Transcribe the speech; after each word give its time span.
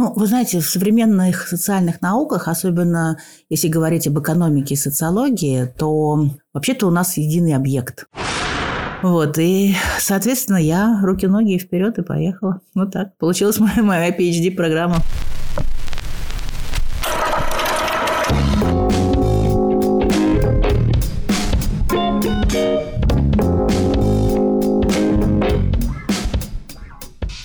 Ну, 0.00 0.14
вы 0.16 0.26
знаете, 0.26 0.60
в 0.60 0.66
современных 0.66 1.46
социальных 1.46 2.00
науках, 2.00 2.48
особенно 2.48 3.18
если 3.50 3.68
говорить 3.68 4.06
об 4.06 4.18
экономике 4.18 4.72
и 4.72 4.76
социологии, 4.78 5.66
то 5.76 6.26
вообще-то 6.54 6.86
у 6.86 6.90
нас 6.90 7.18
единый 7.18 7.54
объект. 7.54 8.06
Вот, 9.02 9.36
и, 9.36 9.76
соответственно, 9.98 10.56
я 10.56 11.02
руки-ноги 11.02 11.58
вперед 11.58 11.98
и 11.98 12.02
поехала. 12.02 12.62
Вот 12.74 12.92
так. 12.92 13.14
Получилась 13.18 13.58
моя, 13.58 13.82
моя 13.82 14.08
PhD-программа. 14.10 14.96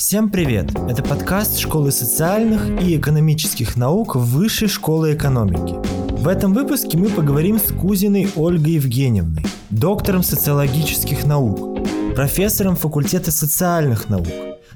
Всем 0.08 0.30
привет! 0.30 0.70
Это 0.88 1.02
подкаст 1.02 1.58
Школы 1.58 1.92
социальных 1.92 2.80
и 2.80 2.96
экономических 2.96 3.76
наук 3.76 4.16
Высшей 4.16 4.68
школы 4.68 5.16
экономики. 5.16 5.74
В 6.12 6.28
этом 6.28 6.54
выпуске 6.54 6.96
мы 6.96 7.10
поговорим 7.10 7.58
с 7.58 7.72
Кузиной 7.72 8.30
Ольгой 8.36 8.74
Евгеньевной, 8.74 9.48
доктором 9.72 10.22
социологических 10.22 11.26
наук, 11.26 11.80
профессором 12.14 12.76
факультета 12.76 13.32
социальных 13.32 14.08
наук, 14.08 14.28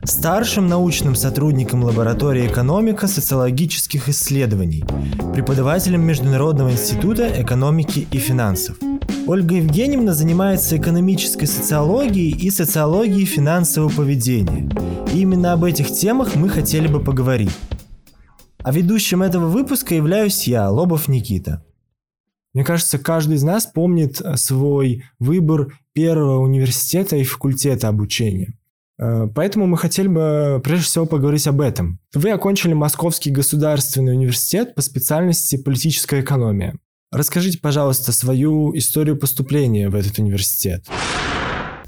старшим 0.03 0.67
научным 0.67 1.15
сотрудником 1.15 1.83
лаборатории 1.83 2.47
экономика 2.47 3.07
социологических 3.07 4.09
исследований, 4.09 4.83
преподавателем 5.33 6.01
Международного 6.01 6.71
института 6.71 7.41
экономики 7.41 8.07
и 8.11 8.17
финансов. 8.17 8.77
Ольга 9.27 9.55
Евгеньевна 9.55 10.13
занимается 10.13 10.77
экономической 10.77 11.45
социологией 11.45 12.31
и 12.31 12.49
социологией 12.49 13.25
финансового 13.25 13.89
поведения. 13.89 14.69
И 15.13 15.21
именно 15.21 15.53
об 15.53 15.63
этих 15.63 15.91
темах 15.91 16.35
мы 16.35 16.49
хотели 16.49 16.87
бы 16.87 16.99
поговорить. 16.99 17.51
А 18.63 18.71
ведущим 18.71 19.21
этого 19.21 19.47
выпуска 19.47 19.95
являюсь 19.95 20.47
я, 20.47 20.69
Лобов 20.69 21.07
Никита. 21.07 21.63
Мне 22.53 22.63
кажется, 22.63 22.97
каждый 22.97 23.35
из 23.35 23.43
нас 23.43 23.65
помнит 23.65 24.21
свой 24.35 25.03
выбор 25.19 25.79
первого 25.93 26.39
университета 26.39 27.15
и 27.15 27.23
факультета 27.23 27.87
обучения. 27.87 28.58
Э, 28.99 29.27
поэтому 29.33 29.65
мы 29.65 29.77
хотели 29.77 30.07
бы 30.07 30.61
прежде 30.63 30.85
всего 30.85 31.05
поговорить 31.05 31.47
об 31.47 31.61
этом. 31.61 31.99
Вы 32.13 32.31
окончили 32.31 32.73
Московский 32.73 33.31
государственный 33.31 34.13
университет 34.13 34.75
по 34.75 34.81
специальности 34.81 35.57
политическая 35.57 36.21
экономия. 36.21 36.75
Расскажите, 37.11 37.57
пожалуйста, 37.59 38.11
свою 38.11 38.75
историю 38.77 39.17
поступления 39.17 39.89
в 39.89 39.95
этот 39.95 40.19
университет. 40.19 40.85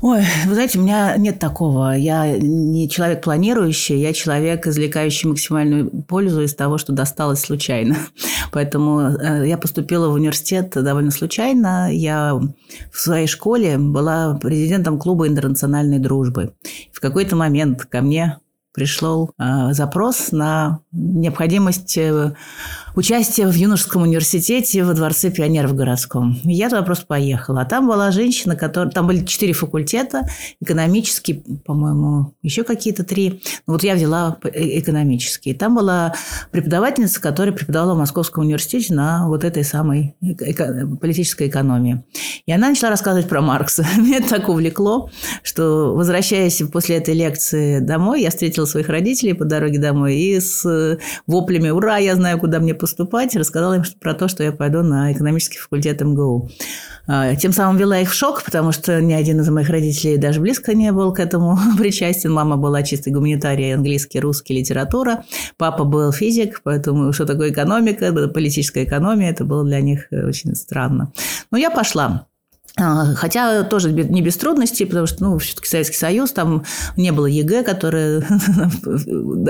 Ой, 0.02 0.24
вы 0.48 0.56
знаете, 0.56 0.80
у 0.80 0.82
меня 0.82 1.16
нет 1.16 1.38
такого. 1.38 1.92
Я 1.92 2.36
не 2.36 2.90
человек 2.90 3.24
планирующий, 3.24 4.00
я 4.00 4.14
человек, 4.14 4.66
извлекающий 4.66 5.30
максимальную 5.30 5.92
пользу 5.92 6.42
из 6.42 6.56
того, 6.56 6.80
что 6.80 6.92
досталось 6.92 7.42
случайно. 7.42 7.96
Поэтому 8.52 9.00
э, 9.00 9.48
я 9.48 9.60
поступила 9.60 10.10
в 10.10 10.14
университет 10.14 10.72
довольно 10.72 11.12
случайно. 11.12 11.94
Я 11.94 12.34
в 12.34 12.98
своей 12.98 13.28
школе 13.28 13.78
была 13.78 14.40
президентом 14.42 14.98
клуба 14.98 15.28
интернациональной 15.28 16.00
дружбы. 16.00 16.56
В 16.92 17.00
какой-то 17.00 17.36
момент 17.36 17.86
ко 17.86 18.02
мне 18.02 18.40
пришел 18.74 19.32
э, 19.38 19.74
запрос 19.74 20.32
на 20.32 20.80
необходимость 20.92 22.00
участия 22.96 23.48
в 23.48 23.54
юношеском 23.54 24.04
университете 24.04 24.84
во 24.84 24.94
Дворце 24.94 25.32
пионеров 25.32 25.76
городском. 25.76 26.40
Я 26.44 26.70
туда 26.70 26.84
просто 26.84 27.06
поехала. 27.06 27.62
А 27.62 27.66
там 27.66 27.88
была 27.88 28.12
женщина, 28.12 28.56
которая... 28.56 28.92
Там 28.92 29.08
были 29.08 29.26
четыре 29.26 29.54
факультета, 29.54 30.28
экономический, 30.62 31.44
по-моему, 31.66 32.34
еще 32.42 32.64
какие-то 32.64 33.04
три. 33.04 33.42
Ну, 33.68 33.74
вот 33.74 33.84
я 33.84 33.96
взяла 33.96 34.38
э, 34.44 34.80
экономический. 34.80 35.54
Там 35.54 35.76
была 35.76 36.14
преподавательница, 36.52 37.22
которая 37.22 37.54
преподавала 37.54 37.96
в 37.96 37.98
Московском 37.98 38.44
университете 38.44 38.94
на 38.94 39.28
вот 39.28 39.44
этой 39.44 39.64
самой 39.64 40.16
эко... 40.22 40.88
политической 41.00 41.48
экономии. 41.48 42.04
И 42.46 42.52
она 42.52 42.70
начала 42.70 42.92
рассказывать 42.92 43.28
про 43.28 43.42
Маркса. 43.42 43.86
Меня 43.98 44.18
это 44.18 44.30
так 44.30 44.50
увлекло, 44.50 45.10
что, 45.44 45.96
возвращаясь 45.96 46.62
после 46.72 46.98
этой 46.98 47.16
лекции 47.16 47.80
домой, 47.80 48.22
я 48.22 48.30
встретила 48.30 48.52
встретила 48.52 48.66
своих 48.66 48.90
родителей 48.90 49.34
по 49.34 49.46
дороге 49.46 49.80
домой 49.80 50.16
и 50.16 50.40
с 50.40 50.66
э, 50.66 50.98
воплями 51.28 51.70
«Ура, 51.70 51.98
я 51.98 52.16
знаю, 52.16 52.40
куда 52.40 52.60
мне 52.60 52.74
поступать!» 52.82 53.36
рассказала 53.36 53.76
им 53.76 53.84
про 54.02 54.14
то, 54.14 54.28
что 54.28 54.44
я 54.44 54.52
пойду 54.52 54.82
на 54.82 55.14
экономический 55.14 55.60
факультет 55.60 56.02
МГУ. 56.02 56.50
А, 57.08 57.36
тем 57.36 57.54
самым 57.54 57.78
вела 57.78 58.00
их 58.00 58.12
в 58.12 58.14
шок, 58.14 58.44
потому 58.44 58.72
что 58.72 59.00
ни 59.02 59.14
один 59.14 59.40
из 59.40 59.50
моих 59.50 59.70
родителей 59.70 60.18
даже 60.18 60.42
близко 60.42 60.74
не 60.74 60.92
был 60.92 61.14
к 61.14 61.20
этому 61.20 61.58
причастен. 61.78 62.34
Мама 62.34 62.58
была 62.58 62.84
чистой 62.84 63.14
гуманитарией, 63.14 63.76
английский, 63.76 64.20
русский, 64.20 64.58
литература. 64.58 65.24
Папа 65.58 65.84
был 65.84 66.12
физик, 66.12 66.62
поэтому 66.64 67.14
что 67.14 67.26
такое 67.26 67.52
экономика, 67.52 68.12
политическая 68.28 68.84
экономия, 68.84 69.30
это 69.30 69.46
было 69.46 69.64
для 69.64 69.80
них 69.80 70.08
э, 70.12 70.26
очень 70.26 70.56
странно. 70.56 71.14
Но 71.52 71.58
я 71.58 71.70
пошла. 71.70 72.28
А, 72.78 73.14
хотя 73.16 73.64
тоже 73.64 73.92
не 73.92 74.22
без 74.22 74.38
трудностей, 74.38 74.86
потому 74.86 75.06
что, 75.06 75.24
ну, 75.24 75.38
все-таки 75.40 75.68
Советский 75.68 75.98
Союз, 75.98 76.32
там 76.32 76.64
не 76.96 77.12
было 77.12 77.26
ЕГЭ, 77.26 77.64
которое 77.64 78.24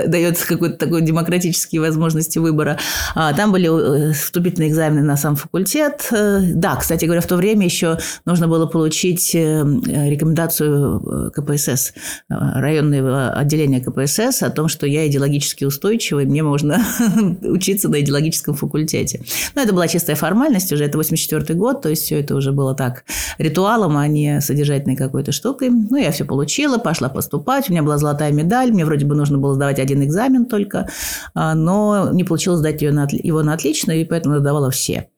дает 0.06 0.38
какой-то 0.38 0.76
такой 0.76 1.02
демократические 1.02 1.80
возможности 1.80 2.38
выбора. 2.38 2.78
А, 3.14 3.32
там 3.32 3.52
были 3.52 4.10
э, 4.10 4.12
вступительные 4.12 4.70
экзамены 4.70 5.02
на 5.02 5.16
сам 5.16 5.36
факультет. 5.36 6.08
Э, 6.10 6.40
да, 6.42 6.74
кстати 6.74 7.04
говоря, 7.04 7.20
в 7.20 7.26
то 7.26 7.36
время 7.36 7.64
еще 7.64 7.98
нужно 8.24 8.48
было 8.48 8.66
получить 8.66 9.34
э, 9.36 9.38
рекомендацию 9.38 11.30
КПСС, 11.32 11.92
районного 12.28 13.30
отделения 13.30 13.80
КПСС 13.80 14.42
о 14.42 14.50
том, 14.50 14.66
что 14.66 14.86
я 14.86 15.06
идеологически 15.06 15.64
устойчивый, 15.64 16.26
мне 16.26 16.42
можно 16.42 16.84
учиться 17.42 17.88
на 17.88 18.00
идеологическом 18.00 18.54
факультете. 18.54 19.22
Но 19.54 19.62
это 19.62 19.72
была 19.72 19.86
чистая 19.86 20.16
формальность, 20.16 20.72
уже 20.72 20.84
это 20.84 20.98
84 20.98 21.54
год, 21.54 21.82
то 21.82 21.88
есть 21.88 22.02
все 22.02 22.18
это 22.18 22.34
уже 22.34 22.50
было 22.50 22.74
так 22.74 23.04
ритуалом, 23.38 23.96
а 23.96 24.06
не 24.06 24.40
содержательной 24.40 24.96
какой-то 24.96 25.32
штукой. 25.32 25.70
Ну, 25.70 25.96
я 25.96 26.10
все 26.10 26.24
получила, 26.24 26.78
пошла 26.78 27.08
поступать. 27.08 27.68
У 27.68 27.72
меня 27.72 27.82
была 27.82 27.98
золотая 27.98 28.32
медаль. 28.32 28.72
Мне 28.72 28.84
вроде 28.84 29.06
бы 29.06 29.14
нужно 29.14 29.38
было 29.38 29.54
сдавать 29.54 29.78
один 29.78 30.02
экзамен 30.02 30.46
только, 30.46 30.88
а, 31.34 31.54
но 31.54 32.10
не 32.12 32.24
получилось 32.24 32.60
сдать 32.60 32.82
ее 32.82 32.92
на, 32.92 33.06
его 33.10 33.42
на 33.42 33.54
отлично, 33.54 33.92
и 33.92 34.04
поэтому 34.04 34.38
сдавала 34.38 34.70
все. 34.70 35.08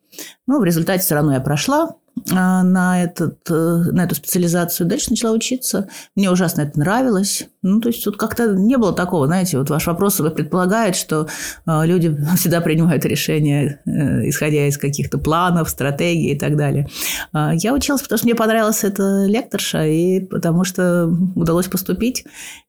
Ну, 0.46 0.60
в 0.60 0.64
результате 0.64 1.02
все 1.02 1.14
равно 1.14 1.32
я 1.32 1.40
прошла. 1.40 1.96
А, 2.32 2.62
на, 2.62 3.02
этот, 3.02 3.38
э, 3.50 3.54
на 3.54 4.04
эту 4.04 4.14
специализацию. 4.14 4.86
Дальше 4.86 5.10
начала 5.10 5.32
учиться. 5.32 5.88
Мне 6.14 6.30
ужасно 6.30 6.62
это 6.62 6.78
нравилось. 6.78 7.48
Ну, 7.62 7.80
то 7.80 7.88
есть, 7.88 8.04
тут 8.04 8.16
как-то 8.16 8.54
не 8.54 8.76
было 8.76 8.92
такого, 8.92 9.26
знаете, 9.26 9.58
вот 9.58 9.68
ваш 9.68 9.86
вопрос 9.86 10.20
предполагает, 10.34 10.96
что 10.96 11.26
а, 11.66 11.84
люди 11.84 12.16
всегда 12.36 12.60
принимают 12.60 13.04
решения, 13.04 13.80
э, 13.84 14.28
исходя 14.28 14.66
из 14.68 14.78
каких-то 14.78 15.18
планов, 15.18 15.68
стратегий 15.68 16.32
и 16.32 16.38
так 16.38 16.56
далее. 16.56 16.88
А, 17.32 17.52
я 17.54 17.74
училась, 17.74 18.02
потому 18.02 18.18
что 18.18 18.26
мне 18.26 18.36
понравилась 18.36 18.84
эта 18.84 19.26
лекторша, 19.26 19.84
и 19.84 20.20
потому 20.20 20.64
что 20.64 21.06
удалось 21.34 21.66
поступить. 21.66 22.24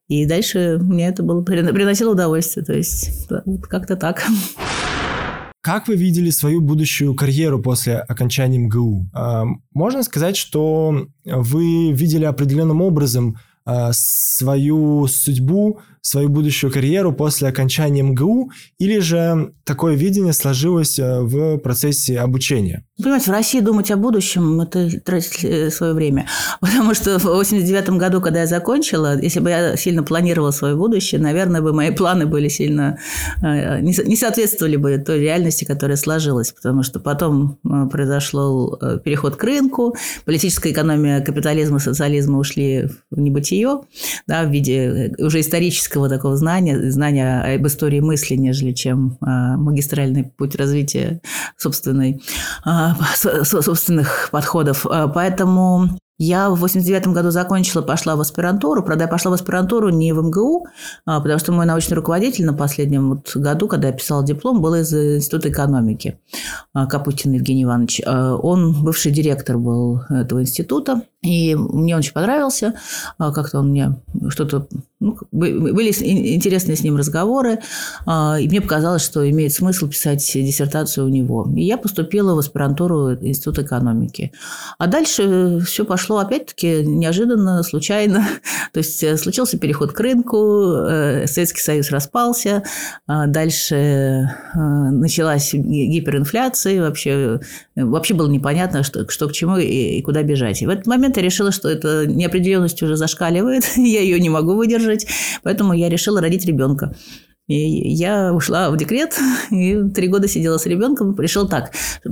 И 0.07 0.25
дальше 0.25 0.79
мне 0.81 1.07
это 1.07 1.23
было, 1.23 1.43
приносило 1.43 2.11
удовольствие. 2.11 2.65
То 2.65 2.73
есть, 2.73 3.27
как-то 3.69 3.95
так. 3.95 4.23
Как 5.65 5.87
вы 5.87 5.95
видели 5.95 6.29
свою 6.29 6.61
будущую 6.61 7.15
карьеру 7.15 7.59
после 7.59 7.95
окончания 7.97 8.59
МГУ? 8.59 9.09
А, 9.13 9.45
можно 9.73 10.03
сказать, 10.03 10.37
что 10.37 11.07
вы 11.25 11.91
видели 11.91 12.23
определенным 12.23 12.83
образом 12.83 13.39
а, 13.65 13.89
свою 13.91 15.07
судьбу, 15.07 15.79
свою 16.05 16.29
будущую 16.29 16.71
карьеру 16.71 17.13
после 17.13 17.47
окончания 17.47 18.03
МГУ, 18.03 18.51
или 18.77 18.99
же 18.99 19.53
такое 19.63 19.95
видение 19.95 20.33
сложилось 20.33 20.99
а, 20.99 21.21
в 21.21 21.57
процессе 21.57 22.19
обучения? 22.19 22.85
Понимаете, 22.97 23.31
в 23.31 23.33
России 23.33 23.59
думать 23.59 23.89
о 23.89 23.97
будущем– 23.97 24.61
это 24.61 25.01
тратить 25.01 25.43
э, 25.43 25.71
свое 25.71 25.93
время. 25.93 26.27
Потому 26.61 26.93
что 26.93 27.17
в 27.17 27.23
89 27.23 27.89
году, 27.89 28.21
когда 28.21 28.41
я 28.41 28.45
закончила, 28.45 29.19
если 29.19 29.39
бы 29.39 29.49
я 29.49 29.75
сильно 29.75 30.03
планировала 30.03 30.51
свое 30.51 30.75
будущее, 30.75 31.19
наверное, 31.19 31.61
бы 31.61 31.73
мои 31.73 31.89
планы 31.89 32.27
были 32.27 32.49
сильно… 32.49 32.99
Э, 33.41 33.81
не 33.81 34.15
соответствовали 34.15 34.75
бы 34.75 34.99
той 34.99 35.19
реальности, 35.19 35.65
которая 35.65 35.97
сложилась. 35.97 36.51
Потому 36.51 36.83
что 36.83 36.99
потом 36.99 37.57
э, 37.65 37.87
произошел 37.89 38.79
переход 39.03 39.37
к 39.37 39.43
рынку, 39.43 39.97
политическая 40.23 40.71
экономия 40.71 41.21
капитализма, 41.21 41.79
социализма 41.79 42.37
ушли 42.37 42.89
в 43.09 43.19
небытие, 43.19 43.81
да, 44.27 44.43
в 44.43 44.51
виде 44.51 45.15
уже 45.17 45.39
исторического 45.39 45.94
такого 46.09 46.37
знания, 46.37 46.91
знания 46.91 47.55
об 47.55 47.65
истории 47.67 47.99
мысли, 47.99 48.35
нежели 48.35 48.73
чем 48.73 49.17
магистральный 49.21 50.23
путь 50.23 50.55
развития 50.55 51.21
собственной 51.57 52.21
собственных 53.43 54.29
подходов. 54.31 54.85
Э, 54.85 55.07
поэтому 55.13 55.89
я 56.17 56.49
в 56.49 56.55
89 56.59 57.07
году 57.07 57.29
закончила, 57.29 57.81
пошла 57.81 58.15
в 58.15 58.21
аспирантуру. 58.21 58.83
Правда, 58.83 59.03
я 59.03 59.09
пошла 59.09 59.31
в 59.31 59.33
аспирантуру 59.33 59.89
не 59.89 60.13
в 60.13 60.23
МГУ, 60.23 60.65
а, 61.05 61.19
потому 61.19 61.39
что 61.39 61.51
мой 61.51 61.65
научный 61.65 61.95
руководитель 61.95 62.45
на 62.45 62.53
последнем 62.53 63.09
вот 63.09 63.35
году, 63.35 63.67
когда 63.67 63.89
я 63.89 63.93
писала 63.93 64.23
диплом, 64.23 64.61
был 64.61 64.75
из 64.75 64.93
Института 64.93 65.49
экономики. 65.49 66.17
А, 66.73 66.85
Капутин 66.85 67.33
Евгений 67.33 67.63
Иванович. 67.63 68.01
А, 68.05 68.35
он 68.35 68.81
бывший 68.81 69.11
директор 69.11 69.57
был 69.57 70.03
этого 70.09 70.41
института. 70.41 71.01
И 71.21 71.53
мне 71.53 71.95
он 71.95 71.99
очень 71.99 72.13
понравился. 72.13 72.75
Как-то 73.17 73.59
он 73.59 73.69
мне 73.69 73.97
что-то 74.29 74.67
ну, 75.01 75.17
были 75.31 75.89
интересные 75.89 76.77
с 76.77 76.83
ним 76.83 76.95
разговоры, 76.95 77.59
а, 78.05 78.37
и 78.39 78.47
мне 78.47 78.61
показалось, 78.61 79.03
что 79.03 79.29
имеет 79.29 79.51
смысл 79.51 79.89
писать 79.89 80.31
диссертацию 80.33 81.05
у 81.05 81.09
него. 81.09 81.51
И 81.55 81.63
я 81.63 81.77
поступила 81.77 82.33
в 82.33 82.39
аспирантуру 82.39 83.13
Института 83.15 83.63
экономики. 83.63 84.31
А 84.77 84.87
дальше 84.87 85.59
все 85.65 85.83
пошло 85.83 86.19
опять-таки 86.19 86.85
неожиданно, 86.85 87.61
случайно. 87.63 88.25
То 88.71 88.79
есть 88.79 89.03
э, 89.03 89.17
случился 89.17 89.57
переход 89.57 89.91
к 89.91 89.99
рынку, 89.99 90.71
э, 90.87 91.27
Советский 91.27 91.61
Союз 91.61 91.91
распался, 91.91 92.63
а 93.05 93.27
дальше 93.27 93.75
э, 93.75 94.57
началась 94.57 95.53
гиперинфляция, 95.53 96.81
вообще, 96.81 97.41
вообще 97.75 98.13
было 98.13 98.29
непонятно, 98.29 98.83
что, 98.83 99.09
что 99.09 99.27
к 99.27 99.33
чему 99.33 99.57
и, 99.57 99.97
и 99.97 100.01
куда 100.01 100.23
бежать. 100.23 100.61
И 100.61 100.65
в 100.65 100.69
этот 100.69 100.87
момент 100.87 101.17
я 101.17 101.23
решила, 101.23 101.51
что 101.51 101.69
эта 101.69 102.07
неопределенность 102.07 102.81
уже 102.81 102.95
зашкаливает, 102.95 103.65
я 103.75 104.01
ее 104.01 104.21
не 104.21 104.29
могу 104.29 104.55
выдержать, 104.55 104.84
выдержать, 104.85 105.07
поэтому 105.43 105.73
я 105.73 105.89
решила 105.89 106.21
родить 106.21 106.45
ребенка. 106.45 106.95
И 107.47 107.93
я 107.93 108.33
ушла 108.33 108.71
в 108.71 108.77
декрет 108.77 109.19
и 109.51 109.77
три 109.93 110.07
года 110.07 110.27
сидела 110.27 110.57
с 110.57 110.65
ребенком. 110.65 111.13
Пришел 111.13 111.47
так. 111.47 111.71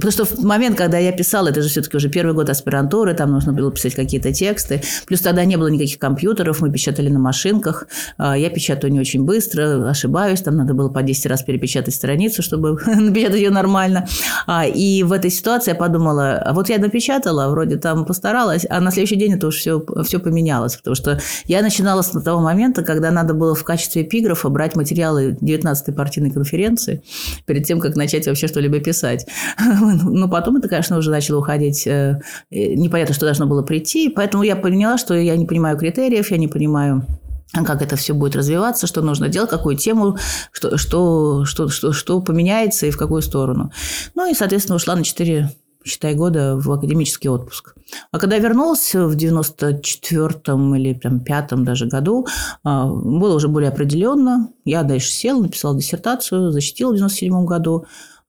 Что 0.10 0.26
в 0.26 0.44
момент, 0.44 0.78
когда 0.78 1.00
я 1.00 1.12
писала, 1.12 1.48
это 1.48 1.64
же 1.64 1.70
все-таки 1.70 1.98
уже 1.98 2.10
первый 2.10 2.36
год 2.36 2.50
аспирантуры, 2.52 3.16
там 3.16 3.32
нужно 3.32 3.52
было 3.52 3.72
писать 3.72 3.96
какие-то 3.96 4.32
тексты. 4.32 4.84
Плюс 5.08 5.22
тогда 5.22 5.44
не 5.44 5.56
было 5.58 5.68
никаких 5.70 5.98
компьютеров, 5.98 6.62
мы 6.62 6.72
печатали 6.72 7.10
на 7.10 7.18
машинках. 7.18 7.88
А, 8.18 8.38
я 8.38 8.52
печатаю 8.52 8.94
не 8.94 9.00
очень 9.00 9.24
быстро, 9.26 9.90
ошибаюсь. 9.90 10.42
Там 10.42 10.56
надо 10.56 10.76
было 10.76 10.90
по 10.90 11.02
10 11.02 11.26
раз 11.26 11.42
перепечатать 11.42 11.96
страницу, 11.96 12.44
чтобы 12.44 12.78
напечатать 12.86 13.38
ее 13.38 13.50
нормально. 13.50 14.08
А, 14.46 14.68
и 14.68 15.02
в 15.02 15.12
этой 15.12 15.32
ситуации 15.32 15.72
я 15.72 15.76
подумала, 15.76 16.36
а 16.46 16.54
вот 16.54 16.70
я 16.70 16.78
напечатала, 16.78 17.50
вроде 17.50 17.78
там 17.78 18.06
постаралась, 18.06 18.68
а 18.70 18.80
на 18.80 18.92
следующий 18.92 19.16
день 19.16 19.34
это 19.34 19.48
уже 19.48 19.58
все, 19.58 19.86
все 20.04 20.20
поменялось. 20.20 20.76
Потому 20.76 20.94
что 20.94 21.20
я 21.46 21.64
начинала 21.64 22.04
с 22.04 22.10
того 22.10 22.40
момента, 22.40 22.84
когда 22.84 23.10
надо 23.10 23.34
было 23.34 23.56
в 23.56 23.64
качестве 23.64 24.04
эпиграфа 24.04 24.50
брать 24.50 24.76
материалы 24.76 25.23
19-й 25.32 25.94
партийной 25.94 26.32
конференции, 26.32 27.04
перед 27.46 27.66
тем, 27.66 27.80
как 27.80 27.96
начать 27.96 28.28
вообще 28.28 28.48
что-либо 28.48 28.80
писать. 28.80 29.28
Но 30.04 30.28
потом 30.30 30.58
это, 30.58 30.68
конечно, 30.68 30.98
уже 30.98 31.12
начало 31.12 31.40
уходить. 31.40 31.88
Э, 31.88 32.20
непонятно, 32.52 33.14
что 33.14 33.26
должно 33.26 33.46
было 33.46 33.64
прийти. 33.64 34.10
Поэтому 34.10 34.44
я 34.44 34.56
поняла, 34.56 34.98
что 34.98 35.16
я 35.16 35.36
не 35.36 35.46
понимаю 35.46 35.78
критериев, 35.78 36.32
я 36.32 36.38
не 36.38 36.48
понимаю 36.48 37.06
как 37.54 37.84
это 37.84 37.96
все 37.96 38.14
будет 38.14 38.36
развиваться, 38.36 38.88
что 38.88 39.02
нужно 39.02 39.30
делать, 39.30 39.52
какую 39.52 39.78
тему, 39.78 40.18
что, 40.52 40.78
что, 40.78 41.46
что, 41.46 41.70
что, 41.70 41.94
что 41.94 42.20
поменяется 42.20 42.88
и 42.88 42.92
в 42.92 42.98
какую 42.98 43.22
сторону. 43.22 43.72
Ну 44.16 44.30
и, 44.30 44.34
соответственно, 44.34 44.78
ушла 44.78 44.96
на 44.96 45.04
4 45.04 45.52
считай, 45.84 46.16
года 46.16 46.56
в 46.58 46.72
академический 46.72 47.30
отпуск. 47.30 47.76
А 48.12 48.20
когда 48.20 48.38
вернулась 48.38 48.94
в 48.94 49.16
94-м 49.16 50.76
или 50.76 50.94
там, 50.94 51.20
пятом 51.20 51.66
даже 51.66 51.86
году, 51.88 52.28
а, 52.64 52.88
было 52.88 53.36
уже 53.36 53.48
более 53.48 53.70
определенно. 53.70 54.50
Я 54.66 54.84
дальше 54.84 55.12
села, 55.12 55.42
написала 55.42 55.78
диссертацию, 55.78 56.52
защитила 56.52 56.92
в 56.92 56.96
97 56.96 57.46
году. 57.46 57.86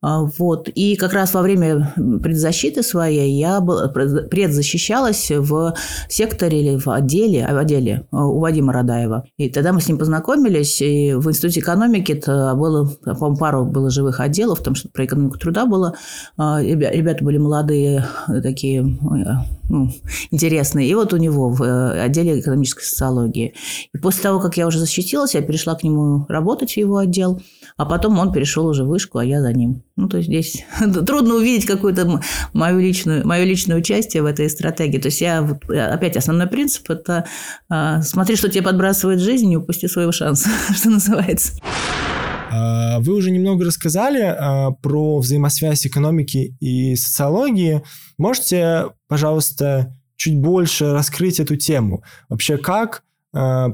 А, 0.06 0.20
вот. 0.38 0.68
И 0.68 0.96
как 0.96 1.14
раз 1.14 1.32
во 1.32 1.40
время 1.40 1.94
предзащиты 2.22 2.82
своей 2.82 3.32
я 3.38 3.62
предзащищалась 3.62 5.30
в 5.30 5.74
секторе 6.10 6.60
или 6.60 6.76
в 6.78 6.88
отделе, 6.88 7.48
в 7.50 7.56
отделе 7.56 8.06
а, 8.10 8.26
у 8.26 8.38
Вадима 8.38 8.74
Радаева. 8.74 9.24
И 9.38 9.48
тогда 9.48 9.72
мы 9.72 9.80
с 9.80 9.88
ним 9.88 9.96
познакомились, 9.96 10.82
и 10.82 11.14
в 11.14 11.26
Институте 11.30 11.60
экономики 11.60 12.12
это 12.12 12.54
было, 12.54 12.86
по-моему, 13.02 13.36
пару 13.38 13.64
было 13.64 13.88
живых 13.88 14.20
отделов, 14.20 14.58
потому 14.58 14.76
что 14.76 14.90
про 14.90 15.06
экономику 15.06 15.38
труда 15.38 15.64
было. 15.64 15.94
А, 16.36 16.60
ребята 16.60 17.24
были 17.24 17.38
молодые, 17.38 18.04
такие 18.42 18.82
ну, 19.68 19.90
интересные. 20.30 20.88
И 20.88 20.94
вот 20.94 21.12
у 21.12 21.16
него 21.16 21.48
в 21.48 21.62
э, 21.62 22.02
отделе 22.02 22.40
экономической 22.40 22.84
социологии. 22.84 23.54
И 23.92 23.98
после 23.98 24.22
того, 24.22 24.40
как 24.40 24.56
я 24.56 24.66
уже 24.66 24.78
защитилась, 24.78 25.34
я 25.34 25.42
перешла 25.42 25.74
к 25.74 25.82
нему 25.82 26.26
работать 26.28 26.72
в 26.72 26.76
его 26.76 26.98
отдел, 26.98 27.40
а 27.76 27.86
потом 27.86 28.18
он 28.18 28.32
перешел 28.32 28.66
уже 28.66 28.84
в 28.84 28.88
вышку, 28.88 29.18
а 29.18 29.24
я 29.24 29.40
за 29.40 29.52
ним. 29.52 29.82
Ну, 29.96 30.08
то 30.08 30.16
есть 30.16 30.28
здесь 30.28 30.64
трудно 31.06 31.36
увидеть 31.36 31.66
какое-то 31.66 32.20
мое 32.52 32.78
личное, 32.78 33.24
мое 33.24 33.44
личное 33.44 33.76
участие 33.76 34.22
в 34.22 34.26
этой 34.26 34.50
стратегии. 34.50 34.98
То 34.98 35.06
есть 35.06 35.20
я, 35.20 35.38
опять, 35.92 36.16
основной 36.16 36.48
принцип– 36.48 36.84
это 36.90 37.26
а, 37.68 38.02
смотри, 38.02 38.34
что 38.34 38.48
тебе 38.48 38.62
подбрасывает 38.62 39.20
жизнь, 39.20 39.46
не 39.46 39.56
упусти 39.56 39.86
своего 39.86 40.10
шанса, 40.10 40.48
что 40.74 40.90
называется. 40.90 41.52
А, 42.50 42.98
вы 43.00 43.14
уже 43.14 43.30
немного 43.30 43.64
рассказали 43.64 44.22
а, 44.22 44.72
про 44.72 45.18
взаимосвязь 45.18 45.86
экономики 45.86 46.56
и 46.58 46.96
социологии. 46.96 47.82
Можете, 48.18 48.86
пожалуйста, 49.06 49.96
чуть 50.16 50.36
больше 50.36 50.92
раскрыть 50.92 51.38
эту 51.38 51.56
тему? 51.56 52.02
Вообще, 52.28 52.56
как 52.56 53.02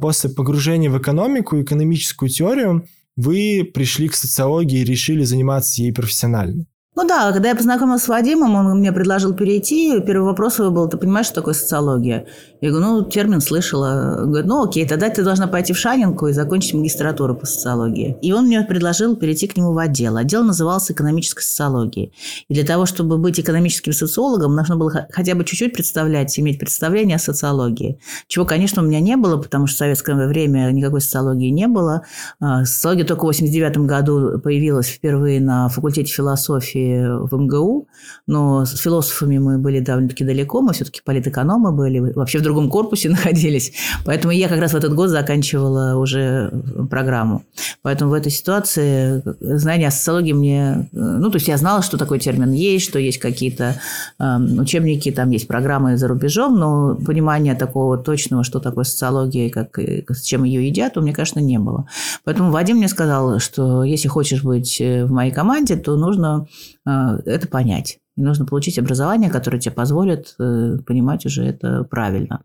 после 0.01 0.31
погружения 0.31 0.89
в 0.89 0.97
экономику, 0.97 1.61
экономическую 1.61 2.31
теорию– 2.31 2.87
вы 3.21 3.65
пришли 3.65 4.09
к 4.09 4.15
социологии 4.15 4.81
и 4.81 4.85
решили 4.85 5.25
заниматься 5.25 5.83
ей 5.83 5.93
профессионально? 5.93 6.67
Ну 6.97 7.07
да, 7.07 7.33
когда 7.33 7.51
я 7.51 7.55
познакомилась 7.55 8.03
с 8.03 8.09
Вадимом, 8.09 8.55
он 8.57 8.79
мне 8.79 8.93
предложил 8.93 9.33
перейти. 9.33 10.01
Первый 10.01 10.25
вопрос 10.25 10.59
его 10.59 10.71
был, 10.71 10.89
ты 10.89 10.97
понимаешь, 10.97 11.27
что 11.27 11.37
такое 11.37 11.55
социология? 11.55 12.27
Я 12.61 12.71
говорю, 12.71 12.87
ну, 12.87 13.03
термин 13.05 13.41
слышала. 13.41 14.25
Говорит, 14.25 14.47
ну, 14.47 14.65
окей, 14.65 14.87
тогда 14.87 15.09
ты 15.09 15.25
должна 15.25 15.47
пойти 15.47 15.73
в 15.73 15.79
Шанинку 15.79 16.27
и 16.29 16.33
закончить 16.33 16.75
магистратуру 16.75 17.35
по 17.35 17.47
социологии. 17.47 18.19
И 18.21 18.33
он 18.33 18.47
мне 18.47 18.63
предложил 18.63 19.17
перейти 19.17 19.47
к 19.47 19.57
нему 19.57 19.73
в 19.73 19.79
отдел. 19.79 20.17
Отдел 20.17 20.45
назывался 20.45 20.93
экономической 20.93 21.43
социологией. 21.43 22.13
И 22.49 22.55
для 22.55 22.65
того, 22.65 22.85
чтобы 22.85 23.17
быть 23.17 23.41
экономическим 23.41 23.93
социологом, 23.93 24.55
нужно 24.55 24.77
было 24.77 25.07
хотя 25.11 25.35
бы 25.35 25.45
чуть-чуть 25.45 25.73
представлять, 25.73 26.39
иметь 26.39 26.59
представление 26.59 27.17
о 27.17 27.19
социологии. 27.19 27.99
Чего, 28.29 28.45
конечно, 28.45 28.83
у 28.83 28.85
меня 28.85 29.01
не 29.01 29.17
было, 29.17 29.39
потому 29.39 29.67
что 29.67 29.77
в 29.77 29.79
советское 29.79 30.15
время 30.27 30.71
никакой 30.71 31.01
социологии 31.01 31.49
не 31.49 31.67
было. 31.67 32.03
А, 32.41 32.65
социология 32.67 33.07
только 33.07 33.23
в 33.23 33.27
89 33.27 33.79
году 33.79 34.39
появилась 34.39 34.89
впервые 34.89 35.41
на 35.41 35.69
факультете 35.69 36.13
философии 36.13 37.07
в 37.27 37.35
МГУ, 37.35 37.89
но 38.27 38.67
с 38.67 38.77
философами 38.77 39.39
мы 39.39 39.59
были 39.59 39.81
довольно-таки 39.81 40.25
далеко, 40.25 40.61
мы 40.61 40.75
все-таки 40.75 41.01
политэкономы 41.03 41.73
были, 41.73 42.13
вообще 42.13 42.39
в 42.39 42.43
другом 42.51 42.69
корпусе 42.69 43.09
находились. 43.11 43.73
Поэтому 44.05 44.33
я 44.33 44.49
как 44.49 44.61
раз 44.61 44.73
в 44.73 44.77
этот 44.77 44.95
год 44.95 45.11
заканчивала 45.11 45.97
уже 45.97 46.51
программу. 46.91 47.45
Поэтому 47.83 48.11
в 48.11 48.15
этой 48.15 48.33
ситуации 48.33 49.23
знание 49.41 49.89
о 49.89 49.91
социологии 49.91 50.33
мне... 50.33 50.89
Ну, 50.93 51.31
то 51.31 51.37
есть 51.37 51.49
я 51.49 51.57
знала, 51.57 51.83
что 51.83 51.97
такой 51.97 52.19
термин 52.19 52.53
есть, 52.53 52.85
что 52.89 52.99
есть 52.99 53.19
какие-то 53.19 53.81
э, 54.19 54.39
учебники, 54.59 55.11
там 55.11 55.31
есть 55.31 55.47
программы 55.47 55.97
за 55.97 56.09
рубежом, 56.09 56.59
но 56.59 56.97
понимания 56.97 57.55
такого 57.55 57.97
точного, 57.99 58.45
что 58.45 58.61
такое 58.61 58.85
социология 58.85 59.47
и 59.47 59.51
как, 59.51 59.79
с 59.79 60.23
чем 60.23 60.45
ее 60.45 60.67
едят, 60.67 60.97
у 60.97 61.01
меня, 61.01 61.13
конечно, 61.13 61.41
не 61.41 61.59
было. 61.59 61.87
Поэтому 62.25 62.51
Вадим 62.51 62.77
мне 62.77 62.89
сказал, 62.89 63.39
что 63.39 63.85
если 63.85 64.09
хочешь 64.09 64.43
быть 64.43 64.81
э, 64.81 65.05
в 65.05 65.13
моей 65.13 65.33
команде, 65.33 65.77
то 65.77 65.97
нужно 65.97 66.47
э, 66.87 66.91
это 67.27 67.47
понять. 67.49 67.99
Нужно 68.21 68.45
получить 68.45 68.79
образование, 68.79 69.31
которое 69.31 69.59
тебе 69.59 69.75
позволит 69.75 70.35
э, 70.39 70.77
понимать 70.87 71.25
уже 71.25 71.45
это 71.45 71.85
правильно. 71.85 72.43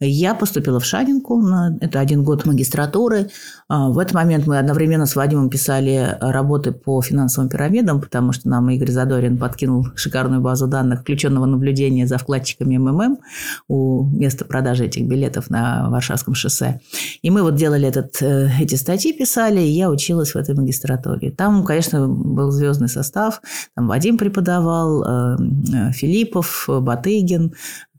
Я 0.00 0.34
поступила 0.34 0.80
в 0.80 0.84
Шанинку, 0.84 1.40
на, 1.40 1.76
это 1.80 2.00
один 2.00 2.24
год 2.24 2.44
магистратуры. 2.44 3.30
А, 3.68 3.88
в 3.88 3.98
этот 3.98 4.14
момент 4.14 4.46
мы 4.46 4.58
одновременно 4.58 5.06
с 5.06 5.16
Вадимом 5.16 5.48
писали 5.48 6.16
работы 6.20 6.72
по 6.72 7.00
финансовым 7.00 7.48
пирамидам, 7.48 8.00
потому 8.00 8.32
что 8.32 8.48
нам 8.48 8.68
Игорь 8.70 8.90
Задорин 8.90 9.38
подкинул 9.38 9.86
шикарную 9.94 10.42
базу 10.42 10.66
данных 10.66 11.00
включенного 11.00 11.46
наблюдения 11.46 12.06
за 12.06 12.18
вкладчиками 12.18 12.76
МММ 12.76 13.18
у 13.68 14.04
места 14.04 14.44
продажи 14.44 14.84
этих 14.84 15.06
билетов 15.06 15.48
на 15.48 15.88
Варшавском 15.88 16.34
шоссе. 16.34 16.80
И 17.22 17.30
мы 17.30 17.42
вот 17.42 17.54
делали 17.54 17.88
этот, 17.88 18.20
э, 18.20 18.50
эти 18.60 18.74
статьи, 18.74 19.12
писали, 19.12 19.60
и 19.60 19.70
я 19.70 19.90
училась 19.90 20.32
в 20.34 20.36
этой 20.36 20.54
магистратуре. 20.54 21.30
Там, 21.30 21.64
конечно, 21.64 22.06
был 22.08 22.50
звездный 22.50 22.88
состав, 22.88 23.40
там 23.74 23.88
Вадим 23.88 24.18
преподавал, 24.18 25.04
Э, 25.04 25.13
Филиппов, 25.92 26.66
Батыгин, 26.68 27.52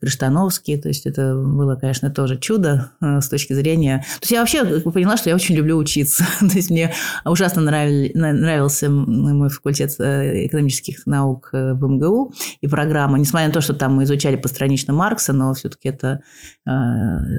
Криштановский. 0.05 0.77
То 0.77 0.87
есть 0.87 1.07
это 1.07 1.35
было, 1.35 1.75
конечно, 1.75 2.11
тоже 2.11 2.37
чудо 2.37 2.91
э, 3.01 3.21
с 3.21 3.27
точки 3.27 3.53
зрения... 3.53 4.05
То 4.19 4.23
есть 4.23 4.31
я 4.31 4.39
вообще 4.41 4.81
поняла, 4.81 5.17
что 5.17 5.29
я 5.29 5.35
очень 5.35 5.55
люблю 5.55 5.77
учиться. 5.77 6.23
То 6.39 6.45
есть 6.45 6.69
мне 6.69 6.93
ужасно 7.25 7.61
нравился 7.61 8.89
мой 8.89 9.49
факультет 9.49 9.95
э, 9.97 10.45
экономических 10.45 11.07
наук 11.07 11.49
в 11.51 11.87
МГУ 11.87 12.33
и 12.61 12.67
программа. 12.67 13.17
Несмотря 13.17 13.47
на 13.47 13.53
то, 13.53 13.61
что 13.61 13.73
там 13.73 13.95
мы 13.95 14.03
изучали 14.03 14.35
постранично 14.35 14.93
Маркса, 14.93 15.33
но 15.33 15.53
все-таки 15.55 15.89
это 15.89 16.21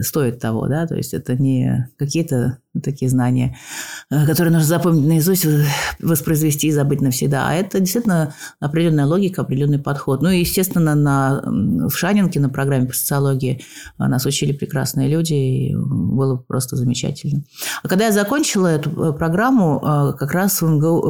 стоит 0.03 0.41
того. 0.41 0.67
Да? 0.67 0.87
То 0.87 0.97
есть 0.97 1.15
это 1.15 1.35
не 1.35 1.89
какие-то 1.99 2.59
такие 2.83 3.11
знания, 3.11 3.57
которые 4.11 4.53
нужно 4.53 4.67
запомнить 4.67 5.07
наизусть, 5.07 5.47
воспроизвести 6.01 6.69
и 6.69 6.73
забыть 6.73 7.01
навсегда. 7.01 7.49
А 7.49 7.55
это 7.55 7.81
действительно 7.81 8.35
определенная 8.61 9.07
логика, 9.07 9.43
определенный 9.43 9.79
подход. 9.79 10.23
Ну 10.23 10.31
и, 10.31 10.41
естественно, 10.41 10.95
на, 10.95 11.43
в 11.45 11.93
Шанинке, 11.93 12.41
на 12.41 12.49
программе 12.57 12.87
по 12.87 12.95
социологии 12.95 13.63
нас 13.99 14.27
учили 14.27 14.53
прекрасные 14.53 15.09
люди, 15.09 15.35
и 15.35 15.77
было 15.77 16.37
просто 16.37 16.77
замечательно. 16.77 17.45
А 17.83 17.89
когда 17.89 18.07
я 18.07 18.13
закончила 18.13 18.67
эту 18.67 18.91
э, 18.91 19.13
программу, 19.13 19.79
э, 19.79 20.19
как 20.19 20.33
раз 20.33 20.63
в, 20.63 20.67
МГУ, 20.67 21.01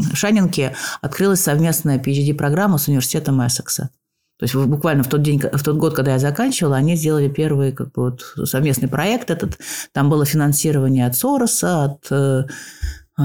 в 0.00 0.16
Шанинке 0.16 0.74
открылась 1.00 1.40
совместная 1.40 1.98
PhD-программа 1.98 2.78
с 2.78 2.88
университетом 2.88 3.40
Эссекса. 3.46 3.90
То 4.38 4.44
есть 4.44 4.54
буквально 4.54 5.02
в 5.02 5.08
тот 5.08 5.22
день, 5.22 5.38
в 5.38 5.62
тот 5.62 5.76
год, 5.76 5.94
когда 5.94 6.12
я 6.12 6.18
заканчивала, 6.18 6.76
они 6.76 6.96
сделали 6.96 7.28
первый 7.28 7.72
как 7.72 7.92
бы, 7.92 8.02
вот, 8.10 8.48
совместный 8.48 8.88
проект 8.88 9.30
этот. 9.30 9.58
Там 9.92 10.08
было 10.08 10.24
финансирование 10.24 11.06
от 11.06 11.14
Сороса, 11.14 11.84
от 11.84 12.06
э, 12.10 12.44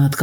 от, 0.04 0.16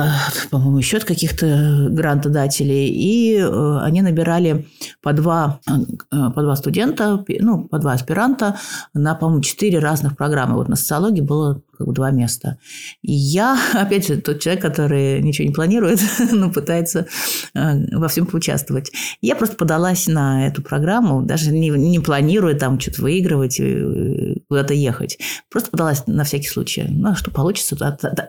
по-моему, 0.50 0.78
еще 0.78 0.98
от 0.98 1.06
каких-то 1.06 1.88
грантодателей, 1.90 2.88
и 2.90 3.38
э, 3.38 3.80
они 3.82 4.02
набирали 4.02 4.68
по 5.02 5.14
два, 5.14 5.60
э, 5.68 6.30
по 6.36 6.42
два 6.42 6.56
студента, 6.56 7.24
ну, 7.40 7.68
по 7.68 7.80
два 7.80 7.94
аспиранта 7.94 8.58
на, 8.94 9.16
по-моему, 9.16 9.42
четыре 9.42 9.80
разных 9.80 10.16
программы. 10.16 10.56
Вот 10.56 10.70
на 10.70 10.76
социологии 10.76 11.22
было 11.22 11.62
как 11.78 11.88
бы 11.88 11.94
два 11.94 12.12
места. 12.12 12.58
И 13.02 13.12
я, 13.12 13.60
опять 13.74 14.08
же, 14.08 14.18
тот 14.18 14.40
человек, 14.40 14.62
который 14.62 15.22
ничего 15.22 15.48
не 15.48 15.54
планирует, 15.54 16.00
но 16.32 16.52
пытается 16.52 17.08
э, 17.54 17.98
во 17.98 18.08
всем 18.08 18.26
поучаствовать. 18.26 18.92
Я 19.22 19.36
просто 19.36 19.56
подалась 19.56 20.08
на 20.08 20.48
эту 20.48 20.62
программу, 20.62 21.22
даже 21.22 21.52
не, 21.52 21.70
не 21.70 22.00
планируя 22.00 22.58
там 22.58 22.80
что-то 22.80 23.02
выигрывать, 23.02 23.60
э, 23.60 24.36
куда-то 24.48 24.74
ехать. 24.74 25.20
Просто 25.50 25.72
подалась 25.72 26.06
на 26.08 26.24
всякий 26.24 26.48
случай. 26.48 26.86
Ну, 26.90 27.10
а 27.10 27.16
что 27.16 27.32
получится? 27.32 27.76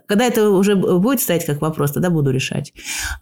Когда 0.06 0.24
это 0.24 0.50
уже 0.50 0.76
будет 0.76 1.20
стоять 1.20 1.46
как 1.46 1.60
вопрос, 1.60 1.92
тогда 1.92 2.10
буду 2.10 2.30
решать. 2.30 2.72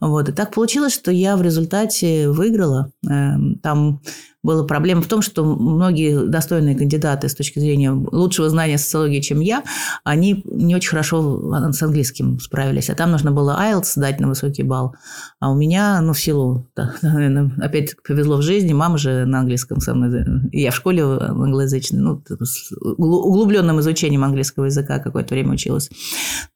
Вот. 0.01 0.29
И 0.29 0.33
так 0.33 0.53
получилось, 0.53 0.95
что 0.95 1.11
я 1.11 1.37
в 1.37 1.43
результате 1.43 2.29
выиграла. 2.31 2.93
Эм, 3.09 3.59
там 3.63 4.01
была 4.43 4.65
проблема 4.65 5.03
в 5.03 5.07
том, 5.07 5.23
что 5.23 5.45
многие 5.45 6.27
достойные 6.27 6.77
кандидаты 6.77 7.29
с 7.29 7.35
точки 7.35 7.59
зрения 7.59 7.93
лучшего 7.93 8.49
знания 8.51 8.79
социологии, 8.79 9.21
чем 9.21 9.41
я, 9.41 9.63
они 10.05 10.43
не 10.45 10.75
очень 10.75 10.91
хорошо 10.91 11.73
с 11.73 11.83
английским 11.83 12.41
справились. 12.41 12.91
А 12.91 12.95
там 12.95 13.13
нужно 13.13 13.31
было 13.31 13.59
IELTS 13.61 13.93
дать 13.97 14.21
на 14.21 14.29
высокий 14.29 14.63
балл. 14.63 14.95
А 15.39 15.51
у 15.51 15.55
меня, 15.55 16.01
ну, 16.01 16.13
в 16.13 16.21
силу, 16.21 16.69
да, 16.75 16.95
наверное, 17.03 17.53
опять 17.61 17.95
повезло 18.03 18.39
в 18.39 18.43
жизни, 18.43 18.73
мама 18.73 18.99
же 18.99 19.25
на 19.27 19.41
английском 19.41 19.81
со 19.81 19.95
мной, 19.95 20.25
я 20.53 20.71
в 20.71 20.77
школе 20.77 21.03
англоязычной, 21.03 22.01
ну, 22.01 22.23
с 22.41 22.73
углубленным 22.73 23.81
изучением 23.81 24.25
английского 24.25 24.65
языка 24.65 24.99
какое-то 24.99 25.35
время 25.35 25.53
училась. 25.53 25.91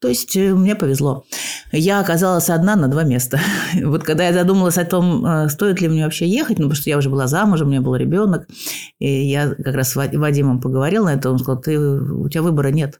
То 0.00 0.08
есть 0.08 0.36
э, 0.36 0.54
мне 0.54 0.74
повезло. 0.74 1.24
Я 1.72 2.00
оказалась 2.00 2.50
одна 2.50 2.76
на 2.76 2.88
два 2.88 3.04
места. 3.04 3.40
Вот 3.86 4.02
когда 4.02 4.26
я 4.26 4.32
задумалась 4.32 4.78
о 4.78 4.84
том, 4.84 5.24
э, 5.24 5.48
стоит 5.48 5.80
ли 5.80 5.88
мне 5.88 6.04
вообще 6.04 6.26
ехать, 6.26 6.58
ну, 6.58 6.64
потому 6.64 6.74
что 6.74 6.90
я 6.90 6.98
уже 6.98 7.10
была 7.10 7.26
замужем, 7.26 7.70
меня 7.76 7.86
был 7.86 7.96
ребенок. 7.96 8.48
И 8.98 9.08
я 9.08 9.54
как 9.54 9.74
раз 9.74 9.92
с 9.92 9.96
Вадимом 9.96 10.60
поговорила 10.60 11.06
на 11.06 11.14
это, 11.14 11.30
он 11.30 11.38
сказал, 11.38 11.60
ты, 11.60 11.78
у 11.78 12.28
тебя 12.28 12.42
выбора 12.42 12.68
нет. 12.68 12.98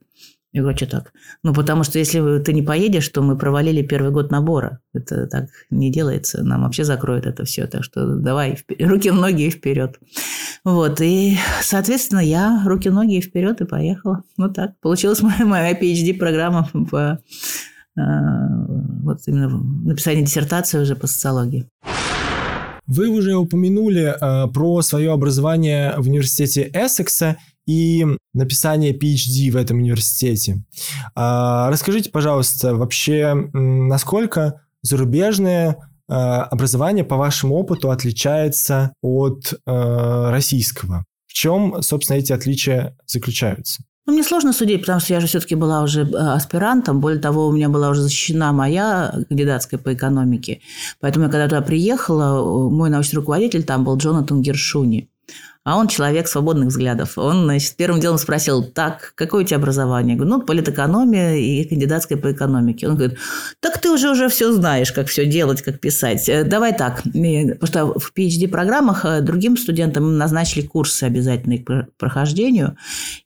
Я 0.57 0.63
говорю, 0.63 0.75
«А 0.75 0.79
что 0.79 0.87
так? 0.87 1.13
Ну, 1.43 1.53
потому 1.53 1.85
что 1.85 1.99
если 1.99 2.39
ты 2.39 2.55
не 2.55 2.63
поедешь, 2.63 3.07
то 3.11 3.21
мы 3.21 3.37
провалили 3.37 3.83
первый 3.83 4.11
год 4.11 4.31
набора. 4.31 4.81
Это 4.95 5.27
так 5.27 5.49
не 5.69 5.93
делается. 5.93 6.43
Нам 6.43 6.63
вообще 6.63 6.85
закроют 6.85 7.27
это 7.27 7.45
все. 7.45 7.67
Так 7.67 7.85
что 7.85 8.17
давай, 8.17 8.59
руки, 8.81 9.11
ноги 9.11 9.49
и 9.49 9.51
вперед. 9.51 10.01
Вот. 10.65 11.03
И, 11.03 11.37
соответственно, 11.61 12.21
я 12.21 12.63
руки, 12.65 12.89
ноги 12.89 13.19
и 13.19 13.21
вперед 13.21 13.61
и 13.61 13.67
поехала. 13.67 14.23
Вот 14.39 14.55
так. 14.55 14.81
Получилась 14.81 15.21
моя, 15.21 15.45
моя 15.45 15.79
PhD-программа 15.79 16.71
по 16.91 17.19
э, 17.99 18.01
вот 19.03 19.19
именно 19.27 19.51
написание 19.85 20.25
диссертации 20.25 20.79
уже 20.79 20.97
по 20.97 21.07
социологии. 21.07 21.69
Вы 22.87 23.09
уже 23.09 23.35
упомянули 23.35 24.15
э, 24.15 24.49
про 24.49 24.83
свое 24.83 25.13
образование 25.13 25.95
в 25.97 26.09
университете 26.09 26.71
Эссекса 26.73 27.37
и 27.67 28.07
написание 28.33 28.93
PhD 28.93 29.51
в 29.51 29.57
этом 29.57 29.79
университете. 29.79 30.63
Э, 31.17 31.69
расскажите, 31.69 32.11
пожалуйста, 32.11 32.75
вообще, 32.75 33.35
насколько 33.53 34.61
зарубежное 34.83 35.77
э, 36.09 36.13
образование, 36.13 37.05
по 37.05 37.17
вашему 37.17 37.57
опыту, 37.57 37.91
отличается 37.91 38.93
от 39.03 39.53
э, 39.67 40.31
российского? 40.31 41.05
В 41.27 41.33
чем, 41.33 41.83
собственно, 41.83 42.19
эти 42.19 42.33
отличия 42.33 42.97
заключаются? 43.07 43.83
Ну, 44.07 44.13
мне 44.13 44.23
сложно 44.23 44.53
судить, 44.53 44.83
потому 44.83 45.01
что 45.01 45.15
я 45.15 45.21
же 45.21 45.27
все-таки 45.27 45.57
была 45.57 45.83
уже 45.83 46.03
э, 46.03 46.17
аспирантом. 46.17 47.01
Более 47.01 47.21
того, 47.21 47.49
у 47.49 47.53
меня 47.53 47.69
была 47.69 47.91
уже 47.91 48.03
защищена 48.03 48.53
моя 48.53 49.13
кандидатская 49.29 49.81
по 49.81 49.93
экономике. 49.95 50.61
Поэтому 51.01 51.25
я 51.25 51.31
когда 51.31 51.49
туда 51.49 51.61
приехала, 51.61 52.71
мой 52.71 52.89
научный 52.89 53.17
руководитель 53.17 53.65
там 53.65 53.85
был 53.85 53.97
Джонатан 53.97 54.43
Гершуни. 54.43 55.11
А 55.67 55.77
он 55.79 55.89
человек 55.89 56.29
свободных 56.29 56.69
взглядов. 56.69 57.19
Он, 57.19 57.43
значит, 57.43 57.75
первым 57.75 58.01
делом 58.01 58.19
спросил, 58.19 58.63
так, 58.63 59.13
какое 59.17 59.43
у 59.43 59.45
тебя 59.45 59.57
образование? 59.57 60.13
Я 60.15 60.21
говорю, 60.21 60.39
ну, 60.39 60.47
политэкономия 60.47 61.35
и 61.35 61.65
кандидатская 61.65 62.17
по 62.17 62.31
экономике. 62.31 62.87
Он 62.87 62.95
говорит, 62.95 63.19
так 63.59 63.81
ты 63.81 63.91
уже 63.91 64.11
уже 64.11 64.29
все 64.29 64.53
знаешь, 64.53 64.93
как 64.93 65.09
все 65.09 65.27
делать, 65.27 65.63
как 65.63 65.81
писать. 65.81 66.29
Э, 66.29 66.45
давай 66.45 66.73
так. 66.73 67.03
Потому 67.03 67.67
что 67.67 67.99
в 67.99 68.13
PhD-программах 68.17 69.05
э, 69.05 69.21
другим 69.23 69.57
студентам 69.57 70.17
назначили 70.17 70.65
курсы 70.65 71.03
обязательные 71.03 71.65
к 71.65 71.89
прохождению, 71.99 72.77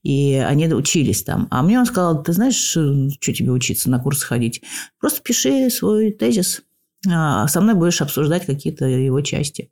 и 0.03 0.43
они 0.43 0.67
учились 0.73 1.23
там. 1.23 1.47
А 1.51 1.63
мне 1.63 1.79
он 1.79 1.85
сказал, 1.85 2.23
ты 2.23 2.33
знаешь, 2.33 2.55
что 2.55 3.11
тебе 3.21 3.51
учиться, 3.51 3.91
на 3.91 3.99
курсы 3.99 4.27
ходить? 4.27 4.63
Просто 4.99 5.21
пиши 5.21 5.69
свой 5.69 6.11
тезис, 6.11 6.63
со 7.03 7.61
мной 7.61 7.75
будешь 7.75 8.03
обсуждать 8.03 8.45
какие-то 8.45 8.85
его 8.85 9.23
части. 9.23 9.71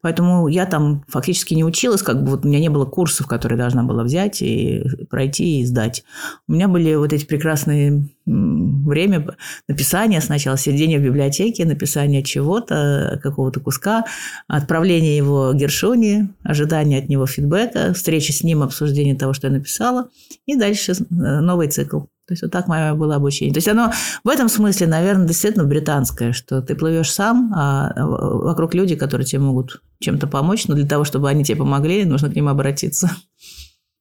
Поэтому 0.00 0.48
я 0.48 0.64
там 0.64 1.04
фактически 1.08 1.52
не 1.52 1.62
училась, 1.62 2.02
как 2.02 2.24
бы 2.24 2.30
вот 2.30 2.44
у 2.44 2.48
меня 2.48 2.58
не 2.58 2.70
было 2.70 2.86
курсов, 2.86 3.26
которые 3.26 3.58
должна 3.58 3.82
была 3.82 4.02
взять 4.02 4.40
и 4.40 4.82
пройти 5.10 5.60
и 5.60 5.66
сдать. 5.66 6.04
У 6.48 6.52
меня 6.52 6.68
были 6.68 6.94
вот 6.94 7.12
эти 7.12 7.26
прекрасные 7.26 8.08
время 8.24 9.36
написания 9.68 10.20
сначала, 10.22 10.56
сидения 10.56 10.98
в 10.98 11.02
библиотеке, 11.02 11.66
написания 11.66 12.22
чего-то, 12.22 13.20
какого-то 13.22 13.60
куска, 13.60 14.04
отправления 14.48 15.16
его 15.16 15.52
Гершони, 15.52 16.30
ожидания 16.42 16.98
от 16.98 17.08
него 17.08 17.26
фидбэка, 17.26 17.92
встречи 17.92 18.32
с 18.32 18.42
ним, 18.42 18.62
обсуждение 18.62 19.16
того, 19.16 19.34
что 19.34 19.48
я 19.48 19.52
написала, 19.52 20.08
и 20.46 20.56
дальше 20.56 20.92
э, 20.92 21.04
новый 21.10 21.68
цикл. 21.68 22.00
То 22.30 22.34
есть 22.34 22.42
вот 22.42 22.52
так 22.52 22.68
мое 22.68 22.94
было 22.94 23.16
обучение. 23.16 23.52
То 23.52 23.58
есть 23.58 23.66
оно 23.66 23.90
в 24.22 24.28
этом 24.28 24.48
смысле, 24.48 24.86
наверное, 24.86 25.26
действительно 25.26 25.64
британское, 25.64 26.32
что 26.32 26.62
ты 26.62 26.76
плывешь 26.76 27.10
сам, 27.12 27.52
а 27.56 27.92
вокруг 28.06 28.72
люди, 28.72 28.94
которые 28.94 29.26
тебе 29.26 29.40
могут 29.40 29.82
чем-то 29.98 30.28
помочь, 30.28 30.68
но 30.68 30.76
для 30.76 30.86
того, 30.86 31.02
чтобы 31.02 31.28
они 31.28 31.42
тебе 31.42 31.58
помогли, 31.58 32.04
нужно 32.04 32.30
к 32.30 32.36
ним 32.36 32.46
обратиться. 32.46 33.10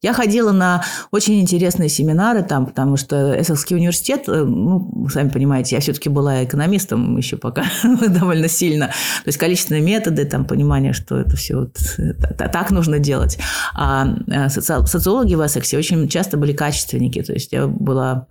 Я 0.01 0.13
ходила 0.13 0.53
на 0.53 0.82
очень 1.12 1.41
интересные 1.41 1.89
семинары 1.89 2.41
там, 2.41 2.65
потому 2.65 2.96
что 2.96 3.38
Эссекский 3.38 3.75
университет, 3.75 4.29
э, 4.29 4.44
ну, 4.46 5.10
сами 5.12 5.27
понимаете, 5.27 5.75
я 5.75 5.82
все-таки 5.82 6.08
была 6.08 6.46
экономистом 6.46 7.18
еще 7.18 7.36
пока 7.36 7.65
довольно 8.08 8.48
сильно. 8.48 8.88
То 8.88 9.27
есть 9.27 9.38
количественные 9.38 9.82
методы, 9.82 10.24
там, 10.24 10.46
понимание, 10.46 10.94
что 10.94 11.18
это 11.18 11.36
все 11.36 11.58
вот 11.58 11.75
э, 11.98 12.13
так 12.13 12.72
нужно 12.72 13.00
делать. 13.00 13.39
А 13.74 14.15
э, 14.27 14.48
социологи 14.48 15.36
в 15.36 15.46
Эссексе 15.46 15.77
очень 15.77 16.08
часто 16.08 16.38
были 16.38 16.53
качественники. 16.53 17.22
То 17.22 17.34
есть 17.34 17.51
я 17.51 17.68
была 17.68 18.27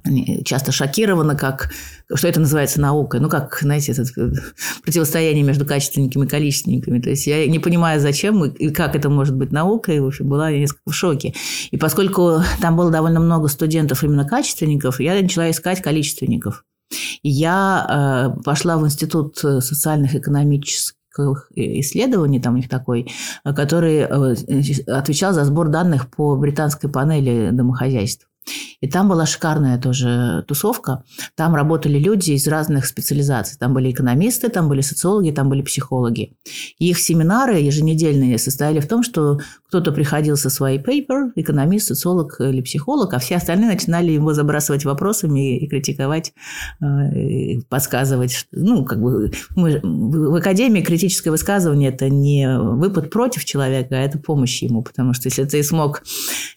часто 0.46 0.72
шокирована, 0.72 1.34
как 1.34 1.70
что 2.14 2.26
это 2.26 2.40
называется 2.40 2.80
наукой. 2.80 3.20
Ну, 3.20 3.28
как, 3.28 3.58
знаете, 3.60 3.92
это 3.92 4.04
противостояние 4.82 5.42
между 5.44 5.66
качественниками 5.66 6.24
и 6.24 6.28
количественниками. 6.28 7.00
То 7.00 7.10
есть 7.10 7.26
я 7.26 7.46
не 7.46 7.58
понимаю, 7.58 8.00
зачем 8.00 8.42
и 8.44 8.70
как 8.70 8.96
это 8.96 9.10
может 9.10 9.36
быть 9.36 9.52
наукой, 9.52 10.00
в 10.00 10.06
общем, 10.06 10.28
была 10.28 10.50
несколько 10.50 10.90
в 10.90 10.94
шоке. 10.94 11.34
И 11.70 11.76
поскольку 11.76 12.40
там 12.60 12.76
было 12.76 12.90
довольно 12.90 13.20
много 13.20 13.48
студентов 13.48 14.04
именно 14.04 14.26
качественников, 14.26 15.00
я 15.00 15.20
начала 15.20 15.50
искать 15.50 15.82
количественников. 15.82 16.64
И 17.22 17.28
я 17.28 18.34
э, 18.36 18.42
пошла 18.42 18.78
в 18.78 18.86
Институт 18.86 19.36
социальных 19.36 20.14
и 20.14 20.18
экономических 20.18 20.94
исследований, 21.54 22.40
там 22.40 22.54
у 22.54 22.56
них 22.58 22.68
такой, 22.68 23.10
который 23.44 23.98
э, 23.98 24.34
отвечал 24.86 25.32
за 25.32 25.44
сбор 25.44 25.68
данных 25.68 26.08
по 26.10 26.36
британской 26.36 26.88
панели 26.88 27.50
домохозяйств. 27.50 28.28
И 28.80 28.88
там 28.88 29.08
была 29.08 29.26
шикарная 29.26 29.78
тоже 29.78 30.44
тусовка. 30.46 31.02
Там 31.34 31.54
работали 31.54 31.98
люди 31.98 32.32
из 32.32 32.46
разных 32.46 32.86
специализаций. 32.86 33.58
Там 33.58 33.74
были 33.74 33.90
экономисты, 33.90 34.48
там 34.48 34.68
были 34.68 34.80
социологи, 34.80 35.30
там 35.32 35.48
были 35.48 35.62
психологи. 35.62 36.36
И 36.78 36.90
их 36.90 36.98
семинары 36.98 37.58
еженедельные 37.58 38.38
состояли 38.38 38.80
в 38.80 38.88
том, 38.88 39.02
что 39.02 39.40
кто-то 39.68 39.92
приходил 39.92 40.36
со 40.36 40.48
своей 40.48 40.78
paper, 40.78 41.32
экономист, 41.36 41.88
социолог 41.88 42.40
или 42.40 42.62
психолог, 42.62 43.12
а 43.12 43.18
все 43.18 43.36
остальные 43.36 43.68
начинали 43.68 44.10
его 44.10 44.32
забрасывать 44.32 44.86
вопросами 44.86 45.58
и 45.58 45.68
критиковать, 45.68 46.32
э, 46.80 47.60
подсказывать. 47.68 48.46
Ну, 48.50 48.84
как 48.84 49.00
бы 49.00 49.30
мы, 49.56 49.80
в 49.82 50.34
академии 50.34 50.80
критическое 50.80 51.30
высказывание– 51.30 51.90
это 51.90 52.08
не 52.08 52.58
выпад 52.58 53.10
против 53.10 53.44
человека, 53.44 53.96
а 53.96 53.98
это 53.98 54.18
помощь 54.18 54.62
ему. 54.62 54.82
Потому 54.82 55.12
что 55.12 55.28
если 55.28 55.44
ты 55.44 55.62
смог 55.62 56.02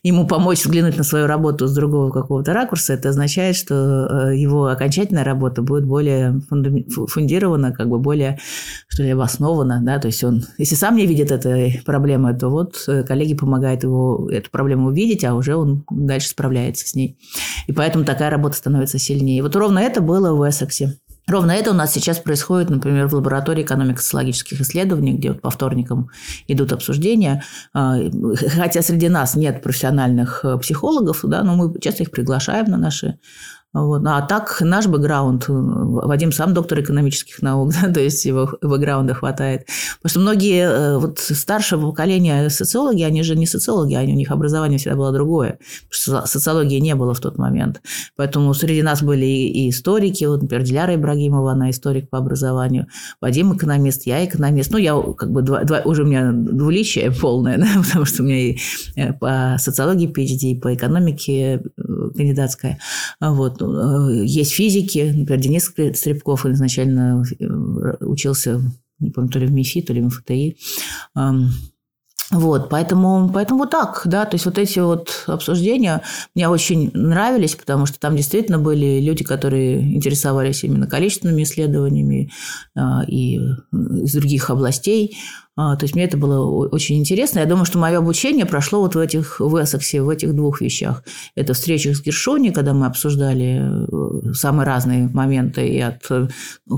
ему 0.04 0.26
помочь 0.26 0.64
взглянуть 0.64 0.98
на 0.98 1.04
свою 1.04 1.28
работу 1.28 1.68
с 1.68 1.74
другого 1.74 2.12
какого-то 2.12 2.54
ракурса, 2.54 2.94
это 2.94 3.10
означает, 3.10 3.58
что 3.58 4.08
э, 4.30 4.38
его 4.38 4.68
окончательная 4.68 5.26
работа 5.26 5.62
будет 5.62 5.86
более 5.86 6.40
фундирована, 7.10 7.74
как 7.74 7.90
бы 7.90 8.00
более, 8.00 8.40
что 8.88 9.04
ли, 9.04 9.10
обоснована. 9.10 9.82
Да? 9.84 10.00
То 10.00 10.08
есть 10.08 10.24
он, 10.24 10.46
если 10.58 10.76
сам 10.76 10.96
не 10.96 11.06
видит 11.06 11.32
этой 11.32 11.82
проблемы, 11.86 12.34
то 12.34 12.48
вот 12.48 12.82
э, 12.88 13.01
коллеги 13.04 13.34
помогают 13.34 13.84
его 13.84 14.30
эту 14.32 14.50
проблему 14.50 14.88
увидеть, 14.88 15.24
а 15.24 15.36
уже 15.36 15.56
он 15.56 15.84
дальше 15.90 16.30
справляется 16.30 16.88
с 16.88 16.96
ней. 16.96 17.18
И 17.68 17.74
поэтому 17.74 18.06
такая 18.06 18.30
работа 18.30 18.56
становится 18.56 19.00
сильнее. 19.00 19.44
Вот 19.44 19.56
ровно 19.56 19.80
это 19.80 20.02
было 20.02 20.34
в 20.34 20.48
Эссексе. 20.48 20.98
Ровно 21.28 21.52
это 21.52 21.72
у 21.72 21.74
нас 21.74 21.94
сейчас 21.94 22.18
происходит, 22.18 22.70
например, 22.70 23.08
в 23.08 23.14
лаборатории 23.14 23.64
экономико-социологических 23.64 24.60
исследований, 24.62 25.14
где 25.14 25.32
вот 25.32 25.42
по 25.42 25.50
вторникам 25.50 26.10
идут 26.48 26.74
обсуждения. 26.74 27.44
А, 27.74 27.98
хотя 28.58 28.82
среди 28.82 29.08
нас 29.08 29.36
нет 29.36 29.62
профессиональных 29.62 30.44
э, 30.44 30.58
психологов, 30.58 31.22
да, 31.24 31.44
но 31.44 31.56
мы 31.56 31.80
часто 31.80 32.04
их 32.04 32.12
приглашаем 32.12 32.66
на 32.66 32.78
наши 32.78 33.20
вот. 33.74 34.06
А 34.06 34.22
так 34.22 34.58
наш 34.62 34.88
бэкграунд, 34.88 35.46
э, 35.48 35.54
Вадим 35.54 36.34
сам 36.34 36.54
доктор 36.54 36.82
экономических 36.82 37.42
наук, 37.42 37.72
да, 37.82 37.92
то 37.92 38.02
есть 38.02 38.26
его 38.26 38.50
бэкграунда 38.62 39.14
хватает. 39.14 39.68
Потому 40.02 40.10
что 40.10 40.20
многие 40.20 40.64
э, 40.64 40.98
вот 40.98 41.20
старшего 41.20 41.90
поколения 41.90 42.50
социологи, 42.50 43.04
они 43.04 43.24
же 43.24 43.38
не 43.38 43.46
социологи, 43.46 43.94
они, 43.94 44.14
у 44.14 44.16
них 44.18 44.30
образование 44.30 44.78
всегда 44.78 44.98
было 44.98 45.14
другое. 45.14 45.60
Потому 45.90 46.26
социологии 46.28 46.80
не 46.80 46.96
было 46.96 47.14
в 47.14 47.22
тот 47.22 47.38
момент. 47.38 47.82
Поэтому 48.18 48.54
среди 48.54 48.82
нас 48.82 49.02
были 49.02 49.26
и 49.26 49.70
историки, 49.70 50.26
вот, 50.26 50.42
например, 50.42 50.66
Диляра 50.66 50.96
Ибрагимова, 50.96 51.54
она 51.54 51.70
историк 51.70 52.10
по 52.10 52.18
образованию, 52.18 52.88
Вадим 53.22 53.56
экономист, 53.56 54.06
я 54.06 54.26
экономист. 54.26 54.72
Ну, 54.72 54.80
я 54.80 55.02
как 55.18 55.32
бы 55.32 55.44
два, 55.44 55.64
два, 55.64 55.82
уже 55.86 56.04
у 56.04 56.08
меня 56.08 56.34
двуличие 56.34 57.10
полное, 57.12 57.58
да, 57.58 57.68
потому 57.82 58.04
что 58.04 58.24
у 58.24 58.26
меня 58.26 58.38
и 58.38 58.58
э, 58.98 59.14
по 59.14 59.56
социологии 59.60 60.12
PhD, 60.12 60.52
и 60.52 60.60
по 60.60 60.74
экономике 60.74 61.64
кандидатская. 62.18 62.78
Вот. 63.22 63.61
Э, 63.62 64.26
есть 64.26 64.52
физики, 64.52 65.14
например, 65.16 65.42
Денис 65.42 65.66
Стребков 65.66 66.46
изначально 66.46 67.24
э, 67.40 67.46
учился, 68.02 68.62
не 69.00 69.12
помню, 69.12 69.30
то 69.30 69.40
ли 69.40 69.48
в 69.48 69.52
МИФИ, 69.52 69.82
то 69.82 69.94
ли 69.94 70.02
в 70.02 70.06
МФТИ. 70.06 70.58
Вот, 72.32 72.70
поэтому, 72.70 73.30
поэтому 73.34 73.60
вот 73.62 73.72
так, 73.72 74.04
да, 74.06 74.24
то 74.24 74.36
есть 74.36 74.46
вот 74.46 74.58
эти 74.58 74.80
вот 74.80 75.26
обсуждения 75.28 76.02
мне 76.34 76.48
очень 76.48 76.90
нравились, 76.94 77.56
потому 77.56 77.86
что 77.86 78.00
там 78.00 78.16
действительно 78.16 78.58
были 78.58 79.02
люди, 79.02 79.26
которые 79.26 79.96
интересовались 79.96 80.64
именно 80.64 80.88
количественными 80.88 81.44
исследованиями 81.44 82.32
а, 82.74 83.04
и 83.06 83.36
из 83.36 84.14
других 84.14 84.50
областей, 84.50 85.18
то 85.56 85.80
есть 85.82 85.96
мне 85.96 86.06
это 86.06 86.18
было 86.18 86.46
очень 86.70 86.98
интересно. 86.98 87.40
Я 87.40 87.46
думаю, 87.46 87.66
что 87.66 87.78
мое 87.78 87.98
обучение 87.98 88.46
прошло 88.46 88.80
вот 88.80 88.96
в 88.96 89.00
этих 89.00 89.40
в 89.40 89.62
Эссексе, 89.62 90.02
в 90.02 90.10
этих 90.10 90.34
двух 90.34 90.62
вещах. 90.62 91.04
Это 91.36 91.54
встреча 91.54 91.94
с 91.94 92.02
Гершони, 92.02 92.52
когда 92.52 92.74
мы 92.74 92.86
обсуждали 92.86 93.62
э, 93.62 94.34
самые 94.34 94.66
разные 94.66 95.10
моменты 95.10 95.68
и 95.68 95.80
от 95.82 96.10
э, 96.10 96.30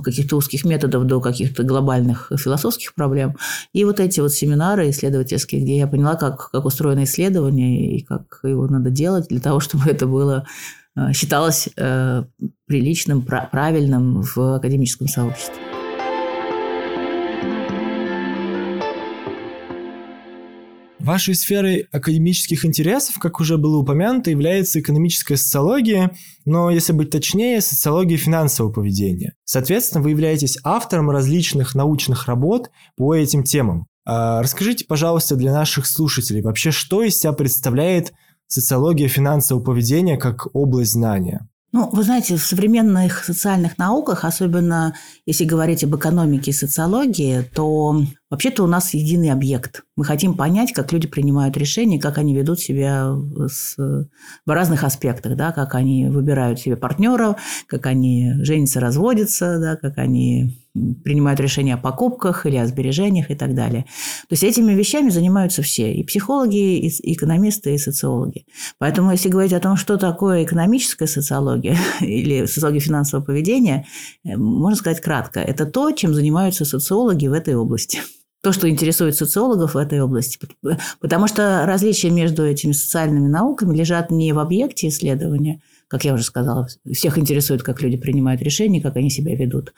каких-то 0.03 0.37
узких 0.37 0.65
методов 0.65 1.05
до 1.05 1.21
каких-то 1.21 1.63
глобальных 1.63 2.31
философских 2.35 2.95
проблем. 2.95 3.37
И 3.73 3.85
вот 3.85 3.99
эти 3.99 4.19
вот 4.21 4.33
семинары 4.33 4.89
исследовательские, 4.89 5.61
где 5.61 5.77
я 5.77 5.87
поняла, 5.87 6.15
как, 6.15 6.49
как 6.49 6.65
устроено 6.65 7.03
исследование 7.03 7.97
и 7.97 8.03
как 8.03 8.39
его 8.43 8.67
надо 8.67 8.89
делать 8.89 9.27
для 9.29 9.39
того, 9.39 9.59
чтобы 9.59 9.89
это 9.89 10.07
было 10.07 10.47
э, 10.95 11.13
считалось 11.13 11.69
приличным, 12.65 13.21
правильным 13.21 14.23
в 14.23 14.55
академическом 14.55 15.07
сообществе. 15.07 15.72
Вашей 21.03 21.35
сферой 21.35 21.85
академических 21.91 22.63
интересов, 22.63 23.19
как 23.19 23.41
уже 23.41 23.57
было 23.57 23.75
упомянуто, 23.75 24.31
является 24.31 24.79
экономическая 24.79 25.35
социология, 25.35 26.15
но, 26.45 26.69
если 26.69 26.93
быть 26.93 27.09
точнее, 27.09 27.59
социология 27.59 28.15
финансового 28.15 28.71
поведения. 28.71 29.33
Соответственно, 29.43 30.01
вы 30.01 30.11
являетесь 30.11 30.57
автором 30.63 31.09
различных 31.09 31.75
научных 31.75 32.27
работ 32.27 32.71
по 32.95 33.13
этим 33.13 33.43
темам. 33.43 33.87
А, 34.05 34.41
расскажите, 34.41 34.85
пожалуйста, 34.85 35.35
для 35.35 35.51
наших 35.51 35.87
слушателей, 35.87 36.41
вообще, 36.41 36.71
что 36.71 37.03
из 37.03 37.19
себя 37.19 37.33
представляет 37.33 38.13
социология 38.47 39.09
финансового 39.09 39.61
поведения 39.61 40.15
как 40.15 40.47
область 40.55 40.93
знания? 40.93 41.49
Ну, 41.75 41.89
вы 41.91 42.03
знаете, 42.03 42.35
в 42.35 42.43
современных 42.43 43.23
социальных 43.23 43.79
науках, 43.79 44.25
особенно 44.25 44.93
если 45.25 45.43
говорить 45.43 45.83
об 45.83 45.95
экономике 45.95 46.51
и 46.51 46.53
социологии, 46.53 47.41
то 47.41 47.99
вообще-то 48.29 48.63
у 48.63 48.67
нас 48.67 48.93
единый 48.93 49.31
объект. 49.31 49.81
Мы 49.95 50.05
хотим 50.05 50.35
понять, 50.35 50.71
как 50.71 50.93
люди 50.93 51.07
принимают 51.07 51.57
решения, 51.57 51.99
как 51.99 52.19
они 52.19 52.35
ведут 52.35 52.59
себя 52.59 53.15
с, 53.47 53.75
в 53.75 54.49
разных 54.49 54.83
аспектах, 54.83 55.35
да, 55.35 55.51
как 55.51 55.73
они 55.73 56.09
выбирают 56.09 56.59
себе 56.59 56.77
партнеров, 56.77 57.37
как 57.65 57.87
они 57.87 58.33
женятся, 58.43 58.79
разводятся, 58.79 59.57
да, 59.57 59.75
как 59.75 59.97
они 59.97 60.62
принимают 60.73 61.39
решения 61.39 61.75
о 61.75 61.77
покупках 61.77 62.45
или 62.45 62.55
о 62.55 62.65
сбережениях 62.65 63.29
и 63.29 63.35
так 63.35 63.53
далее. 63.53 63.83
То 64.27 64.33
есть 64.33 64.43
этими 64.43 64.73
вещами 64.73 65.09
занимаются 65.09 65.61
все, 65.61 65.93
и 65.93 66.03
психологи, 66.03 66.79
и 66.79 67.13
экономисты, 67.13 67.75
и 67.75 67.77
социологи. 67.77 68.45
Поэтому 68.79 69.11
если 69.11 69.29
говорить 69.29 69.53
о 69.53 69.59
том, 69.59 69.77
что 69.77 69.97
такое 69.97 70.43
экономическая 70.43 71.07
социология 71.07 71.77
или 72.01 72.45
социология 72.45 72.81
финансового 72.81 73.23
поведения, 73.23 73.85
э, 74.23 74.35
можно 74.35 74.77
сказать 74.77 75.01
кратко. 75.01 75.39
Это 75.39 75.65
то, 75.65 75.91
чем 75.91 76.13
занимаются 76.13 76.65
социологи 76.65 77.27
в 77.27 77.33
этой 77.33 77.55
области 77.55 77.99
то, 78.43 78.51
что 78.51 78.69
интересует 78.69 79.15
социологов 79.15 79.73
в 79.73 79.77
этой 79.77 80.01
области. 80.01 80.37
Потому 80.99 81.27
что 81.27 81.63
различия 81.65 82.09
между 82.09 82.45
этими 82.45 82.73
социальными 82.73 83.29
науками 83.29 83.73
лежат 83.73 84.11
не 84.11 84.33
в 84.33 84.39
объекте 84.39 84.89
исследования, 84.89 85.61
как 85.87 86.05
я 86.05 86.13
уже 86.13 86.23
сказала, 86.23 86.67
всех 86.91 87.17
интересует, 87.17 87.63
как 87.63 87.81
люди 87.81 87.97
принимают 87.97 88.41
решения, 88.41 88.81
как 88.81 88.95
они 88.95 89.09
себя 89.09 89.35
ведут. 89.35 89.73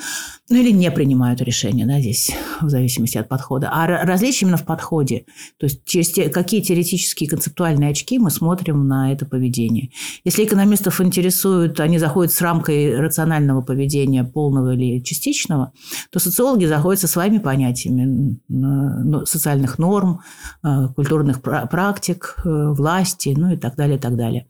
Ну, 0.49 0.57
или 0.57 0.71
не 0.71 0.89
принимают 0.91 1.41
решения, 1.41 1.85
да, 1.85 1.99
здесь, 1.99 2.31
в 2.61 2.69
зависимости 2.69 3.17
от 3.17 3.27
подхода. 3.27 3.69
А 3.71 3.85
различие 4.05 4.43
именно 4.43 4.57
в 4.57 4.65
подходе. 4.65 5.25
То 5.57 5.65
есть, 5.65 5.83
через 5.85 6.11
те, 6.11 6.29
какие 6.29 6.61
теоретические 6.61 7.29
концептуальные 7.29 7.89
очки 7.89 8.19
мы 8.19 8.29
смотрим 8.29 8.87
на 8.87 9.11
это 9.11 9.25
поведение. 9.25 9.91
Если 10.23 10.45
экономистов 10.45 11.01
интересуют, 11.01 11.79
они 11.79 11.99
заходят 11.99 12.31
с 12.33 12.41
рамкой 12.41 12.99
рационального 12.99 13.61
поведения, 13.61 14.23
полного 14.23 14.73
или 14.73 15.01
частичного, 15.01 15.73
то 16.11 16.19
социологи 16.19 16.65
заходят 16.65 17.01
со 17.01 17.07
своими 17.07 17.39
понятиями 17.39 18.39
ну, 18.47 19.25
социальных 19.25 19.79
норм, 19.79 20.21
э, 20.63 20.87
культурных 20.95 21.41
практик, 21.41 22.35
э, 22.43 22.69
власти, 22.71 23.33
ну 23.35 23.53
и 23.53 23.57
так 23.57 23.75
далее, 23.75 23.97
и 23.97 23.99
так 23.99 24.15
далее. 24.15 24.47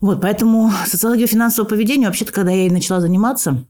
Вот, 0.00 0.20
поэтому 0.20 0.70
социология 0.86 1.05
Социология 1.06 1.28
финансового 1.28 1.68
поведения, 1.68 2.08
вообще-то, 2.08 2.32
когда 2.32 2.50
я 2.50 2.62
ей 2.62 2.70
начала 2.70 3.00
заниматься, 3.00 3.64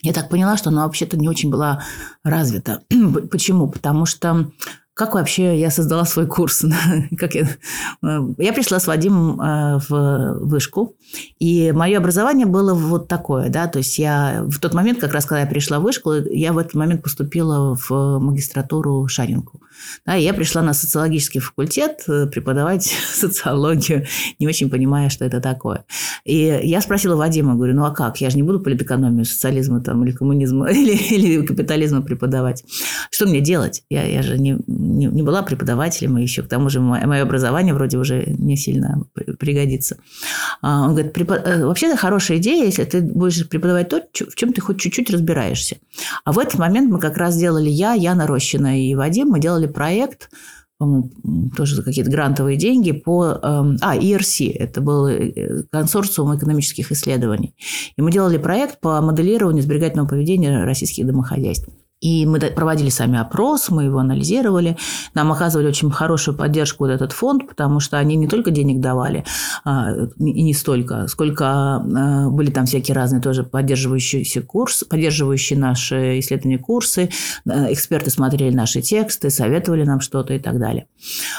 я 0.00 0.14
так 0.14 0.30
поняла, 0.30 0.56
что 0.56 0.70
она 0.70 0.86
вообще-то 0.86 1.18
не 1.18 1.28
очень 1.28 1.50
была 1.50 1.82
развита. 2.24 2.80
Почему? 3.30 3.68
Потому 3.68 4.06
что 4.06 4.50
как 4.94 5.12
вообще 5.12 5.60
я 5.60 5.70
создала 5.70 6.06
свой 6.06 6.26
курс? 6.26 6.64
как 7.18 7.34
я, 7.34 7.42
э, 7.42 8.20
я 8.38 8.52
пришла 8.54 8.80
с 8.80 8.86
Вадимом 8.86 9.38
э, 9.38 9.78
в 9.90 10.38
вышку, 10.40 10.96
и 11.38 11.70
мое 11.72 11.98
образование 11.98 12.46
было 12.46 12.72
вот 12.72 13.08
такое, 13.08 13.50
да, 13.50 13.66
то 13.66 13.76
есть 13.76 13.98
я 13.98 14.42
в 14.46 14.58
тот 14.58 14.72
момент, 14.72 15.00
как 15.00 15.12
раз 15.12 15.26
когда 15.26 15.42
я 15.42 15.46
пришла 15.46 15.80
в 15.80 15.82
вышку, 15.82 16.14
я 16.14 16.54
в 16.54 16.58
этот 16.58 16.72
момент 16.72 17.02
поступила 17.02 17.76
в 17.76 18.18
магистратуру 18.20 19.06
Шаринку. 19.06 19.60
Да, 20.06 20.14
я 20.14 20.34
пришла 20.34 20.62
на 20.62 20.72
социологический 20.72 21.40
факультет 21.40 22.04
э, 22.08 22.26
преподавать 22.26 22.84
социологию, 23.12 24.06
не 24.38 24.46
очень 24.46 24.70
понимая, 24.70 25.08
что 25.08 25.24
это 25.24 25.40
такое. 25.40 25.84
И 26.24 26.60
я 26.62 26.80
спросила 26.80 27.16
Вадима, 27.16 27.54
говорю, 27.54 27.74
ну 27.74 27.84
а 27.84 27.90
как? 27.90 28.20
Я 28.20 28.30
же 28.30 28.36
не 28.36 28.42
буду 28.42 28.60
политэкономию, 28.60 29.24
социализма 29.24 29.80
там, 29.80 30.04
или 30.04 30.12
коммунизма, 30.12 30.70
или, 30.70 30.92
или 30.92 31.44
капитализма 31.44 32.02
преподавать. 32.02 32.64
Что 33.10 33.26
мне 33.26 33.40
делать? 33.40 33.82
Я, 33.90 34.04
я 34.04 34.22
же 34.22 34.38
не, 34.38 34.58
не, 34.66 35.06
не 35.06 35.22
была 35.22 35.42
преподавателем, 35.42 36.16
еще 36.16 36.42
к 36.42 36.48
тому 36.48 36.70
же 36.70 36.80
мое, 36.80 37.06
мое 37.06 37.22
образование 37.22 37.74
вроде 37.74 37.98
уже 37.98 38.24
не 38.26 38.56
сильно 38.56 39.04
пригодится. 39.38 39.96
А 40.62 40.82
он 40.82 40.92
говорит, 40.92 41.12
препод... 41.12 41.42
Э, 41.44 41.64
вообще 41.64 41.86
это 41.86 41.96
хорошая 41.96 42.38
идея, 42.38 42.64
если 42.64 42.84
ты 42.84 43.00
будешь 43.00 43.48
преподавать 43.48 43.88
то, 43.88 44.02
в 44.12 44.34
чем 44.34 44.52
ты 44.52 44.60
хоть 44.60 44.80
чуть-чуть 44.80 45.10
разбираешься. 45.10 45.76
А 46.24 46.32
в 46.32 46.38
этот 46.38 46.58
момент 46.58 46.90
мы 46.90 47.00
как 47.00 47.16
раз 47.16 47.36
делали 47.36 47.68
я, 47.68 47.94
Яна 47.94 48.26
Рощина 48.26 48.80
и 48.80 48.94
Вадим, 48.94 49.28
мы 49.28 49.40
делали 49.40 49.66
проект, 49.70 50.30
тоже 51.56 51.76
за 51.76 51.82
какие-то 51.82 52.10
грантовые 52.10 52.56
деньги 52.56 52.92
по... 52.92 53.38
Эм, 53.42 53.76
а, 53.82 53.96
ERC, 53.96 54.50
это 54.50 54.80
был 54.80 55.08
э, 55.08 55.64
консорциум 55.70 56.34
экономических 56.36 56.90
исследований. 56.90 57.54
И 57.96 58.02
мы 58.02 58.10
делали 58.10 58.38
проект 58.38 58.80
по 58.80 59.00
моделированию 59.02 59.62
сберегательного 59.62 60.08
поведения 60.08 60.64
российских 60.64 61.06
домохозяйств. 61.06 61.68
И 62.00 62.24
мы 62.24 62.40
проводили 62.40 62.88
сами 62.88 63.18
опрос, 63.18 63.68
мы 63.68 63.84
его 63.84 63.98
анализировали. 63.98 64.76
Нам 65.14 65.32
оказывали 65.32 65.68
очень 65.68 65.90
хорошую 65.90 66.34
поддержку 66.34 66.84
вот 66.84 66.90
этот 66.90 67.12
фонд, 67.12 67.46
потому 67.46 67.78
что 67.78 67.98
они 67.98 68.16
не 68.16 68.26
только 68.26 68.50
денег 68.50 68.80
давали, 68.80 69.24
а, 69.64 69.92
и 70.18 70.42
не 70.42 70.54
столько, 70.54 71.08
сколько 71.08 71.46
а, 71.46 72.30
были 72.30 72.50
там 72.50 72.64
всякие 72.64 72.94
разные 72.94 73.20
тоже 73.20 73.44
поддерживающие 73.44 74.42
курсы, 74.42 74.86
поддерживающие 74.86 75.58
наши 75.58 76.20
исследования 76.20 76.58
курсы, 76.58 77.10
эксперты 77.46 78.10
смотрели 78.10 78.54
наши 78.54 78.80
тексты, 78.80 79.28
советовали 79.28 79.84
нам 79.84 80.00
что-то 80.00 80.32
и 80.32 80.38
так 80.38 80.58
далее. 80.58 80.86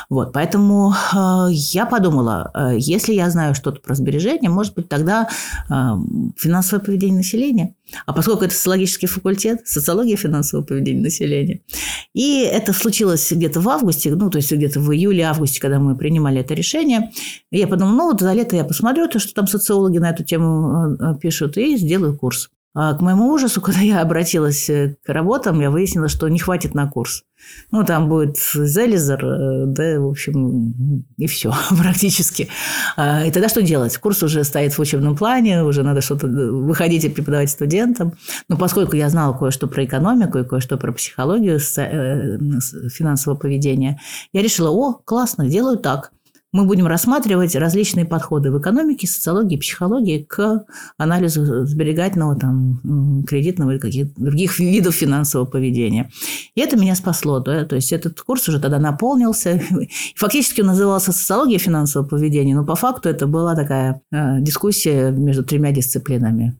Вот, 0.09 0.31
поэтому 0.31 0.93
а, 1.11 1.47
я 1.49 1.87
подумала, 1.87 2.51
если 2.77 3.13
я 3.13 3.31
знаю 3.31 3.55
что-то 3.55 3.81
про 3.81 3.95
сбережения, 3.95 4.49
может 4.49 4.75
быть, 4.75 4.89
тогда 4.89 5.27
финансовое 5.67 6.83
поведение 6.83 7.17
населения. 7.17 7.75
А 8.05 8.13
поскольку 8.13 8.45
это 8.45 8.53
социологический 8.53 9.07
факультет, 9.07 9.67
социология 9.67 10.15
финансового 10.17 10.65
поведения 10.65 11.01
населения. 11.01 11.61
И 12.13 12.41
это 12.41 12.73
случилось 12.73 13.31
где-то 13.31 13.61
в 13.61 13.69
августе, 13.69 14.13
ну, 14.15 14.29
то 14.29 14.37
есть 14.37 14.51
где-то 14.51 14.79
в 14.79 14.91
июле-августе, 14.91 15.59
когда 15.59 15.79
мы 15.79 15.95
принимали 15.95 16.41
это 16.41 16.53
решение. 16.53 17.11
я 17.51 17.67
подумала, 17.67 17.95
ну, 17.95 18.11
вот 18.11 18.21
за 18.21 18.33
лето 18.33 18.55
я 18.55 18.63
посмотрю, 18.63 19.07
то, 19.07 19.19
что 19.19 19.33
там 19.33 19.47
социологи 19.47 19.97
на 19.97 20.09
эту 20.09 20.23
тему 20.23 20.95
э, 20.99 21.15
пишут, 21.19 21.57
и 21.57 21.77
сделаю 21.77 22.17
курс. 22.17 22.49
А 22.73 22.93
к 22.93 23.01
моему 23.01 23.31
ужасу, 23.31 23.61
когда 23.61 23.81
я 23.81 24.01
обратилась 24.01 24.69
э, 24.69 24.95
к 25.03 25.09
работам, 25.09 25.59
я 25.59 25.69
выяснила, 25.69 26.07
что 26.07 26.27
не 26.27 26.39
хватит 26.39 26.73
на 26.73 26.87
курс. 26.87 27.23
Ну, 27.71 27.83
там 27.83 28.09
будет 28.09 28.37
Зелизер, 28.37 29.25
э, 29.25 29.65
да, 29.67 29.99
в 29.99 30.07
общем, 30.07 31.03
и 31.17 31.27
все 31.27 31.53
практически. 31.69 32.49
А, 32.97 33.25
и 33.25 33.31
тогда 33.31 33.49
что 33.49 33.61
делать? 33.61 33.97
Курс 33.97 34.23
уже 34.23 34.43
стоит 34.43 34.73
в 34.73 34.79
учебном 34.79 35.15
плане, 35.15 35.63
уже 35.63 35.83
надо 35.83 36.01
что-то 36.01 36.27
э, 36.27 36.51
выходить 36.51 37.05
и 37.05 37.09
преподавать 37.09 37.49
студентам. 37.49 38.13
Но 38.49 38.57
поскольку 38.57 38.95
я 38.95 39.09
знала 39.09 39.37
кое-что 39.37 39.67
про 39.67 39.85
экономику 39.85 40.39
и 40.39 40.43
кое-что 40.43 40.77
про 40.77 40.91
психологию 40.91 41.59
финансового 41.59 43.37
поведения, 43.37 43.99
я 44.33 44.41
решила, 44.41 44.69
о, 44.69 44.93
классно, 44.93 45.47
делаю 45.47 45.77
так– 45.77 46.11
мы 46.53 46.65
будем 46.65 46.85
рассматривать 46.87 47.55
различные 47.55 48.05
подходы 48.05 48.51
в 48.51 48.59
экономике, 48.59 49.07
социологии, 49.07 49.55
психологии 49.55 50.23
к 50.23 50.65
анализу 50.97 51.65
сберегательного, 51.65 52.35
там, 52.35 53.23
кредитного 53.25 53.71
или 53.71 53.77
каких-то 53.77 54.21
других 54.21 54.59
видов 54.59 54.95
финансового 54.95 55.47
поведения. 55.47 56.11
И 56.55 56.61
это 56.61 56.77
меня 56.77 56.95
спасло. 56.95 57.39
Да? 57.39 57.65
То 57.65 57.75
есть 57.75 57.93
этот 57.93 58.19
курс 58.21 58.49
уже 58.49 58.59
тогда 58.59 58.79
наполнился. 58.79 59.61
Фактически 60.15 60.61
он 60.61 60.67
назывался 60.67 61.13
«Социология 61.13 61.57
финансового 61.57 62.07
поведения», 62.07 62.55
но 62.55 62.65
по 62.65 62.75
факту 62.75 63.07
это 63.07 63.27
была 63.27 63.55
такая 63.55 64.01
э, 64.11 64.41
дискуссия 64.41 65.11
между 65.11 65.43
тремя 65.43 65.71
дисциплинами. 65.71 66.59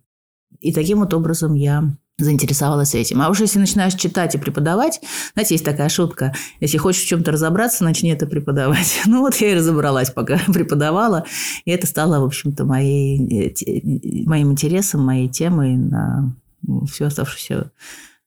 И 0.62 0.72
таким 0.72 1.00
вот 1.00 1.14
образом 1.14 1.54
я 1.56 1.96
заинтересовалась 2.18 2.96
этим. 2.96 3.22
А 3.22 3.30
уж 3.30 3.40
если 3.40 3.60
начинаешь 3.60 3.94
читать 3.94 4.36
и 4.36 4.38
преподавать, 4.38 5.00
знаете, 5.34 5.56
есть 5.56 5.66
такая 5.66 5.90
шутка, 5.90 6.34
если 6.60 6.78
хочешь 6.78 7.04
в 7.04 7.08
чем-то 7.08 7.32
разобраться, 7.32 7.84
начни 7.84 8.10
это 8.10 8.28
преподавать. 8.28 9.02
Ну 9.06 9.22
вот 9.22 9.36
я 9.36 9.52
и 9.52 9.56
разобралась, 9.56 10.12
пока 10.12 10.38
преподавала, 10.48 11.26
и 11.66 11.72
это 11.72 11.88
стало, 11.88 12.20
в 12.20 12.26
общем-то, 12.26 12.66
моей, 12.66 13.54
э, 13.54 14.26
моим 14.26 14.52
интересом, 14.52 15.06
моей 15.06 15.28
темой 15.28 15.76
на 15.76 16.36
всю 16.88 17.06
оставшуюся 17.06 17.72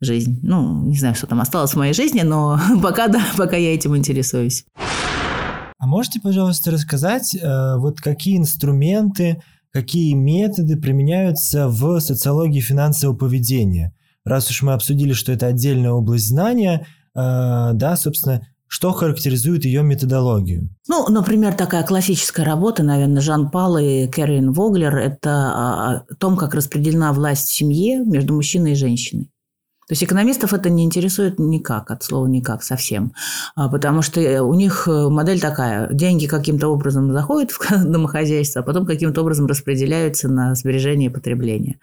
жизнь. 0.01 0.41
Ну, 0.43 0.85
не 0.85 0.99
знаю, 0.99 1.15
что 1.15 1.27
там 1.27 1.41
осталось 1.41 1.73
в 1.73 1.77
моей 1.77 1.95
жизни, 1.95 2.23
но 2.23 2.61
пока 2.83 3.09
да, 3.09 3.23
пока 3.37 3.57
я 3.57 3.75
этим 3.75 3.97
интересуюсь. 3.97 4.65
А 5.79 5.87
можете, 5.87 6.21
пожалуйста, 6.21 6.71
рассказать, 6.71 7.35
э, 7.35 7.77
вот 7.77 8.01
какие 8.01 8.39
инструменты 8.39 9.43
какие 9.75 10.15
методы 10.15 10.77
применяются 10.77 11.69
в 11.69 11.99
социологии 11.99 12.61
финансового 12.61 13.17
поведения. 13.17 13.93
Раз 14.25 14.49
уж 14.49 14.63
мы 14.63 14.73
обсудили, 14.73 15.13
что 15.13 15.33
это 15.33 15.47
отдельная 15.49 15.91
область 15.91 16.29
знания, 16.29 16.87
э, 17.15 17.71
да, 17.75 17.97
собственно, 17.97 18.47
что 18.69 18.93
характеризует 18.93 19.65
ее 19.65 19.83
методологию? 19.83 20.71
Ну, 20.89 21.09
например, 21.09 21.55
такая 21.55 21.85
классическая 21.85 22.45
работа, 22.45 22.85
наверное, 22.85 23.21
Жан 23.21 23.51
Пал 23.51 23.77
и 23.77 24.07
Кэрин 24.07 24.53
Воглер– 24.53 24.97
это 24.97 25.31
о 25.31 26.05
том, 26.19 26.37
как 26.37 26.55
распределена 26.55 27.13
власть 27.13 27.49
в 27.49 27.55
семье 27.55 27.99
между 27.99 28.33
мужчиной 28.33 28.73
и 28.73 28.77
женщиной. 28.77 29.31
То 29.87 29.93
есть 29.93 30.03
экономистов 30.03 30.55
это 30.55 30.71
не 30.71 30.85
интересует 30.85 31.39
никак, 31.39 31.91
от 31.91 32.03
слова 32.03 32.27
никак 32.27 32.63
совсем. 32.63 33.13
А, 33.55 33.69
потому 33.69 34.01
что 34.03 34.21
э, 34.21 34.41
у 34.41 34.55
них 34.55 34.89
э, 34.89 35.09
модель 35.09 35.41
такая. 35.41 35.89
Деньги 35.93 36.27
каким-то 36.27 36.69
образом 36.69 37.13
заходят 37.13 37.51
в 37.51 37.59
домохозяйство, 37.85 38.63
а 38.63 38.65
потом 38.65 38.87
каким-то 38.87 39.21
образом 39.21 39.47
распределяются 39.47 40.29
на 40.29 40.55
сбережение 40.55 41.11
и 41.11 41.13
потребление. 41.13 41.79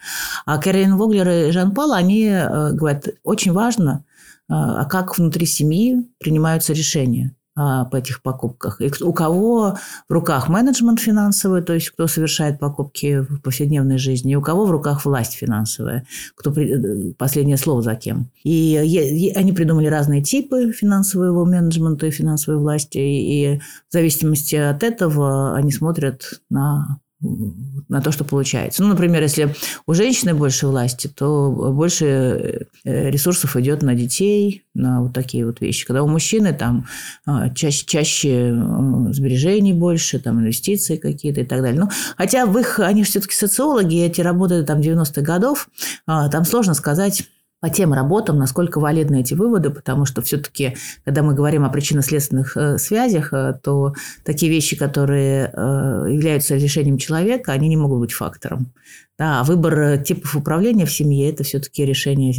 А 0.46 0.58
Кэрин 0.58 0.98
Воглер 0.98 1.30
и 1.30 1.52
Жан 1.52 1.74
Пал, 1.74 1.94
они 1.94 2.26
э, 2.26 2.72
говорят, 2.74 3.08
очень 3.24 3.54
важно, 3.54 4.04
а 4.50 4.84
как 4.86 5.18
внутри 5.18 5.46
семьи 5.46 6.10
принимаются 6.20 6.74
решения 6.74 7.34
а, 7.54 7.84
по 7.84 7.98
этих 7.98 8.22
покупках. 8.22 8.80
И 8.80 8.90
у 9.04 9.12
кого 9.12 9.78
в 10.08 10.14
руках 10.14 10.48
менеджмент 10.48 11.02
финансовый, 11.02 11.62
то 11.62 11.74
есть 11.74 11.90
кто 11.90 12.08
совершает 12.08 12.60
покупки 12.60 13.20
в 13.20 13.42
повседневной 13.42 13.98
жизни, 13.98 14.32
и 14.32 14.36
у 14.36 14.42
кого 14.42 14.66
в 14.66 14.72
руках 14.72 15.04
власть 15.04 15.34
финансовая, 15.34 16.06
кто 16.36 16.52
э, 16.52 17.12
последнее 17.18 17.58
слово 17.58 17.82
за 17.82 17.96
кем. 17.96 18.32
И, 18.46 19.34
они 19.36 19.52
придумали 19.52 19.88
разные 19.88 20.24
типы 20.24 20.72
финансового 20.72 21.44
менеджмента 21.44 22.08
и 22.08 22.12
финансовой 22.12 22.62
власти, 22.62 23.00
и 23.00 23.60
в 23.90 23.94
зависимости 23.94 24.56
от 24.56 24.82
этого 24.82 25.54
они 25.54 25.74
смотрят 25.74 26.42
на 26.50 27.02
на 27.22 28.02
то, 28.02 28.12
что 28.12 28.24
получается. 28.24 28.82
Ну, 28.82 28.90
например, 28.90 29.22
если 29.22 29.56
у 29.86 29.94
женщины 29.94 30.34
больше 30.34 30.68
власти, 30.68 31.08
то 31.08 31.52
больше 31.52 32.68
э, 32.84 33.10
ресурсов 33.10 33.56
идет 33.58 33.84
на 33.84 33.94
детей, 33.94 34.66
на 34.74 35.02
вот 35.02 35.14
такие 35.14 35.46
вот 35.46 35.62
вещи. 35.62 35.86
Когда 35.86 36.04
у 36.04 36.08
мужчины 36.08 36.54
там 36.54 36.88
а, 37.26 37.50
чаще, 37.50 37.86
чаще 37.86 38.50
э, 38.50 39.14
сбережений 39.14 39.74
больше, 39.74 40.20
там 40.20 40.40
инвестиции 40.40 40.98
какие-то 40.98 41.42
и 41.42 41.46
так 41.46 41.62
далее. 41.62 41.80
Ну, 41.80 41.90
хотя 42.18 42.46
в 42.46 42.58
их, 42.58 42.80
они 42.80 43.04
все-таки 43.04 43.36
социологи, 43.36 44.02
эти 44.02 44.22
работы 44.22 44.64
там 44.64 44.80
90-х 44.80 45.22
годов, 45.22 45.70
а, 46.08 46.30
там 46.30 46.44
сложно 46.46 46.74
сказать, 46.74 47.24
по 47.62 47.70
тем 47.70 47.94
работам, 47.94 48.40
насколько 48.40 48.80
валидны 48.80 49.22
эти 49.22 49.36
выводы, 49.36 49.70
потому 49.70 50.06
что 50.06 50.24
все-таки, 50.24 50.76
когда 51.06 51.22
мы 51.22 51.36
говорим 51.36 51.64
о 51.64 51.70
причинно-следственных 51.70 52.58
э, 52.58 52.78
связях, 52.80 53.34
э, 53.34 53.54
то 53.64 53.94
такие 54.26 54.52
вещи, 54.52 54.76
которые 54.76 55.54
э, 55.54 56.08
являются 56.10 56.56
решением 56.56 56.98
человека, 56.98 57.52
они 57.52 57.70
не 57.70 57.78
могут 57.78 58.00
быть 58.00 58.14
фактором. 58.14 58.74
Да, 59.20 59.42
а 59.42 59.44
выбор 59.44 60.00
типов 60.00 60.36
управления 60.36 60.88
в 60.88 60.92
семье– 60.92 61.30
это 61.32 61.44
все-таки 61.44 61.86
решение 61.86 62.34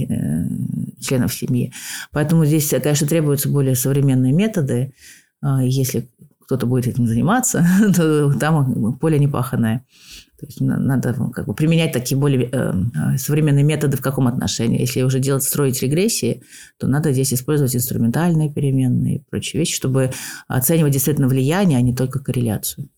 членов 1.00 1.32
семьи. 1.32 1.72
Поэтому 2.11 2.44
здесь, 2.44 2.70
конечно, 2.82 3.06
требуются 3.06 3.48
более 3.48 3.76
современные 3.76 4.32
методы. 4.32 4.92
Если 5.61 6.08
кто-то 6.40 6.66
будет 6.66 6.88
этим 6.88 7.06
заниматься, 7.06 7.64
то 7.96 8.32
там 8.35 8.94
поле 8.94 9.20
непаханное. 9.20 9.85
То 10.42 10.46
есть 10.46 10.61
надо 10.61 11.14
ну, 11.16 11.31
как 11.31 11.46
бы 11.46 11.55
применять 11.55 11.92
такие 11.92 12.18
более 12.18 12.48
э, 12.50 12.50
э, 12.50 13.16
современные 13.16 13.62
методы 13.62 13.96
в 13.96 14.00
каком 14.00 14.26
отношении. 14.26 14.81
Если 14.81 15.02
уже 15.02 15.20
делать, 15.20 15.44
строить 15.44 15.81
регрессии, 15.81 16.42
то 16.78 16.88
надо 16.88 17.12
здесь 17.12 17.33
использовать 17.33 17.76
инструментальные 17.76 18.52
переменные 18.52 19.16
и 19.18 19.22
прочие 19.31 19.61
вещи, 19.61 19.76
чтобы 19.76 20.11
оценивать 20.48 20.94
действительно 20.94 21.28
влияние, 21.28 21.78
а 21.78 21.81
не 21.81 21.94
только 21.94 22.18
корреляцию. 22.18 22.88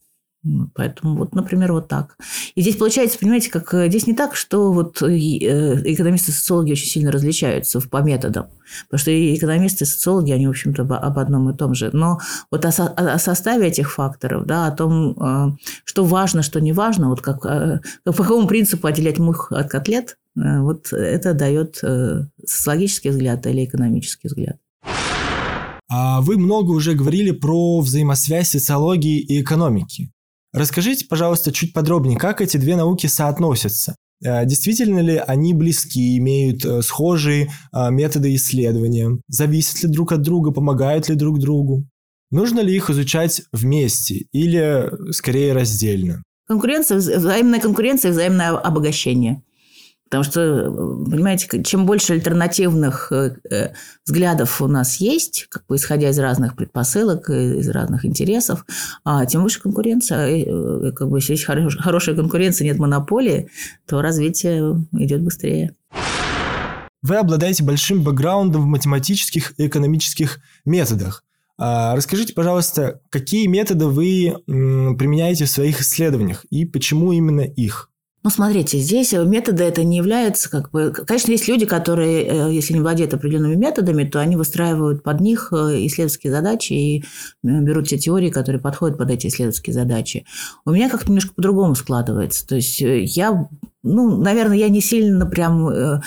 Поэтому 0.74 1.16
вот, 1.16 1.34
например, 1.34 1.72
вот 1.72 1.88
так. 1.88 2.18
И 2.54 2.60
здесь 2.60 2.76
получается, 2.76 3.18
понимаете, 3.18 3.50
как 3.50 3.72
э, 3.72 3.88
здесь 3.88 4.06
не 4.06 4.14
так, 4.14 4.36
что 4.36 4.72
вот 4.72 5.00
э, 5.00 5.06
экономисты 5.08 6.32
и 6.32 6.34
социологи 6.34 6.72
очень 6.72 6.88
сильно 6.88 7.10
различаются 7.10 7.80
по 7.80 8.02
методам. 8.02 8.48
Потому 8.84 8.98
что 8.98 9.10
и 9.10 9.34
экономисты, 9.36 9.84
и 9.84 9.86
социологи, 9.86 10.32
они, 10.32 10.46
в 10.46 10.50
общем-то, 10.50 10.82
об 10.82 11.18
одном 11.18 11.48
и 11.48 11.56
том 11.56 11.74
же. 11.74 11.88
Но 11.92 12.18
вот 12.50 12.64
о, 12.66 12.68
о 12.68 13.18
составе 13.18 13.68
этих 13.68 13.92
факторов, 13.92 14.44
да, 14.44 14.66
о 14.66 14.70
том, 14.70 15.16
э, 15.18 15.56
что 15.84 16.04
важно, 16.04 16.42
что 16.42 16.60
не 16.60 16.72
важно, 16.72 17.08
вот 17.08 17.22
как, 17.22 17.40
по 18.04 18.12
какому 18.12 18.46
принципу 18.46 18.86
отделять 18.86 19.18
мух 19.18 19.50
от 19.50 19.70
котлет, 19.70 20.18
вот 20.34 20.92
это 20.92 21.32
дает 21.32 21.80
социологический 22.44 23.10
взгляд 23.10 23.46
или 23.46 23.64
экономический 23.64 24.26
взгляд. 24.26 24.56
А 25.88 26.20
вы 26.22 26.38
много 26.38 26.70
уже 26.70 26.94
говорили 26.94 27.30
про 27.30 27.80
взаимосвязь 27.80 28.50
социологии 28.50 29.20
и 29.20 29.40
экономики. 29.40 30.10
Расскажите, 30.54 31.06
пожалуйста, 31.06 31.50
чуть 31.52 31.72
подробнее, 31.72 32.16
как 32.16 32.40
эти 32.40 32.56
две 32.56 32.76
науки 32.76 33.08
соотносятся. 33.08 33.96
Э, 34.24 34.46
действительно 34.46 35.00
ли 35.00 35.16
они 35.16 35.52
близки, 35.52 36.16
имеют 36.18 36.64
э, 36.64 36.80
схожие 36.82 37.50
э, 37.72 37.90
методы 37.90 38.32
исследования? 38.36 39.18
Зависят 39.26 39.82
ли 39.82 39.88
друг 39.88 40.12
от 40.12 40.22
друга, 40.22 40.52
помогают 40.52 41.08
ли 41.08 41.16
друг 41.16 41.40
другу? 41.40 41.84
Нужно 42.30 42.60
ли 42.60 42.74
их 42.74 42.88
изучать 42.88 43.42
вместе 43.52 44.26
или 44.32 44.90
скорее 45.10 45.54
раздельно? 45.54 46.22
Конкуренция, 46.46 46.98
взаимная 46.98 47.60
конкуренция, 47.60 48.12
взаимное 48.12 48.50
обогащение– 48.50 49.42
Потому 50.14 50.30
что, 50.30 50.70
понимаете, 51.10 51.62
чем 51.64 51.86
больше 51.86 52.12
альтернативных 52.12 53.10
э, 53.10 53.34
э, 53.50 53.72
взглядов 54.06 54.62
у 54.62 54.68
нас 54.68 54.98
есть, 55.00 55.48
как 55.50 55.66
бы 55.66 55.74
исходя 55.74 56.10
из 56.10 56.18
разных 56.20 56.54
предпосылок, 56.54 57.28
из 57.30 57.68
разных 57.68 58.04
интересов, 58.04 58.64
а 59.04 59.26
тем 59.26 59.42
выше 59.42 59.60
конкуренция. 59.60 60.44
Э, 60.46 60.92
как 60.92 61.08
бы, 61.08 61.18
если 61.18 61.32
есть 61.32 61.44
хорошая 61.44 62.14
конкуренция, 62.14 62.64
нет 62.64 62.78
монополии, 62.78 63.50
то 63.88 64.02
развитие 64.02 64.86
идет 64.92 65.20
быстрее. 65.24 65.74
Вы 67.02 67.16
обладаете 67.16 67.64
большим 67.64 68.04
бэкграундом 68.04 68.62
в 68.62 68.66
математических 68.66 69.54
и 69.58 69.66
экономических 69.66 70.38
методах. 70.64 71.24
А 71.58 71.96
расскажите, 71.96 72.34
пожалуйста, 72.34 73.00
какие 73.10 73.48
методы 73.48 73.86
вы 73.86 74.36
применяете 74.46 75.46
в 75.46 75.50
своих 75.50 75.80
исследованиях 75.80 76.44
и 76.50 76.64
почему 76.64 77.10
именно 77.10 77.40
их? 77.40 77.90
Ну, 78.24 78.30
смотрите, 78.30 78.78
здесь 78.78 79.12
методы 79.12 79.64
это 79.64 79.84
не 79.84 79.98
являются 79.98 80.50
как 80.50 80.70
бы... 80.70 80.92
Конечно, 80.92 81.30
есть 81.30 81.46
люди, 81.46 81.66
которые, 81.66 82.24
э, 82.24 82.54
если 82.54 82.72
не 82.72 82.80
владеют 82.80 83.12
определенными 83.12 83.54
методами, 83.54 84.04
то 84.04 84.18
они 84.18 84.34
выстраивают 84.34 85.02
под 85.02 85.20
них 85.20 85.52
э, 85.52 85.84
исследовательские 85.84 86.32
задачи 86.32 86.72
и 86.72 87.00
э, 87.02 87.02
берут 87.42 87.88
те 87.88 87.98
теории, 87.98 88.30
которые 88.30 88.62
подходят 88.62 88.96
под 88.96 89.10
эти 89.10 89.26
исследовательские 89.26 89.74
задачи. 89.74 90.24
У 90.64 90.70
меня 90.70 90.88
как-то 90.88 91.08
немножко 91.08 91.34
по-другому 91.34 91.74
складывается. 91.74 92.46
То 92.46 92.54
есть 92.54 92.80
я 92.80 93.46
ну, 93.84 94.16
наверное, 94.16 94.56
я 94.56 94.70
не 94.70 94.80
сильно 94.80 95.26
прям 95.26 95.68
э, 95.68 96.00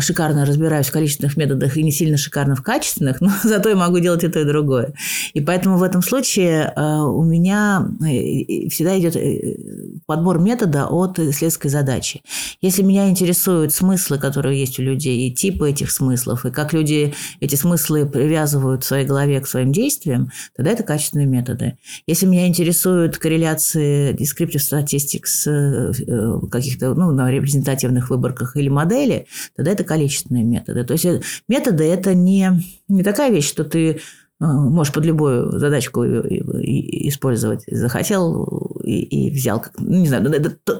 шикарно 0.00 0.44
разбираюсь 0.44 0.88
в 0.88 0.92
количественных 0.92 1.36
методах 1.36 1.76
и 1.76 1.82
не 1.84 1.92
сильно 1.92 2.16
шикарно 2.16 2.56
в 2.56 2.62
качественных, 2.62 3.20
но 3.20 3.30
зато 3.44 3.68
я 3.68 3.76
могу 3.76 4.00
делать 4.00 4.24
и 4.24 4.28
то, 4.28 4.40
и 4.40 4.44
другое. 4.44 4.92
И 5.32 5.40
поэтому 5.40 5.78
в 5.78 5.84
этом 5.84 6.02
случае 6.02 6.72
э, 6.74 6.82
у 6.82 7.22
меня 7.22 7.86
э, 8.00 8.68
всегда 8.68 8.98
идет 8.98 9.16
подбор 10.06 10.40
метода 10.40 10.86
от 10.86 11.18
исследовательской 11.20 11.70
задачи. 11.70 12.22
Если 12.60 12.82
меня 12.82 13.08
интересуют 13.08 13.72
смыслы, 13.72 14.18
которые 14.18 14.58
есть 14.58 14.80
у 14.80 14.82
людей, 14.82 15.28
и 15.28 15.32
типы 15.32 15.70
этих 15.70 15.92
смыслов, 15.92 16.44
и 16.44 16.50
как 16.50 16.72
люди 16.72 17.14
эти 17.38 17.54
смыслы 17.54 18.06
привязывают 18.06 18.82
в 18.82 18.86
своей 18.86 19.06
голове 19.06 19.40
к 19.40 19.46
своим 19.46 19.70
действиям, 19.70 20.32
тогда 20.56 20.72
это 20.72 20.82
качественные 20.82 21.26
методы. 21.26 21.78
Если 22.08 22.26
меня 22.26 22.48
интересуют 22.48 23.18
корреляции 23.18 24.14
descriptive 24.14 24.58
statistics 24.58 26.48
каких-то, 26.50 26.94
ну, 26.94 27.19
на 27.24 27.30
репрезентативных 27.30 28.10
выборках 28.10 28.56
или 28.56 28.68
модели, 28.68 29.26
тогда 29.56 29.72
это 29.72 29.84
количественные 29.84 30.44
методы. 30.44 30.84
То 30.84 30.92
есть 30.94 31.04
э, 31.04 31.20
методы– 31.48 31.84
это 31.92 32.14
не, 32.14 32.50
не 32.88 33.02
такая 33.02 33.30
вещь, 33.30 33.48
что 33.48 33.64
ты 33.64 33.90
э, 33.90 33.98
можешь 34.38 34.92
под 34.92 35.04
любую 35.04 35.58
задачку 35.58 36.04
использовать. 36.04 37.64
Захотел 37.66 38.80
и, 38.84 39.00
и 39.02 39.30
взял. 39.30 39.60
Как, 39.60 39.72
ну, 39.78 39.98
не 39.98 40.08
знаю, 40.08 40.24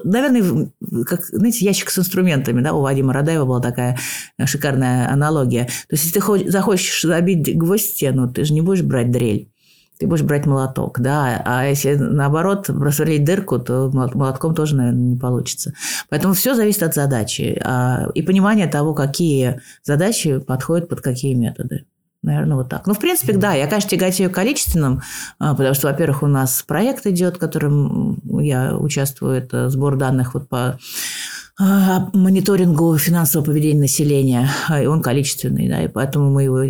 наверное, 0.03 0.71
как, 1.05 1.23
знаете, 1.25 1.65
ящик 1.65 1.89
с 1.89 1.99
инструментами. 1.99 2.61
Да? 2.61 2.73
У 2.73 2.81
Вадима 2.81 3.13
Радаева 3.13 3.45
была 3.45 3.61
такая 3.61 3.97
шикарная 4.43 5.11
аналогия. 5.11 5.65
То 5.87 5.95
есть, 5.95 6.05
если 6.05 6.19
ты 6.19 6.51
захочешь 6.51 7.01
забить 7.01 7.57
гвоздь 7.57 7.85
в 7.85 7.89
стену, 7.89 8.31
ты 8.31 8.45
же 8.45 8.53
не 8.53 8.61
будешь 8.61 8.81
брать 8.83 9.11
дрель 9.11 9.51
ты 10.01 10.07
будешь 10.07 10.23
брать 10.23 10.47
молоток, 10.47 10.99
да, 10.99 11.43
а 11.45 11.67
если 11.67 11.93
наоборот 11.93 12.65
просверлить 12.65 13.23
дырку, 13.23 13.59
то 13.59 13.91
молотком 13.93 14.55
тоже, 14.55 14.75
наверное, 14.75 15.09
не 15.11 15.15
получится. 15.15 15.73
Поэтому 16.09 16.33
все 16.33 16.55
зависит 16.55 16.81
от 16.81 16.95
задачи 16.95 17.61
а, 17.63 18.07
и 18.15 18.23
понимания 18.23 18.65
того, 18.65 18.95
какие 18.95 19.61
задачи 19.83 20.39
подходят 20.39 20.89
под 20.89 21.01
какие 21.01 21.35
методы. 21.35 21.85
Наверное, 22.23 22.57
вот 22.57 22.69
так. 22.69 22.87
Ну, 22.87 22.95
в 22.95 22.99
принципе, 22.99 23.33
да, 23.33 23.53
я, 23.53 23.67
конечно, 23.67 23.91
тяготею 23.91 24.31
количественным, 24.31 25.03
а, 25.37 25.53
потому 25.53 25.75
что, 25.75 25.89
во-первых, 25.89 26.23
у 26.23 26.27
нас 26.27 26.63
проект 26.63 27.05
идет, 27.05 27.35
в 27.35 27.39
котором 27.39 28.19
я 28.41 28.75
участвую, 28.75 29.35
это 29.35 29.69
сбор 29.69 29.97
данных 29.97 30.33
вот 30.33 30.49
по 30.49 30.79
а, 31.59 32.09
мониторингу 32.13 32.97
финансового 32.97 33.45
поведения 33.45 33.81
населения, 33.81 34.49
и 34.81 34.87
он 34.87 35.03
количественный, 35.03 35.69
да, 35.69 35.83
и 35.83 35.87
поэтому 35.87 36.31
мы 36.31 36.41
его 36.41 36.63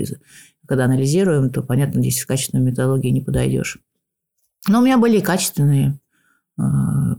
когда 0.71 0.85
анализируем, 0.85 1.49
то, 1.49 1.61
понятно, 1.61 1.99
здесь 1.99 2.21
с 2.21 2.25
качественной 2.25 2.63
методологией 2.63 3.11
не 3.11 3.19
подойдешь. 3.19 3.79
Но 4.69 4.79
у 4.79 4.81
меня 4.81 4.97
были 4.97 5.17
и 5.17 5.21
качественные 5.21 5.99
э, 6.57 6.61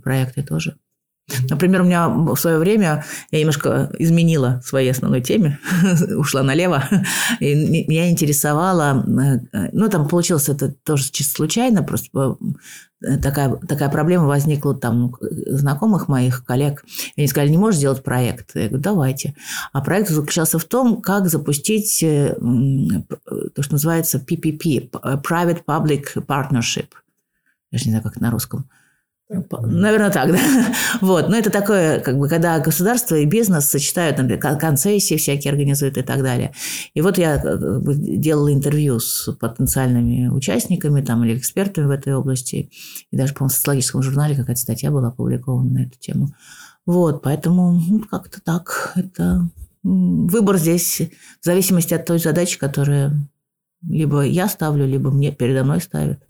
проекты 0.03 0.43
тоже. 0.43 0.79
Например, 1.49 1.83
у 1.83 1.85
меня 1.85 2.09
в 2.09 2.37
свое 2.37 2.59
время 2.59 3.05
я 3.31 3.39
немножко 3.39 3.91
изменила 3.99 4.61
своей 4.65 4.91
основной 4.91 5.21
теме, 5.21 5.59
ушла 6.17 6.43
налево, 6.43 6.85
и 7.41 7.55
меня 7.87 8.11
интересовало, 8.11 9.05
э, 9.53 9.69
ну, 9.73 9.89
там 9.89 10.09
получилось 10.09 10.49
это 10.49 10.73
тоже 10.85 11.11
чисто 11.11 11.37
случайно, 11.37 11.83
просто 11.83 12.37
такая, 13.23 13.57
такая 13.57 13.89
проблема 13.89 14.27
возникла 14.27 14.75
там 14.75 15.15
знакомых 15.21 16.09
моих 16.09 16.45
коллег. 16.45 16.85
Они 17.17 17.27
сказали, 17.27 17.51
не 17.51 17.59
можешь 17.59 17.79
сделать 17.79 18.03
проект? 18.03 18.55
Я 18.55 18.69
говорю, 18.69 18.83
давайте. 18.83 19.35
А 19.73 19.81
проект 19.81 20.11
заключался 20.11 20.59
в 20.59 20.65
том, 20.65 21.01
как 21.01 21.29
запустить 21.29 22.03
э, 22.03 22.35
то, 23.55 23.63
что 23.63 23.73
называется 23.73 24.19
PPP, 24.19 24.91
Private 24.91 25.65
Public 25.67 26.05
Partnership. 26.27 26.89
Я 27.71 27.79
же 27.79 27.85
не 27.87 27.91
знаю, 27.91 28.03
как 28.03 28.21
на 28.21 28.31
русском. 28.31 28.69
Наверное, 29.63 30.11
так, 30.11 30.33
да. 30.33 30.39
Вот. 31.01 31.29
Но 31.29 31.37
это 31.37 31.51
такое, 31.51 32.01
как 32.01 32.19
бы, 32.19 32.29
когда 32.29 32.59
государство 32.59 33.15
и 33.15 33.25
бизнес 33.25 33.67
сочетают, 33.67 34.19
например, 34.19 34.59
концессии 34.59 35.17
всякие 35.17 35.53
организуют 35.53 35.97
и 35.97 36.03
так 36.03 36.23
далее. 36.23 36.53
И 36.95 37.01
вот 37.01 37.19
я 37.19 37.39
как 37.39 37.83
бы, 37.83 37.95
делала 37.95 38.53
интервью 38.53 39.01
с 39.01 39.33
потенциальными 39.33 40.29
участниками 40.29 41.01
там, 41.03 41.25
или 41.25 41.37
экспертами 41.37 41.87
в 41.87 41.91
этой 41.91 42.15
области. 42.15 42.71
И 43.11 43.17
даже, 43.17 43.35
по-моему, 43.35 43.51
в 43.51 43.57
социологическом 43.57 44.03
журнале 44.03 44.37
какая-то 44.37 44.61
статья 44.61 44.91
была 44.91 45.09
опубликована 45.09 45.71
на 45.71 45.83
эту 45.85 45.99
тему. 45.99 46.35
Вот, 46.85 47.23
поэтому 47.23 47.73
ну, 47.73 48.01
как-то 48.01 48.41
так. 48.41 48.93
Это 48.97 49.49
выбор 49.83 50.59
здесь 50.59 51.01
в 51.41 51.45
зависимости 51.45 51.95
от 51.95 52.05
той 52.05 52.19
задачи, 52.19 52.59
которую 52.59 53.29
либо 53.89 54.23
я 54.23 54.49
ставлю, 54.49 54.87
либо 54.87 55.11
мне 55.11 55.33
передо 55.33 55.65
мной 55.65 55.81
ставят. 55.81 56.21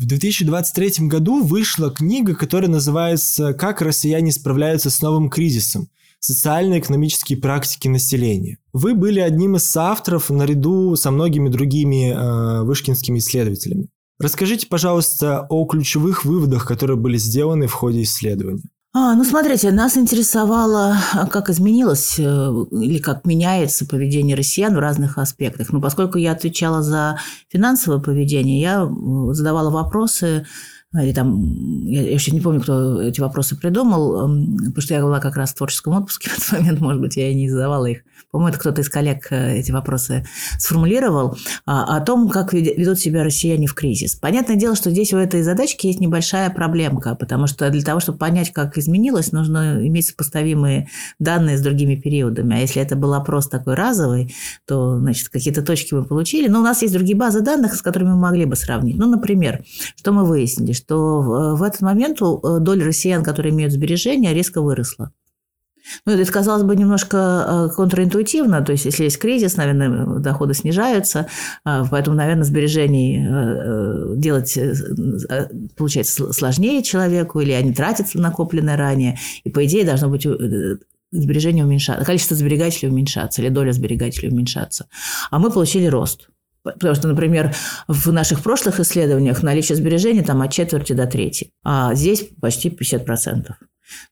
В 0.00 0.06
2023 0.06 1.08
году 1.08 1.44
вышла 1.44 1.90
книга, 1.90 2.34
которая 2.34 2.70
называется 2.70 3.52
«Как 3.52 3.82
россияне 3.82 4.32
справляются 4.32 4.88
с 4.88 5.02
новым 5.02 5.28
кризисом. 5.28 5.90
Социально-экономические 6.20 7.36
практики 7.36 7.86
населения». 7.86 8.56
Вы 8.72 8.94
были 8.94 9.20
одним 9.20 9.56
из 9.56 9.64
соавторов 9.64 10.30
наряду 10.30 10.96
со 10.96 11.10
многими 11.10 11.50
другими 11.50 12.14
э, 12.14 12.62
вышкинскими 12.62 13.18
исследователями. 13.18 13.88
Расскажите, 14.18 14.68
пожалуйста, 14.68 15.46
о 15.50 15.66
ключевых 15.66 16.24
выводах, 16.24 16.66
которые 16.66 16.96
были 16.96 17.18
сделаны 17.18 17.66
в 17.66 17.74
ходе 17.74 18.00
исследования. 18.00 18.70
А, 18.92 19.14
ну, 19.14 19.22
смотрите, 19.22 19.70
нас 19.70 19.96
интересовало, 19.96 20.96
а, 21.14 21.26
как 21.28 21.48
изменилось 21.48 22.18
э, 22.18 22.22
или 22.22 22.98
как 22.98 23.24
меняется 23.24 23.86
поведение 23.86 24.34
россиян 24.34 24.74
в 24.74 24.80
разных 24.80 25.16
аспектах. 25.16 25.72
Но 25.72 25.80
поскольку 25.80 26.18
я 26.18 26.32
отвечала 26.32 26.82
за 26.82 27.16
финансовое 27.48 28.00
поведение, 28.00 28.60
я 28.60 28.82
э, 28.82 29.32
задавала 29.32 29.70
вопросы 29.70 30.44
или 30.92 31.12
там, 31.12 31.86
я 31.86 32.02
еще 32.02 32.32
не 32.32 32.40
помню, 32.40 32.60
кто 32.60 33.00
эти 33.00 33.20
вопросы 33.20 33.56
придумал, 33.56 34.24
эм, 34.24 34.56
потому 34.56 34.80
что 34.80 34.94
я 34.94 35.02
была 35.02 35.20
как 35.20 35.36
раз 35.36 35.52
в 35.52 35.54
творческом 35.54 35.94
отпуске 35.94 36.30
в 36.30 36.38
этот 36.38 36.52
момент, 36.52 36.80
может 36.80 37.00
быть, 37.00 37.16
я 37.16 37.30
и 37.30 37.34
не 37.34 37.48
задавала 37.48 37.86
их. 37.86 38.00
По-моему, 38.32 38.50
это 38.50 38.58
кто-то 38.58 38.80
из 38.80 38.88
коллег 38.88 39.28
э, 39.30 39.58
эти 39.58 39.70
вопросы 39.70 40.26
сформулировал, 40.58 41.36
а, 41.64 41.96
о 41.96 42.00
том, 42.00 42.28
как 42.28 42.52
ведут 42.52 42.98
себя 42.98 43.22
россияне 43.22 43.66
в 43.66 43.74
кризис. 43.74 44.16
Понятное 44.16 44.56
дело, 44.56 44.74
что 44.74 44.90
здесь 44.90 45.12
у 45.12 45.16
этой 45.16 45.42
задачки 45.42 45.86
есть 45.86 46.00
небольшая 46.00 46.50
проблемка, 46.50 47.14
потому 47.14 47.46
что 47.46 47.70
для 47.70 47.82
того, 47.82 48.00
чтобы 48.00 48.18
понять, 48.18 48.52
как 48.52 48.76
изменилось, 48.76 49.30
нужно 49.30 49.86
иметь 49.86 50.08
сопоставимые 50.08 50.88
данные 51.20 51.56
с 51.56 51.60
другими 51.60 51.94
периодами. 51.94 52.56
А 52.56 52.58
если 52.60 52.82
это 52.82 52.96
был 52.96 53.14
опрос 53.14 53.48
такой 53.48 53.74
разовый, 53.74 54.34
то, 54.66 54.98
значит, 54.98 55.28
какие-то 55.28 55.62
точки 55.62 55.94
мы 55.94 56.04
получили. 56.04 56.48
Но 56.48 56.60
у 56.60 56.64
нас 56.64 56.82
есть 56.82 56.94
другие 56.94 57.16
базы 57.16 57.42
данных, 57.42 57.74
с 57.74 57.82
которыми 57.82 58.10
мы 58.10 58.16
могли 58.16 58.44
бы 58.44 58.56
сравнить. 58.56 58.96
Ну, 58.96 59.08
например, 59.08 59.64
что 59.96 60.12
мы 60.12 60.24
выяснили? 60.24 60.72
Что 60.80 61.54
э, 61.54 61.56
в 61.56 61.62
этот 61.62 61.80
момент 61.82 62.20
э, 62.22 62.58
доля 62.60 62.86
россиян, 62.86 63.22
которые 63.22 63.52
имеют 63.52 63.72
сбережения, 63.72 64.32
резко 64.34 64.60
выросла. 64.62 65.12
Ну, 66.06 66.12
это, 66.12 66.32
казалось 66.32 66.62
бы, 66.62 66.76
немножко 66.76 67.68
э, 67.70 67.74
контринтуитивно. 67.74 68.62
То 68.62 68.72
есть, 68.72 68.84
если 68.84 69.04
есть 69.04 69.18
кризис, 69.18 69.56
наверное, 69.56 70.20
доходы 70.20 70.54
снижаются. 70.54 71.26
Поэтому, 71.64 72.16
наверное, 72.16 72.44
сбережений 72.44 74.16
делать, 74.16 74.58
получается, 75.76 76.32
сложнее 76.32 76.82
человеку, 76.82 77.40
или 77.40 77.52
они 77.52 77.72
тратятся 77.72 78.20
накопленное 78.20 78.76
ранее. 78.76 79.18
И, 79.44 79.50
по 79.50 79.64
идее, 79.64 79.84
должно 79.84 80.08
быть 80.08 80.26
сбережение 81.12 81.64
уменьшаться, 81.64 82.04
количество 82.04 82.36
сберегателей 82.36 82.88
уменьшаться, 82.90 83.42
или 83.42 83.48
доля 83.48 83.72
сберегателей 83.72 84.30
уменьшаться. 84.30 84.86
А 85.30 85.38
мы 85.38 85.50
получили 85.50 85.86
рост. 85.86 86.29
Потому 86.62 86.94
что, 86.94 87.08
например, 87.08 87.54
в 87.88 88.12
наших 88.12 88.42
прошлых 88.42 88.80
исследованиях 88.80 89.42
наличие 89.42 89.76
сбережений 89.76 90.22
там 90.22 90.42
от 90.42 90.52
четверти 90.52 90.92
до 90.92 91.06
трети, 91.06 91.52
а 91.64 91.94
здесь 91.94 92.28
почти 92.40 92.68
50%. 92.68 93.52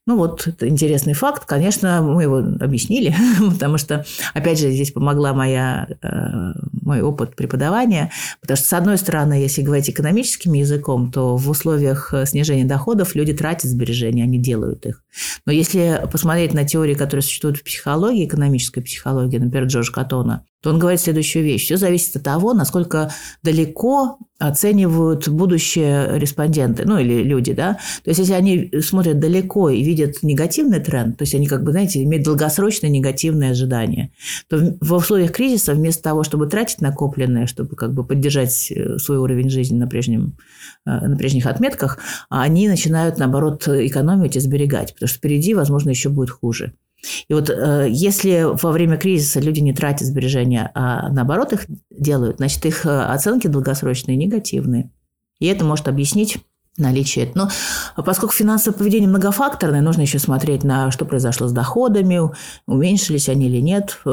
Ну 0.05 0.17
вот, 0.17 0.47
это 0.47 0.67
интересный 0.67 1.13
факт. 1.13 1.45
Конечно, 1.45 2.01
мы 2.01 2.23
его 2.23 2.37
объяснили, 2.37 3.15
потому 3.51 3.77
что, 3.77 4.05
опять 4.33 4.59
же, 4.59 4.71
здесь 4.71 4.91
помогла 4.91 5.33
моя, 5.33 5.87
э, 6.01 6.53
мой 6.81 7.01
опыт 7.01 7.35
преподавания. 7.35 8.11
Потому 8.41 8.57
что, 8.57 8.67
с 8.67 8.73
одной 8.73 8.97
стороны, 8.97 9.33
если 9.33 9.61
говорить 9.61 9.89
экономическим 9.89 10.53
языком, 10.53 11.11
то 11.11 11.37
в 11.37 11.49
условиях 11.49 12.13
снижения 12.25 12.65
доходов 12.65 13.15
люди 13.15 13.33
тратят 13.33 13.69
сбережения, 13.69 14.23
они 14.23 14.37
делают 14.37 14.85
их. 14.85 15.03
Но 15.45 15.51
если 15.51 16.07
посмотреть 16.11 16.53
на 16.53 16.65
теории, 16.65 16.93
которые 16.93 17.23
существуют 17.23 17.57
в 17.57 17.63
психологии, 17.63 18.25
экономической 18.25 18.81
психологии, 18.81 19.37
например, 19.37 19.67
Джордж 19.67 19.91
Катона, 19.91 20.45
то 20.61 20.71
он 20.71 20.79
говорит 20.79 20.99
следующую 20.99 21.45
вещь. 21.45 21.63
Все 21.63 21.77
зависит 21.77 22.17
от 22.17 22.23
того, 22.23 22.53
насколько 22.53 23.13
далеко 23.43 24.17
оценивают 24.39 25.27
будущее 25.27 26.17
респонденты, 26.17 26.85
ну 26.85 26.97
или 26.97 27.23
люди, 27.23 27.53
да. 27.53 27.73
То 28.03 28.09
есть, 28.09 28.19
если 28.19 28.33
они 28.33 28.71
смотрят 28.81 29.19
далеко 29.19 29.69
и 29.69 29.83
видят 29.83 30.23
негативный 30.23 30.79
тренд, 30.79 31.17
то 31.17 31.23
есть 31.23 31.35
они, 31.35 31.45
как 31.47 31.63
бы, 31.63 31.71
знаете, 31.71 32.01
имеют 32.03 32.25
долгосрочные 32.25 32.89
негативные 32.89 33.51
ожидания, 33.51 34.11
то 34.49 34.77
в 34.79 34.93
условиях 34.93 35.33
кризиса 35.33 35.73
вместо 35.73 36.03
того, 36.03 36.23
чтобы 36.23 36.47
тратить 36.47 36.79
накопленное, 36.79 37.47
чтобы 37.47 37.75
как 37.75 37.93
бы 37.93 38.05
поддержать 38.05 38.71
э, 38.71 38.97
свой 38.97 39.17
уровень 39.17 39.49
жизни 39.49 39.77
на, 39.77 39.87
прежнем, 39.87 40.37
э, 40.85 41.07
на 41.07 41.17
прежних 41.17 41.45
отметках, 41.45 41.99
они 42.29 42.69
начинают, 42.69 43.17
наоборот, 43.17 43.67
экономить 43.67 44.37
и 44.37 44.39
сберегать, 44.39 44.95
потому 44.99 45.09
что 45.09 45.17
впереди, 45.17 45.53
возможно, 45.53 45.89
еще 45.89 46.09
будет 46.09 46.29
хуже. 46.29 46.73
И 47.29 47.33
вот 47.33 47.49
э, 47.49 47.87
если 47.89 48.45
во 48.61 48.71
время 48.71 48.97
кризиса 48.97 49.39
люди 49.39 49.61
не 49.61 49.73
тратят 49.73 50.07
сбережения, 50.07 50.69
а 50.75 51.09
наоборот 51.09 51.53
их 51.53 51.65
делают, 51.89 52.37
значит, 52.37 52.65
их 52.65 52.85
э, 52.85 52.89
оценки 52.89 53.47
долгосрочные 53.47 54.17
негативные. 54.17 54.91
И 55.39 55.45
это 55.45 55.63
может 55.63 55.87
объяснить 55.87 56.39
наличие. 56.77 57.31
Но 57.35 57.49
поскольку 57.95 58.33
финансовое 58.33 58.77
поведение 58.77 59.09
многофакторное, 59.09 59.81
нужно 59.81 60.01
еще 60.01 60.19
смотреть 60.19 60.63
на 60.63 60.91
что 60.91 61.05
произошло 61.05 61.47
с 61.47 61.51
доходами, 61.51 62.21
уменьшились 62.65 63.29
они 63.29 63.47
или 63.47 63.59
нет, 63.59 63.97
э, 64.05 64.09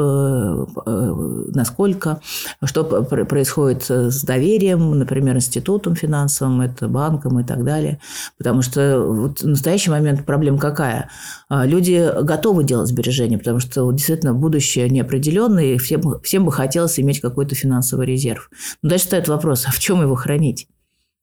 э, 0.87 1.15
насколько, 1.55 2.21
что 2.65 2.85
происходит 2.85 3.89
с 3.89 4.23
доверием, 4.25 4.99
например, 4.99 5.37
институтом 5.37 5.95
финансовым, 5.95 6.61
это 6.61 6.89
банком 6.89 7.41
и 7.41 7.45
так 7.45 7.65
далее. 7.65 8.01
Потому 8.39 8.63
что 8.63 9.01
вот 9.01 9.41
в 9.41 9.49
настоящий 9.49 9.91
момент 9.91 10.25
проблема 10.25 10.59
какая? 10.59 11.11
А, 11.49 11.65
люди 11.65 12.11
готовы 12.23 12.65
делать 12.65 12.89
сбережения, 12.89 13.39
потому 13.39 13.61
что 13.61 13.91
действительно 13.93 14.35
будущее 14.35 14.89
неопределенное, 14.89 15.75
и 15.75 15.79
всем, 15.79 16.21
всем 16.23 16.45
бы 16.45 16.53
хотелось 16.53 16.99
иметь 16.99 17.21
какой-то 17.21 17.55
финансовый 17.55 18.07
резерв. 18.07 18.51
Но 18.83 18.91
дальше 18.91 19.07
стоит 19.07 19.29
вопрос, 19.29 19.65
а 19.67 19.71
в 19.71 19.79
чем 19.79 20.03
его 20.03 20.15
хранить? 20.15 20.69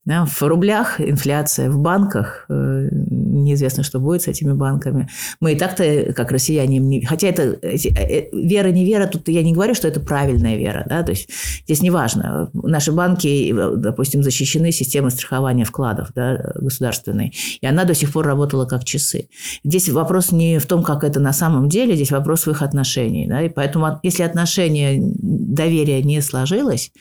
Да, 0.04 0.26
в 0.26 0.42
рублях 0.42 1.00
инфляция, 1.00 1.70
в 1.70 1.78
банках 1.78 2.44
э, 2.50 2.88
неизвестно, 2.90 3.82
что 3.82 4.00
будет 4.00 4.22
с 4.22 4.28
этими 4.28 4.52
банками. 4.52 5.08
Мы 5.40 5.52
и 5.52 5.56
так-то, 5.56 6.12
как 6.12 6.30
россияне, 6.30 6.78
не... 6.78 7.04
хотя 7.06 7.28
это 7.28 7.56
э, 7.62 7.76
вера, 8.32 8.68
не 8.68 8.84
вера, 8.84 9.06
тут 9.06 9.28
я 9.28 9.42
не 9.42 9.54
говорю, 9.54 9.74
что 9.74 9.88
это 9.88 10.00
правильная 10.00 10.56
вера. 10.56 10.84
Да? 10.86 11.02
То 11.02 11.12
есть 11.12 11.30
здесь 11.64 11.80
не 11.80 11.88
важно. 11.88 12.50
Наши 12.52 12.92
банки, 12.92 13.54
допустим, 13.76 14.22
защищены 14.22 14.72
системой 14.72 15.10
страхования 15.10 15.64
вкладов 15.64 16.08
да, 16.14 16.52
государственной, 16.56 17.34
и 17.62 17.66
она 17.66 17.84
до 17.84 17.94
сих 17.94 18.12
пор 18.12 18.26
работала 18.26 18.66
как 18.66 18.84
часы. 18.84 19.28
Здесь 19.64 19.88
вопрос 19.88 20.32
не 20.32 20.58
в 20.58 20.66
том, 20.66 20.82
как 20.82 21.02
это 21.02 21.18
на 21.18 21.32
самом 21.32 21.70
деле, 21.70 21.94
здесь 21.94 22.10
вопрос 22.10 22.46
в 22.46 22.50
их 22.50 22.60
отношениях. 22.60 23.30
Да? 23.30 23.40
И 23.40 23.48
поэтому, 23.48 24.00
если 24.02 24.22
отношения 24.22 25.00
доверия 25.00 26.02
не 26.02 26.20
сложилось, 26.20 26.92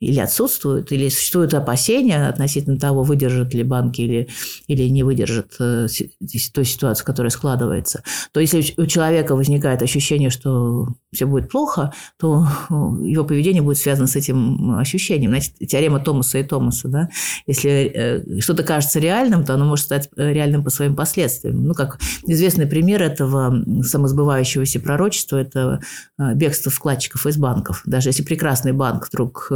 или 0.00 0.18
отсутствуют, 0.18 0.92
или 0.92 1.10
существуют 1.10 1.52
опасения 1.52 2.26
относительно 2.26 2.78
того, 2.78 3.02
выдержат 3.02 3.52
ли 3.52 3.62
банки 3.62 4.00
или, 4.00 4.28
или 4.66 4.88
не 4.88 5.02
выдержат 5.02 5.54
э, 5.60 5.88
той 6.54 6.64
ситуации, 6.64 7.04
которая 7.04 7.30
складывается, 7.30 8.02
то 8.32 8.40
если 8.40 8.64
у 8.78 8.86
человека 8.86 9.36
возникает 9.36 9.82
ощущение, 9.82 10.30
что 10.30 10.88
все 11.12 11.26
будет 11.26 11.50
плохо, 11.50 11.92
то 12.18 12.46
э, 12.70 12.72
его 13.08 13.24
поведение 13.24 13.62
будет 13.62 13.76
связано 13.76 14.06
с 14.06 14.16
этим 14.16 14.78
ощущением. 14.78 15.32
Значит, 15.32 15.58
теорема 15.68 16.00
Томаса 16.00 16.38
и 16.38 16.44
Томаса. 16.44 16.88
Да? 16.88 17.10
Если 17.46 17.70
э, 17.70 18.40
что-то 18.40 18.62
кажется 18.62 19.00
реальным, 19.00 19.44
то 19.44 19.52
оно 19.52 19.66
может 19.66 19.84
стать 19.84 20.08
реальным 20.16 20.64
по 20.64 20.70
своим 20.70 20.96
последствиям. 20.96 21.62
Ну, 21.62 21.74
как 21.74 21.98
известный 22.26 22.66
пример 22.66 23.02
этого 23.02 23.82
самосбывающегося 23.82 24.80
пророчества– 24.80 25.36
это 25.40 25.80
бегство 26.34 26.70
вкладчиков 26.70 27.26
из 27.26 27.36
банков. 27.36 27.82
Даже 27.84 28.08
если 28.08 28.22
прекрасный 28.22 28.72
банк 28.72 29.08
вдруг 29.08 29.50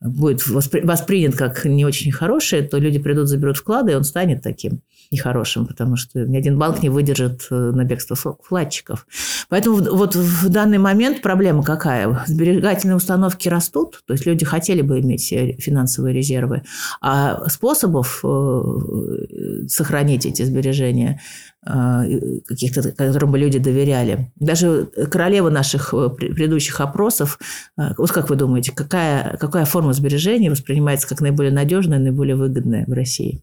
будет 0.00 0.46
воспри- 0.46 0.84
воспринят 0.84 1.36
как 1.36 1.64
не 1.64 1.84
очень 1.84 2.12
хороший, 2.12 2.62
то 2.66 2.78
люди 2.78 2.98
придут, 2.98 3.28
заберут 3.28 3.56
вклады, 3.56 3.92
и 3.92 3.94
он 3.94 4.04
станет 4.04 4.42
таким 4.42 4.80
нехорошим, 5.14 5.66
потому 5.66 5.96
что 5.96 6.20
ни 6.20 6.36
один 6.36 6.58
банк 6.58 6.82
не 6.82 6.88
выдержит 6.88 7.46
э, 7.50 7.54
на 7.54 7.84
бегство 7.84 8.14
вкладчиков. 8.16 9.06
Поэтому 9.48 9.76
вот 9.76 10.14
в 10.14 10.48
данный 10.48 10.78
момент 10.78 11.22
проблема 11.22 11.62
какая? 11.62 12.24
Сберегательные 12.26 12.96
установки 12.96 13.48
растут, 13.48 14.02
то 14.06 14.12
есть 14.12 14.26
люди 14.26 14.44
хотели 14.44 14.82
бы 14.82 15.00
иметь 15.00 15.28
финансовые 15.58 16.14
резервы, 16.14 16.62
а 17.00 17.48
способов 17.48 18.20
э, 18.24 19.66
сохранить 19.68 20.26
эти 20.26 20.42
сбережения 20.42 21.20
э, 21.66 22.40
каких-то, 22.46 22.92
которым 22.92 23.32
бы 23.32 23.38
люди 23.38 23.58
доверяли. 23.58 24.32
Даже 24.36 24.86
королева 25.10 25.50
наших 25.50 25.90
предыдущих 25.90 26.80
опросов, 26.80 27.38
вот 27.76 28.12
как 28.12 28.28
вы 28.30 28.36
думаете, 28.36 28.72
какая, 28.72 29.36
какая 29.38 29.64
форма 29.64 29.92
сбережений 29.92 30.50
воспринимается 30.50 31.08
как 31.08 31.20
наиболее 31.20 31.52
надежная, 31.52 31.98
наиболее 31.98 32.36
выгодная 32.36 32.84
в 32.86 32.92
России? 32.92 33.42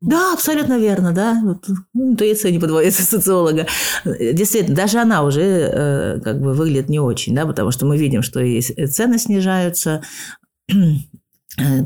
Да, 0.00 0.32
абсолютно 0.32 0.78
верно, 0.78 1.12
да. 1.12 1.40
Вот, 1.44 1.66
интуиция 1.94 2.50
не 2.52 2.58
подводится 2.58 3.02
социолога. 3.02 3.66
Действительно, 4.04 4.74
даже 4.74 4.98
она 4.98 5.22
уже 5.22 5.42
э, 5.42 6.20
как 6.20 6.40
бы 6.40 6.54
выглядит 6.54 6.88
не 6.88 6.98
очень, 6.98 7.34
да, 7.34 7.44
потому 7.44 7.70
что 7.70 7.84
мы 7.84 7.98
видим, 7.98 8.22
что 8.22 8.40
и 8.40 8.60
цены 8.60 9.18
снижаются, 9.18 10.02
э, 10.70 10.74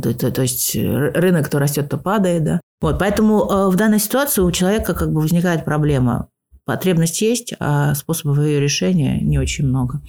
то, 0.01 0.15
то, 0.15 0.31
то 0.31 0.43
есть 0.43 0.77
рынок 0.77 1.49
то 1.49 1.59
растет, 1.59 1.89
то 1.89 1.99
падает, 1.99 2.45
да. 2.45 2.61
Вот, 2.81 3.01
поэтому 3.01 3.51
э, 3.51 3.69
в 3.69 3.75
данной 3.75 3.99
ситуации 3.99 4.43
у 4.43 4.51
человека 4.53 4.95
как 4.95 5.13
бы 5.13 5.21
возникает 5.21 5.65
проблема. 5.65 6.29
Потребность 6.65 7.21
есть, 7.21 7.55
а 7.61 7.95
способов 7.95 8.39
ее 8.39 8.61
решения 8.61 9.21
не 9.21 9.39
очень 9.39 9.67
много. 9.67 10.01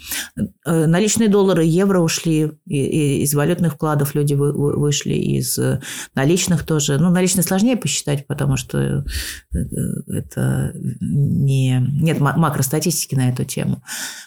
Э, 0.66 0.86
наличные 0.86 1.30
доллары, 1.30 1.66
евро 1.66 2.00
ушли, 2.00 2.52
из 2.66 3.34
валютных 3.34 3.74
вкладов 3.74 4.16
люди 4.16 4.34
вышли, 4.36 5.14
из 5.14 5.60
наличных 6.16 6.66
тоже. 6.66 6.98
Ну, 6.98 7.10
наличные 7.10 7.44
сложнее 7.44 7.78
посчитать, 7.78 8.28
потому 8.28 8.58
что 8.58 8.78
э, 8.80 9.58
это 10.08 10.72
не, 10.76 11.80
нет 11.80 12.20
макростатистики 12.20 13.16
на 13.16 13.30
эту 13.30 13.44
тему. 13.44 13.82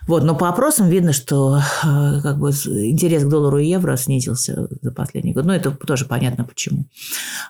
Вот, 0.06 0.24
но 0.24 0.34
по 0.34 0.48
опросам 0.48 0.88
видно, 0.88 1.12
что 1.12 1.58
э, 1.58 2.20
как 2.22 2.38
бы, 2.38 2.50
интерес 2.50 3.24
к 3.24 3.28
доллару 3.28 3.58
и 3.58 3.68
евро 3.68 3.96
снизился 3.96 4.68
за 4.82 4.92
последний 4.92 5.32
год. 5.32 5.44
Ну, 5.44 5.52
это 5.52 5.70
тоже 5.70 6.04
понятно 6.04 6.44
почему. 6.44 6.86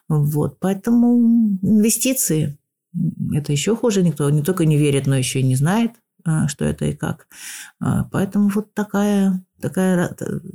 Вот, 0.08 0.58
поэтому 0.60 1.58
инвестиции 1.62 2.57
это 3.32 3.52
еще 3.52 3.76
хуже. 3.76 4.02
Никто 4.02 4.28
не 4.30 4.42
только 4.42 4.64
не 4.64 4.76
верит, 4.76 5.06
но 5.06 5.16
еще 5.16 5.40
и 5.40 5.44
не 5.44 5.56
знает, 5.56 5.92
а, 6.24 6.48
что 6.48 6.64
это 6.64 6.86
и 6.86 6.94
как. 6.94 7.26
А, 7.80 8.04
поэтому 8.04 8.48
вот 8.48 8.74
такая, 8.74 9.42
такая, 9.60 10.08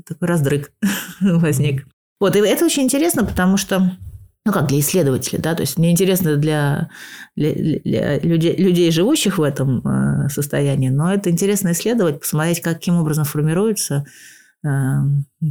такой 0.05 0.27
раздрык 0.27 0.71
возник. 1.21 1.87
Вот, 2.19 2.35
и 2.35 2.39
это 2.39 2.65
очень 2.65 2.83
интересно, 2.83 3.25
потому 3.25 3.57
что 3.57 3.97
ну 4.45 4.51
как 4.51 4.67
для 4.67 4.79
исследователей, 4.79 5.39
да, 5.39 5.55
то 5.55 5.61
есть 5.61 5.77
мне 5.77 5.91
интересно 5.91 6.35
для, 6.35 6.89
для, 7.35 7.53
для 7.53 8.19
людей, 8.19 8.55
людей, 8.57 8.91
живущих 8.91 9.37
в 9.37 9.41
этом 9.41 9.81
а, 9.85 10.29
состоянии, 10.29 10.89
но 10.89 11.13
это 11.13 11.29
интересно 11.29 11.71
исследовать, 11.71 12.19
посмотреть, 12.19 12.61
каким 12.61 12.97
образом 12.97 13.23
формируется 13.23 14.05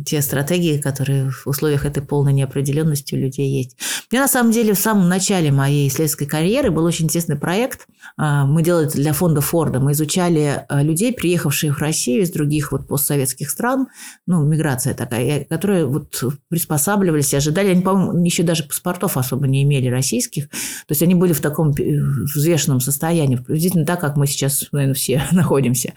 те 0.07 0.23
стратегии, 0.23 0.79
которые 0.79 1.31
в 1.31 1.47
условиях 1.47 1.85
этой 1.85 2.03
полной 2.03 2.33
неопределенности 2.33 3.15
у 3.15 3.19
людей 3.19 3.49
есть. 3.51 3.77
Мне 4.11 4.21
на 4.21 4.29
самом 4.29 4.53
деле 4.53 4.75
в 4.75 4.79
самом 4.79 5.09
начале 5.09 5.51
моей 5.51 5.89
исследовательской 5.89 6.27
карьеры 6.27 6.71
был 6.71 6.85
очень 6.85 7.07
интересный 7.07 7.37
проект. 7.37 7.87
Э, 8.19 8.45
мы 8.45 8.63
делали 8.63 8.87
это 8.87 8.97
для 8.97 9.13
фонда 9.13 9.41
Форда. 9.41 9.81
Мы 9.81 9.93
изучали 9.93 10.65
э, 10.69 10.83
людей, 10.83 11.13
приехавших 11.13 11.77
в 11.77 11.81
Россию 11.81 12.23
из 12.23 12.31
других 12.31 12.73
вот 12.73 12.87
постсоветских 12.87 13.51
стран, 13.51 13.89
ну, 14.27 14.45
миграция 14.45 14.95
такая, 14.95 15.45
которые 15.45 15.87
вот 15.87 16.23
приспосабливались, 16.49 17.35
ожидали. 17.35 17.71
Они, 17.71 17.83
по-моему, 17.83 18.25
еще 18.25 18.43
даже 18.43 18.65
паспортов 18.65 19.17
особо 19.17 19.47
не 19.47 19.63
имели 19.63 19.89
российских. 19.89 20.49
То 20.49 20.91
есть 20.91 21.03
они 21.03 21.15
были 21.15 21.33
в 21.33 21.41
таком 21.41 21.71
э, 21.71 22.01
взвешенном 22.35 22.81
состоянии, 22.81 23.37
приблизительно 23.37 23.85
так, 23.85 24.01
как 24.01 24.17
мы 24.17 24.27
сейчас, 24.27 24.65
наверное, 24.73 24.95
все 24.95 25.23
находимся. 25.33 25.93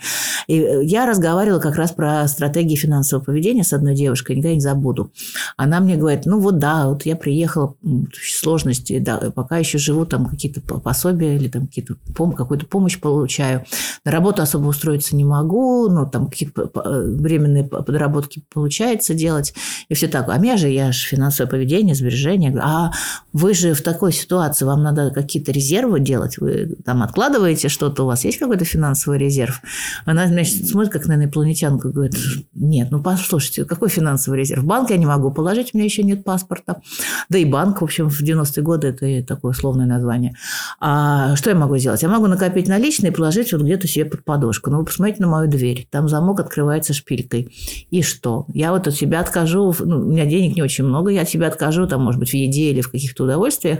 И 0.48 0.56
я 0.84 1.06
разговаривала 1.06 1.60
как 1.60 1.76
раз 1.76 1.92
про 1.92 2.28
стратегии 2.28 2.76
финансового 2.76 3.24
поведения 3.24 3.64
с 3.64 3.74
одной 3.74 3.85
девушкой, 3.94 4.38
никогда 4.38 4.56
не 4.56 4.62
забуду. 4.62 5.12
Она 5.58 5.80
мне 5.80 5.96
говорит, 5.96 6.26
ну 6.26 6.40
вот 6.40 6.58
да, 6.60 6.88
вот 6.88 7.06
я 7.06 7.16
приехала, 7.16 7.76
сложности, 8.14 9.00
да, 9.00 9.32
пока 9.36 9.58
еще 9.58 9.78
живу, 9.78 10.06
там 10.06 10.26
какие-то 10.26 10.62
пособия 10.62 11.36
или 11.36 11.48
там 11.48 11.68
какие-то 11.68 11.96
пом- 12.14 12.34
какую-то 12.34 12.66
помощь 12.66 13.00
получаю. 13.00 13.66
На 14.04 14.12
работу 14.12 14.42
особо 14.42 14.68
устроиться 14.68 15.16
не 15.16 15.26
могу, 15.26 15.90
но 15.90 16.06
там 16.06 16.28
какие-то 16.28 16.72
временные 16.74 17.64
подработки 17.64 18.44
получается 18.54 19.14
делать. 19.14 19.54
И 19.90 19.94
все 19.94 20.08
так. 20.08 20.30
А 20.30 20.38
меня 20.38 20.58
же, 20.58 20.70
я 20.70 20.92
же 20.92 21.08
финансовое 21.08 21.50
поведение, 21.50 21.96
сбережения. 21.96 22.58
А 22.62 22.92
вы 23.34 23.54
же 23.54 23.74
в 23.74 23.82
такой 23.82 24.14
ситуации, 24.14 24.66
вам 24.66 24.84
надо 24.84 25.12
какие-то 25.12 25.52
резервы 25.52 26.00
делать, 26.00 26.38
вы 26.38 26.76
там 26.86 27.04
откладываете 27.04 27.70
что-то, 27.70 28.04
у 28.04 28.08
вас 28.08 28.26
есть 28.26 28.38
какой-то 28.38 28.66
финансовый 28.66 29.18
резерв? 29.18 29.62
Она, 30.06 30.28
значит, 30.28 30.68
смотрит, 30.68 30.92
как 30.92 31.06
на 31.08 31.16
инопланетянку, 31.16 31.90
говорит, 31.90 32.16
нет, 32.54 32.90
ну, 32.92 33.02
послушайте, 33.02 33.66
какой 33.76 33.90
финансовый 33.90 34.40
резерв? 34.40 34.64
Банк 34.64 34.90
я 34.90 34.98
не 34.98 35.06
могу 35.06 35.32
положить, 35.32 35.72
у 35.74 35.78
меня 35.78 35.86
еще 35.86 36.04
нет 36.04 36.24
паспорта. 36.24 36.82
Да 37.30 37.38
и 37.38 37.46
банк, 37.46 37.82
в 37.82 37.84
общем, 37.84 38.10
в 38.10 38.22
90-е 38.22 38.64
годы 38.64 38.88
это 38.88 39.28
такое 39.28 39.52
условное 39.52 39.86
название. 39.86 40.36
А 40.80 41.36
что 41.36 41.50
я 41.50 41.56
могу 41.56 41.78
сделать? 41.78 42.02
Я 42.02 42.10
могу 42.10 42.28
накопить 42.28 42.68
наличные 42.68 43.12
и 43.12 43.14
положить 43.14 43.54
вот 43.54 43.62
где-то 43.62 43.88
себе 43.88 44.06
под 44.06 44.24
подушку. 44.24 44.70
Ну, 44.70 44.80
вы 44.80 44.86
посмотрите 44.86 45.22
на 45.22 45.28
мою 45.28 45.50
дверь. 45.50 45.88
Там 45.92 46.10
замок 46.10 46.40
открывается 46.40 46.94
шпилькой. 46.94 47.54
И 47.92 48.02
что? 48.02 48.46
Я 48.54 48.72
вот 48.72 48.88
от 48.88 48.96
себя 48.96 49.20
откажу, 49.20 49.74
ну, 49.80 50.00
у 50.00 50.06
меня 50.06 50.26
денег 50.26 50.56
не 50.56 50.64
очень 50.64 50.84
много, 50.84 51.12
я 51.12 51.22
от 51.22 51.30
себя 51.30 51.48
откажу, 51.48 51.88
там, 51.88 52.04
может 52.04 52.20
быть, 52.20 52.30
в 52.30 52.34
еде 52.34 52.72
или 52.72 52.82
в 52.82 52.92
каких-то 52.92 53.26
удовольствиях 53.26 53.80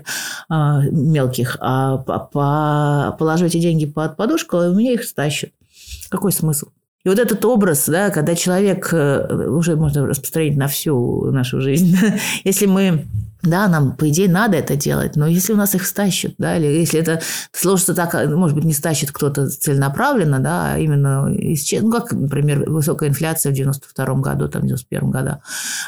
а, 0.50 0.82
мелких, 0.82 1.58
а 1.60 1.98
по, 1.98 2.20
по, 2.20 3.16
положу 3.18 3.46
эти 3.46 3.60
деньги 3.60 3.86
под 3.86 4.18
подушку, 4.18 4.58
и 4.58 4.68
у 4.68 4.76
меня 4.76 4.94
их 4.94 5.04
стащат. 5.04 5.52
Какой 6.10 6.32
смысл? 6.32 6.68
И 7.06 7.10
вот 7.10 7.20
этот 7.20 7.46
образ, 7.46 7.88
да, 7.88 8.10
когда 8.10 8.34
человек 8.36 8.90
э, 8.92 9.48
уже 9.48 9.76
можно 9.76 10.08
распространить 10.08 10.58
на 10.58 10.68
всю 10.68 11.30
нашу 11.32 11.62
жизнь, 11.62 11.96
если 12.44 12.66
мы 12.66 13.06
да, 13.46 13.68
нам, 13.68 13.96
по 13.96 14.10
идее, 14.10 14.30
надо 14.30 14.58
это 14.58 14.76
делать, 14.76 15.16
но 15.16 15.28
если 15.28 15.54
у 15.54 15.56
нас 15.56 15.76
их 15.76 15.86
стащат, 15.86 16.34
да, 16.38 16.58
или 16.58 16.66
если 16.66 17.00
это 17.00 17.22
сложится 17.52 17.94
так, 17.94 18.14
может 18.30 18.56
быть, 18.56 18.66
не 18.66 18.74
стащит 18.74 19.12
кто-то 19.12 19.50
целенаправленно, 19.50 20.40
да, 20.40 20.74
а 20.74 20.78
именно, 20.78 21.28
ну, 21.28 21.92
как, 21.92 22.12
например, 22.12 22.70
высокая 22.70 23.10
инфляция 23.10 23.52
в 23.52 23.56
92 23.56 24.06
году, 24.16 24.48
там, 24.48 24.64
в 24.64 24.66
91 24.66 25.12
году, 25.12 25.32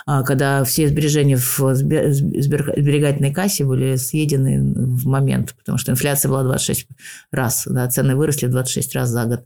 а, 0.05 0.23
когда 0.23 0.63
все 0.63 0.87
сбережения 0.87 1.37
в 1.37 1.75
сберегательной 1.75 3.33
кассе 3.33 3.65
были 3.65 3.95
съедены 3.95 4.73
в 4.73 5.05
момент, 5.07 5.55
потому 5.57 5.77
что 5.77 5.91
инфляция 5.91 6.29
была 6.29 6.43
26 6.43 6.87
раз, 7.31 7.63
да, 7.65 7.87
цены 7.87 8.15
выросли 8.15 8.47
в 8.47 8.51
26 8.51 8.95
раз 8.95 9.09
за 9.09 9.25
год, 9.25 9.41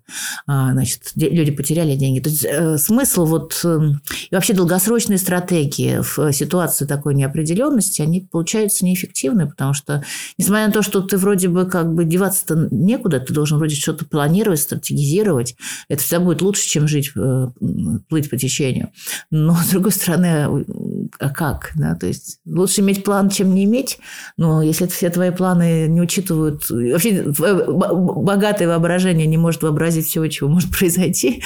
а, 0.47 0.71
значит, 0.73 1.11
люди 1.15 1.51
потеряли 1.51 1.95
деньги. 1.95 2.19
То 2.19 2.29
есть 2.29 2.45
э, 2.45 2.77
смысл 2.77 3.25
вот 3.25 3.59
эм, 3.63 4.01
и 4.29 4.35
вообще 4.35 4.53
долгосрочные 4.53 5.17
стратегии 5.17 5.99
в 6.01 6.31
ситуации 6.33 6.85
такой 6.85 7.15
неопределенности, 7.15 8.00
они 8.01 8.21
получаются 8.21 8.85
неэффективны, 8.85 9.47
потому 9.47 9.73
что, 9.73 10.03
несмотря 10.37 10.67
на 10.67 10.73
то, 10.73 10.81
что 10.81 11.01
ты 11.01 11.17
вроде 11.17 11.47
бы 11.47 11.65
как 11.65 11.93
бы 11.93 12.05
деваться-то 12.05 12.67
некуда, 12.71 13.19
ты 13.19 13.33
должен 13.33 13.57
вроде 13.57 13.75
что-то 13.75 14.05
планировать, 14.05 14.59
стратегизировать, 14.59 15.55
это 15.87 16.01
всегда 16.01 16.19
будет 16.19 16.41
лучше, 16.41 16.67
чем 16.67 16.87
жить, 16.87 17.11
э, 17.15 17.47
плыть 18.09 18.29
по 18.29 18.37
течению. 18.37 18.89
Но, 19.29 19.55
с 19.55 19.69
другой 19.69 19.91
стороны, 19.91 20.65
а 21.19 21.29
как? 21.29 21.71
Да? 21.75 21.95
То 21.95 22.07
есть 22.07 22.39
лучше 22.45 22.81
иметь 22.81 23.03
план, 23.03 23.29
чем 23.29 23.53
не 23.53 23.65
иметь, 23.65 23.99
но 24.37 24.61
если 24.61 24.87
все 24.87 25.09
твои 25.09 25.31
планы 25.31 25.87
не 25.87 26.01
учитывают... 26.01 26.69
Вообще 26.69 27.23
богатое 27.23 28.67
воображение 28.67 29.27
не 29.27 29.37
может 29.37 29.61
вообразить 29.61 30.07
всего, 30.07 30.27
чего 30.27 30.49
может 30.49 30.71
произойти, 30.77 31.43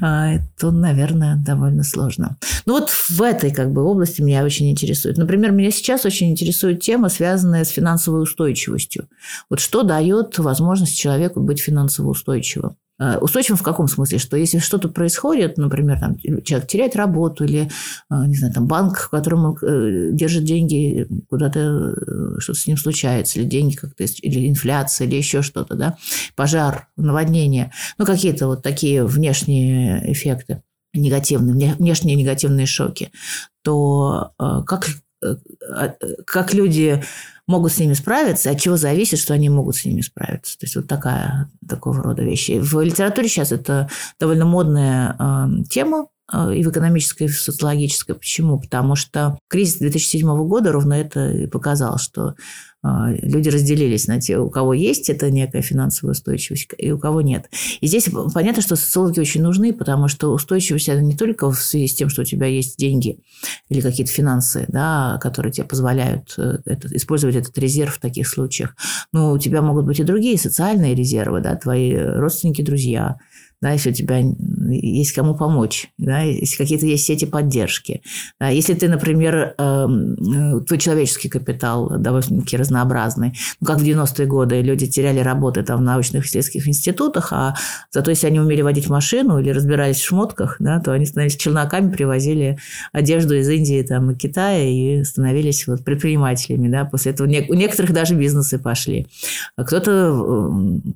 а, 0.00 0.38
то, 0.58 0.70
наверное, 0.70 1.36
довольно 1.36 1.84
сложно. 1.84 2.36
Ну 2.66 2.74
вот 2.74 2.90
в 2.90 3.22
этой 3.22 3.52
как 3.52 3.72
бы 3.72 3.82
области 3.82 4.20
меня 4.20 4.44
очень 4.44 4.70
интересует. 4.70 5.16
Например, 5.16 5.52
меня 5.52 5.70
сейчас 5.70 5.92
сейчас 5.92 6.06
очень 6.06 6.30
интересует 6.30 6.80
тема, 6.80 7.08
связанная 7.08 7.64
с 7.64 7.68
финансовой 7.68 8.22
устойчивостью. 8.22 9.08
Вот 9.50 9.60
что 9.60 9.82
дает 9.82 10.38
возможность 10.38 10.98
человеку 10.98 11.40
быть 11.40 11.60
финансово 11.60 12.10
устойчивым? 12.10 12.76
Э, 13.02 13.18
устойчивым 13.18 13.58
в 13.58 13.64
каком 13.64 13.88
смысле? 13.88 14.18
Что 14.18 14.36
если 14.36 14.58
что-то 14.58 14.88
происходит, 14.88 15.58
например, 15.58 15.98
там, 15.98 16.16
человек 16.18 16.68
теряет 16.68 16.94
работу 16.94 17.44
или, 17.44 17.62
э, 17.62 18.26
не 18.26 18.36
знаю, 18.36 18.54
там, 18.54 18.68
банк, 18.68 18.96
в 18.96 19.10
котором 19.10 19.44
он 19.44 19.58
э, 19.60 20.10
держит 20.12 20.44
деньги, 20.44 21.08
куда-то 21.28 21.96
что-то 22.38 22.60
с 22.60 22.66
ним 22.66 22.76
случается, 22.76 23.40
или 23.40 23.46
деньги 23.46 23.74
как-то, 23.74 24.04
или 24.04 24.48
инфляция, 24.48 25.08
или 25.08 25.16
еще 25.16 25.42
что-то, 25.42 25.74
да, 25.74 25.96
пожар, 26.36 26.88
наводнение, 26.96 27.72
ну, 27.98 28.06
какие-то 28.06 28.46
вот 28.46 28.62
такие 28.62 29.04
внешние 29.04 30.12
эффекты 30.12 30.62
негативные, 30.94 31.74
внешние 31.74 32.16
негативные 32.16 32.66
шоки, 32.66 33.10
то 33.62 34.32
как 34.38 34.86
а, 35.22 35.94
как 36.26 36.52
люди 36.52 37.02
могут 37.46 37.72
с 37.72 37.78
ними 37.78 37.92
справиться, 37.94 38.50
от 38.50 38.60
чего 38.60 38.76
зависит, 38.76 39.18
что 39.18 39.34
они 39.34 39.48
могут 39.48 39.76
с 39.76 39.84
ними 39.84 40.00
справиться. 40.00 40.58
То 40.58 40.64
есть 40.64 40.76
вот 40.76 40.86
такая, 40.86 41.50
такого 41.68 42.02
рода 42.02 42.22
вещи. 42.22 42.58
В 42.60 42.80
литературе 42.80 43.28
сейчас 43.28 43.52
это 43.52 43.88
довольно 44.18 44.44
модная 44.44 45.16
э, 45.18 45.64
тема, 45.68 46.06
и 46.32 46.64
в 46.64 46.70
экономической, 46.70 47.24
и 47.24 47.28
в 47.28 47.38
социологической. 47.38 48.14
Почему? 48.14 48.58
Потому 48.58 48.96
что 48.96 49.38
кризис 49.48 49.78
2007 49.78 50.26
года 50.46 50.72
ровно 50.72 50.94
это 50.94 51.30
и 51.30 51.46
показал, 51.46 51.98
что 51.98 52.28
а, 52.28 52.34
люди 52.82 53.48
разделились 53.48 54.08
на 54.08 54.20
те, 54.20 54.38
у 54.38 54.50
кого 54.50 54.74
есть 54.74 55.08
эта 55.08 55.30
некая 55.30 55.62
финансовая 55.62 56.12
устойчивость, 56.12 56.68
и 56.78 56.90
у 56.90 56.98
кого 56.98 57.20
нет. 57.20 57.48
И 57.80 57.86
здесь 57.86 58.08
понятно, 58.34 58.62
что 58.62 58.76
социологи 58.76 59.20
очень 59.20 59.42
нужны, 59.42 59.72
потому 59.72 60.08
что 60.08 60.32
устойчивость 60.32 60.88
это 60.88 61.00
не 61.00 61.16
только 61.16 61.50
в 61.50 61.60
связи 61.60 61.86
с 61.86 61.94
тем, 61.94 62.08
что 62.08 62.22
у 62.22 62.24
тебя 62.24 62.46
есть 62.46 62.76
деньги 62.78 63.20
или 63.68 63.80
какие-то 63.80 64.12
финансы, 64.12 64.64
да, 64.68 65.18
которые 65.22 65.52
тебе 65.52 65.66
позволяют 65.66 66.34
э, 66.38 66.58
это, 66.64 66.88
использовать 66.96 67.36
этот 67.36 67.56
резерв 67.58 67.96
в 67.96 68.00
таких 68.00 68.26
случаях, 68.26 68.74
но 69.12 69.32
у 69.32 69.38
тебя 69.38 69.62
могут 69.62 69.86
быть 69.86 70.00
и 70.00 70.04
другие 70.04 70.36
социальные 70.38 70.94
резервы, 70.94 71.40
да, 71.40 71.54
твои 71.54 71.94
родственники, 71.94 72.62
друзья– 72.62 73.18
да, 73.62 73.70
если 73.70 73.90
у 73.90 73.94
тебя 73.94 74.20
есть 74.68 75.12
кому 75.12 75.36
помочь, 75.36 75.88
да, 75.96 76.22
если 76.22 76.56
какие-то 76.56 76.84
есть 76.84 77.06
сети 77.06 77.26
поддержки. 77.26 78.02
Да, 78.40 78.48
если 78.48 78.74
ты, 78.74 78.88
например, 78.88 79.54
эм, 79.56 80.14
э, 80.14 80.60
твой 80.64 80.78
человеческий 80.78 81.28
капитал 81.28 81.88
довольно-таки 81.96 82.56
разнообразный, 82.56 83.38
ну, 83.60 83.66
как 83.68 83.78
в 83.78 83.84
90-е 83.84 84.26
годы 84.26 84.60
люди 84.62 84.88
теряли 84.88 85.20
работы 85.20 85.62
там 85.62 85.78
в 85.78 85.82
научных 85.82 86.26
исследовательских 86.26 86.66
институтах, 86.66 87.32
а 87.32 87.54
зато 87.92 88.10
если 88.10 88.26
они 88.26 88.40
умели 88.40 88.62
водить 88.62 88.88
машину 88.88 89.38
или 89.38 89.50
разбирались 89.50 90.00
в 90.00 90.06
шмотках, 90.06 90.56
да, 90.58 90.80
то 90.80 90.90
они 90.90 91.06
становились 91.06 91.36
челноками, 91.36 91.92
привозили 91.92 92.58
одежду 92.92 93.36
из 93.36 93.48
Индии 93.48 93.82
там, 93.82 94.10
и 94.10 94.16
Китая 94.16 94.64
и 94.64 95.04
становились 95.04 95.68
вот 95.68 95.84
предпринимателями. 95.84 96.68
Да. 96.68 96.84
После 96.84 97.12
этого 97.12 97.28
у 97.28 97.54
некоторых 97.54 97.92
даже 97.92 98.16
бизнесы 98.16 98.58
пошли. 98.58 99.06
А 99.56 99.62
кто-то 99.62 100.12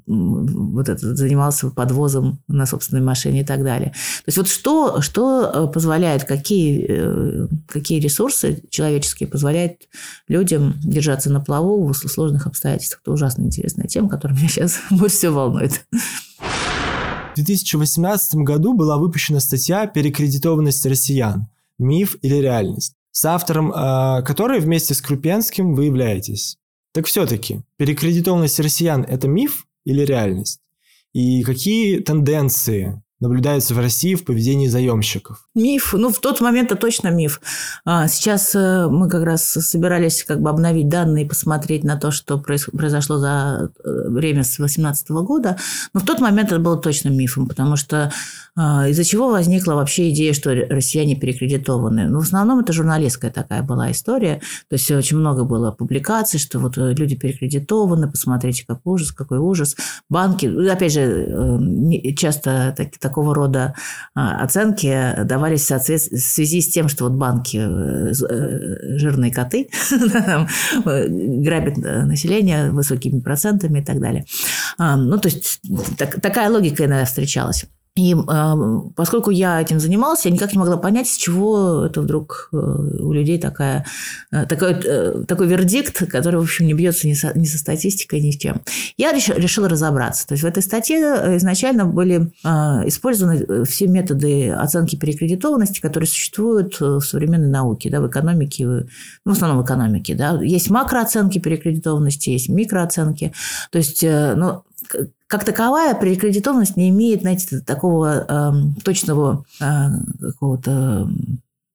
вот 0.07 0.89
это, 0.89 1.15
занимался 1.15 1.71
подвозом 1.71 2.41
на 2.57 2.67
собственной 2.67 3.03
машине 3.03 3.41
и 3.41 3.45
так 3.45 3.63
далее. 3.63 3.91
То 3.91 4.29
есть 4.29 4.39
вот 4.39 4.49
что, 4.49 5.01
что 5.01 5.51
э, 5.53 5.73
позволяет, 5.73 6.25
какие, 6.25 6.87
э, 6.89 7.49
какие 7.69 8.01
ресурсы 8.01 8.63
человеческие 8.71 9.29
позволяют 9.29 9.89
людям 10.29 10.75
держаться 10.83 11.31
на 11.31 11.41
плаву 11.41 11.87
в 11.87 11.95
сложных 11.95 12.47
обстоятельствах. 12.47 13.01
Это 13.03 13.13
ужасно 13.13 13.43
интересная 13.43 13.87
тема, 13.87 14.09
которая 14.09 14.37
меня 14.37 14.49
сейчас 14.49 14.81
больше 14.91 15.17
всего 15.17 15.35
волнует. 15.35 15.87
В 15.91 17.37
2018 17.37 18.37
году 18.37 18.75
была 18.75 18.97
выпущена 18.97 19.41
статья 19.41 19.87
«Перекредитованность 19.87 20.87
россиян. 20.87 21.49
Миф 21.79 22.17
или 22.23 22.37
реальность», 22.37 22.95
с 23.13 23.25
автором 23.27 23.71
э, 23.71 24.23
которой 24.23 24.61
вместе 24.61 24.95
с 24.95 25.03
Крупенским 25.03 25.75
вы 25.75 25.85
являетесь. 25.85 26.57
Так 26.97 27.05
все-таки, 27.05 27.61
перекредитованность 27.77 28.59
россиян– 28.59 29.03
это 29.09 29.29
миф 29.29 29.67
или 29.85 30.01
реальность? 30.01 30.61
И 31.17 31.43
какие 31.45 32.01
тенденции 32.01 33.03
наблюдаются 33.27 33.75
в 33.75 33.79
России 33.79 34.15
в 34.15 34.25
поведении 34.25 34.69
заемщиков? 34.69 35.47
Миф. 35.55 35.95
Ну, 35.97 36.11
в 36.11 36.19
тот 36.21 36.41
момент 36.41 36.71
это 36.71 36.81
точно 36.81 37.09
миф. 37.09 37.41
А, 37.85 38.09
сейчас 38.09 38.55
э, 38.55 38.87
мы 38.89 39.09
как 39.09 39.25
раз 39.25 39.43
собирались 39.45 40.25
как 40.25 40.41
бы 40.41 40.51
обновить 40.51 40.89
данные 40.89 41.25
и 41.25 41.29
посмотреть 41.29 41.85
на 41.85 41.97
то, 41.97 42.11
что 42.11 42.39
произошло 42.39 43.19
за 43.19 43.71
э, 43.85 44.09
время 44.09 44.45
с 44.45 44.57
2018 44.57 45.11
года. 45.11 45.57
Но 45.93 46.01
в 46.01 46.05
тот 46.05 46.21
момент 46.21 46.53
это 46.53 46.61
было 46.61 46.77
точно 46.77 47.09
мифом, 47.09 47.49
потому 47.49 47.77
что 47.77 48.13
а, 48.59 48.89
из-за 48.89 49.05
чего 49.05 49.31
возникла 49.31 49.75
вообще 49.75 50.11
идея, 50.11 50.33
что 50.33 50.55
россияне 50.55 51.15
перекредитованы? 51.15 52.09
Ну, 52.09 52.21
в 52.21 52.23
основном 52.23 52.61
это 52.61 52.73
журналистская 52.73 53.31
такая 53.31 53.63
была 53.63 53.91
история. 53.91 54.41
То 54.69 54.77
есть 54.77 54.91
очень 54.91 55.19
много 55.19 55.45
было 55.45 55.73
публикаций, 55.73 56.39
что 56.39 56.59
вот 56.59 56.79
э, 56.79 56.95
люди 56.95 57.17
перекредитованы, 57.17 58.11
посмотрите, 58.11 58.65
как 58.67 58.81
ужас, 58.85 59.13
какой 59.13 59.39
ужас. 59.39 59.77
Банки, 60.09 60.47
опять 60.71 60.93
же, 60.93 62.15
часто 62.17 62.73
такие 62.77 62.99
такого 63.17 63.35
рода 63.35 63.75
а, 64.15 64.43
оценки 64.45 65.15
давались 65.25 65.71
в, 65.71 65.79
связи 65.79 66.61
с 66.61 66.69
тем, 66.69 66.89
что 66.89 67.05
вот 67.05 67.15
банки 67.15 67.57
э, 67.57 68.13
э, 68.13 68.99
жирные 68.99 69.33
коты 69.33 69.69
грабят 70.85 71.79
население 71.79 72.71
высокими 72.71 73.21
процентами 73.21 73.81
и 73.81 73.85
так 73.85 74.01
далее. 74.01 74.27
А, 74.77 74.97
ну, 74.97 75.19
то 75.19 75.29
есть 75.29 75.61
так, 75.97 76.21
такая 76.21 76.51
логика 76.51 76.85
иногда 76.85 77.07
встречалась. 77.07 77.65
И 77.97 78.15
э, 78.15 78.55
поскольку 78.95 79.31
я 79.31 79.61
этим 79.61 79.81
занимался, 79.81 80.29
я 80.29 80.35
никак 80.35 80.53
не 80.53 80.59
могла 80.59 80.77
понять, 80.77 81.09
с 81.09 81.17
чего 81.17 81.87
это 81.87 82.03
вдруг 82.03 82.51
э, 82.53 82.57
у 82.57 83.13
людей 83.13 83.39
такая, 83.39 83.87
э, 84.31 84.45
такой, 84.45 84.75
э, 84.85 85.25
такой 85.27 85.47
вердикт, 85.47 86.07
который, 86.11 86.37
в 86.37 86.43
общем, 86.43 86.67
не 86.67 86.75
бьется 86.75 87.09
ни 87.09 87.15
со, 87.15 87.37
ни 87.37 87.47
со 87.47 87.57
статистикой, 87.57 88.21
ни 88.21 88.33
с 88.33 88.37
чем. 88.37 88.61
Я 88.99 89.13
реш, 89.13 89.29
решила 89.31 89.69
разобраться. 89.69 90.27
То 90.27 90.35
есть 90.35 90.45
в 90.45 90.47
этой 90.47 90.63
статье 90.63 90.99
э, 90.99 91.37
изначально 91.39 91.87
были 91.87 92.31
э, 92.45 92.49
использованы 92.87 93.65
все 93.65 93.87
методы 93.87 94.51
оценки 94.51 94.97
перекредитованности, 94.97 95.81
которые 95.81 96.07
существуют 96.07 96.79
в 96.79 97.01
современной 97.01 97.49
науке, 97.49 97.89
да, 97.89 98.03
в 98.03 98.09
экономике, 98.09 98.67
ну, 98.67 98.87
в 99.25 99.31
основном 99.31 99.63
в 99.63 99.65
экономике. 99.65 100.15
Да. 100.15 100.39
Есть 100.43 100.69
макрооценки 100.69 101.39
перекредитованности, 101.39 102.29
есть 102.29 102.51
микрооценки. 102.51 103.33
То 103.71 103.79
есть, 103.79 104.05
э, 104.05 104.35
ну, 104.37 104.63
как 105.27 105.45
таковая 105.45 105.95
перекредитованность 105.95 106.77
не 106.77 106.91
имеет, 106.91 107.23
знаете, 107.23 107.61
такого 107.61 108.27
э, 108.29 108.81
точного 108.83 109.45
э, 109.61 109.89
какого-то 110.21 111.09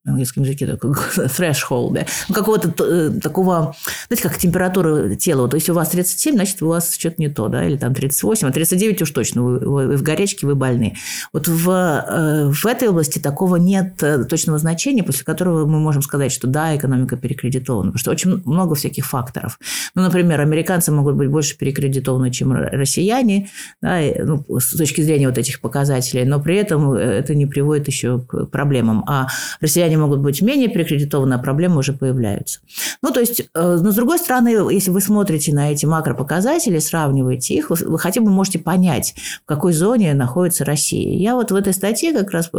на 0.03 0.13
английском 0.13 0.43
языке 0.43 0.65
такой 0.65 0.91
threshold, 1.15 1.93
да, 1.93 2.05
ну, 2.27 2.35
какого-то 2.35 2.73
э, 2.83 3.11
такого, 3.21 3.75
знаете, 4.07 4.27
как 4.27 4.37
температура 4.37 5.15
тела. 5.15 5.47
То 5.47 5.55
есть 5.57 5.69
у 5.69 5.73
вас 5.73 5.89
37, 5.89 6.35
значит, 6.35 6.61
у 6.63 6.67
вас 6.67 6.95
что-то 6.95 7.15
не 7.19 7.29
то, 7.29 7.49
да, 7.49 7.65
или 7.65 7.77
там 7.77 7.93
38, 7.93 8.47
а 8.47 8.51
39 8.51 9.01
уж 9.03 9.11
точно, 9.11 9.43
вы, 9.43 9.59
вы 9.59 9.97
в 9.97 10.01
горячке, 10.01 10.47
вы 10.47 10.55
больны. 10.55 10.95
Вот 11.33 11.47
в, 11.47 11.69
э, 11.69 12.51
в 12.51 12.65
этой 12.65 12.89
области 12.89 13.19
такого 13.19 13.57
нет 13.57 14.01
э, 14.01 14.23
точного 14.23 14.57
значения, 14.57 15.03
после 15.03 15.23
которого 15.23 15.67
мы 15.67 15.79
можем 15.79 16.01
сказать, 16.01 16.31
что 16.31 16.47
да, 16.47 16.75
экономика 16.75 17.15
перекредитована, 17.15 17.91
потому 17.91 17.99
что 17.99 18.11
очень 18.11 18.41
много 18.45 18.73
всяких 18.73 19.05
факторов. 19.05 19.59
Ну, 19.93 20.01
например, 20.01 20.41
американцы 20.41 20.91
могут 20.91 21.15
быть 21.15 21.29
больше 21.29 21.55
перекредитованы, 21.57 22.31
чем 22.31 22.53
россияне, 22.53 23.49
да, 23.81 23.99
ну, 24.23 24.43
с 24.59 24.75
точки 24.75 25.01
зрения 25.01 25.27
вот 25.27 25.37
этих 25.37 25.61
показателей, 25.61 26.25
но 26.25 26.41
при 26.41 26.55
этом 26.55 26.91
это 26.93 27.35
не 27.35 27.45
приводит 27.45 27.87
еще 27.87 28.19
к 28.19 28.45
проблемам. 28.45 29.03
А 29.07 29.27
россияне 29.59 29.90
они 29.91 29.97
могут 29.97 30.19
быть 30.19 30.41
менее 30.41 30.69
перекредитованы, 30.69 31.33
а 31.33 31.37
проблемы 31.37 31.79
уже 31.79 31.91
появляются. 31.93 32.61
Ну, 33.01 33.11
то 33.11 33.19
есть, 33.19 33.49
но 33.53 33.91
с 33.91 33.95
другой 33.95 34.19
стороны, 34.19 34.71
если 34.71 34.89
вы 34.89 35.01
смотрите 35.01 35.53
на 35.53 35.71
эти 35.71 35.85
макропоказатели, 35.85 36.79
сравниваете 36.79 37.55
их, 37.55 37.69
вы 37.69 37.99
хотя 37.99 38.21
бы 38.21 38.31
можете 38.31 38.59
понять, 38.59 39.13
в 39.43 39.45
какой 39.45 39.73
зоне 39.73 40.13
находится 40.13 40.63
Россия. 40.63 41.17
Я 41.17 41.35
вот 41.35 41.51
в 41.51 41.55
этой 41.55 41.73
статье 41.73 42.13
как 42.13 42.31
раз 42.31 42.49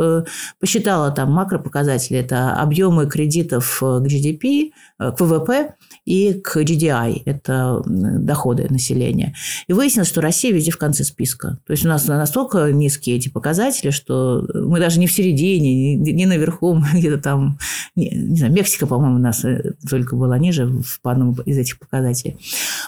посчитала 0.60 1.10
там 1.10 1.32
макропоказатели. 1.32 2.18
Это 2.18 2.52
объемы 2.52 3.06
кредитов 3.06 3.78
к 3.80 4.04
GDP, 4.06 4.72
к 4.98 5.16
ВВП 5.18 5.74
и 6.04 6.34
к 6.34 6.56
GDI, 6.56 7.22
это 7.26 7.82
доходы 7.86 8.66
населения. 8.68 9.34
И 9.68 9.72
выяснилось, 9.72 10.08
что 10.08 10.20
Россия 10.20 10.52
везде 10.52 10.70
в 10.70 10.78
конце 10.78 11.04
списка. 11.04 11.58
То 11.66 11.72
есть 11.72 11.84
у 11.84 11.88
нас 11.88 12.06
настолько 12.06 12.72
низкие 12.72 13.16
эти 13.16 13.28
показатели, 13.28 13.90
что 13.90 14.46
мы 14.54 14.80
даже 14.80 14.98
не 14.98 15.06
в 15.06 15.12
середине, 15.12 15.94
не 15.94 16.26
наверху, 16.26 16.80
где-то 16.94 17.18
там, 17.18 17.58
не, 17.94 18.10
не 18.10 18.36
знаю, 18.36 18.52
Мексика, 18.52 18.86
по-моему, 18.86 19.16
у 19.16 19.18
нас 19.18 19.44
э, 19.44 19.74
только 19.88 20.16
была 20.16 20.38
ниже 20.38 20.66
в 20.66 20.98
одном 21.04 21.34
из 21.44 21.56
этих 21.56 21.78
показателей. 21.78 22.36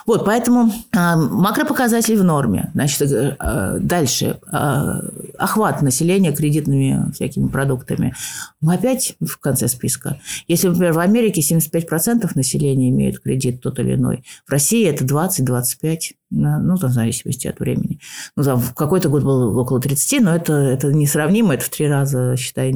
Вот, 0.05 0.25
поэтому 0.25 0.71
а, 0.93 1.15
макропоказатели 1.15 2.15
в 2.15 2.23
норме. 2.23 2.71
Значит, 2.73 3.01
э, 3.01 3.35
а, 3.39 3.77
дальше. 3.79 4.39
А, 4.51 5.01
охват 5.37 5.81
населения 5.81 6.33
кредитными 6.33 7.11
всякими 7.13 7.47
продуктами. 7.47 8.13
Мы 8.61 8.75
опять 8.75 9.15
в 9.19 9.37
конце 9.37 9.67
списка. 9.67 10.19
Если, 10.47 10.67
например, 10.67 10.93
в 10.93 10.99
Америке 10.99 11.41
75% 11.41 12.29
населения 12.35 12.89
имеют 13.05 13.19
кредит 13.19 13.61
тот 13.61 13.79
или 13.79 13.95
иной, 13.95 14.23
в 14.45 14.51
России 14.51 14.85
это 14.85 15.05
20-25% 15.05 16.15
ну, 16.31 16.77
там, 16.77 16.89
в 16.89 16.93
зависимости 16.93 17.47
от 17.47 17.59
времени. 17.59 17.99
Ну, 18.35 18.43
там, 18.43 18.59
в 18.59 18.73
какой-то 18.73 19.09
год 19.09 19.23
был 19.23 19.57
около 19.57 19.79
30, 19.79 20.21
но 20.21 20.35
это, 20.35 20.53
это 20.53 20.91
несравнимо, 20.91 21.53
это 21.53 21.65
в 21.65 21.69
три 21.69 21.87
раза, 21.87 22.35
считай, 22.35 22.73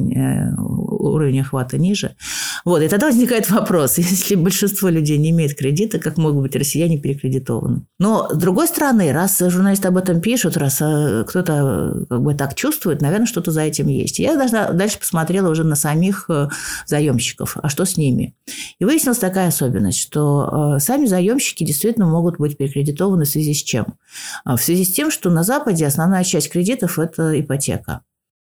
уровень 1.08 1.40
охвата 1.40 1.78
ниже. 1.78 2.16
Вот, 2.64 2.82
и 2.82 2.88
тогда 2.88 3.06
возникает 3.06 3.50
вопрос, 3.50 3.98
если 3.98 4.34
большинство 4.34 4.88
людей 4.88 5.18
не 5.18 5.30
имеет 5.30 5.56
кредита, 5.56 5.98
как 5.98 6.16
могут 6.16 6.42
быть 6.42 6.56
россияне 6.56 6.98
перекредитованы? 6.98 7.86
Но, 7.98 8.28
с 8.30 8.36
другой 8.36 8.68
стороны, 8.68 9.12
раз 9.12 9.38
журналисты 9.38 9.88
об 9.88 9.96
этом 9.96 10.20
пишут, 10.20 10.56
раз 10.56 10.80
э, 10.80 11.24
кто-то 11.26 12.06
как 12.08 12.22
бы 12.22 12.34
так 12.34 12.54
чувствует, 12.54 13.00
наверное, 13.00 13.26
что-то 13.26 13.50
за 13.50 13.62
этим 13.62 13.88
есть. 13.88 14.18
Я 14.18 14.36
даже 14.36 14.72
дальше 14.72 14.98
посмотрела 14.98 15.50
уже 15.50 15.64
на 15.64 15.76
самих 15.76 16.26
э, 16.28 16.48
заемщиков, 16.86 17.56
а 17.62 17.68
что 17.68 17.84
с 17.84 17.96
ними? 17.96 18.34
И 18.78 18.84
выяснилась 18.84 19.18
такая 19.18 19.48
особенность, 19.48 19.98
что 19.98 20.76
э, 20.76 20.80
сами 20.80 21.06
заемщики 21.06 21.64
действительно 21.64 22.06
могут 22.06 22.38
быть 22.38 22.56
перекредитованы 22.56 23.24
в 23.24 23.28
связи 23.28 23.54
с 23.54 23.62
чем? 23.62 23.94
А 24.44 24.56
в 24.56 24.62
связи 24.62 24.84
с 24.84 24.92
тем, 24.92 25.10
что 25.10 25.30
на 25.30 25.42
Западе 25.42 25.86
основная 25.86 26.24
часть 26.24 26.50
кредитов– 26.50 26.98
это 26.98 27.38
ипотека. 27.40 28.02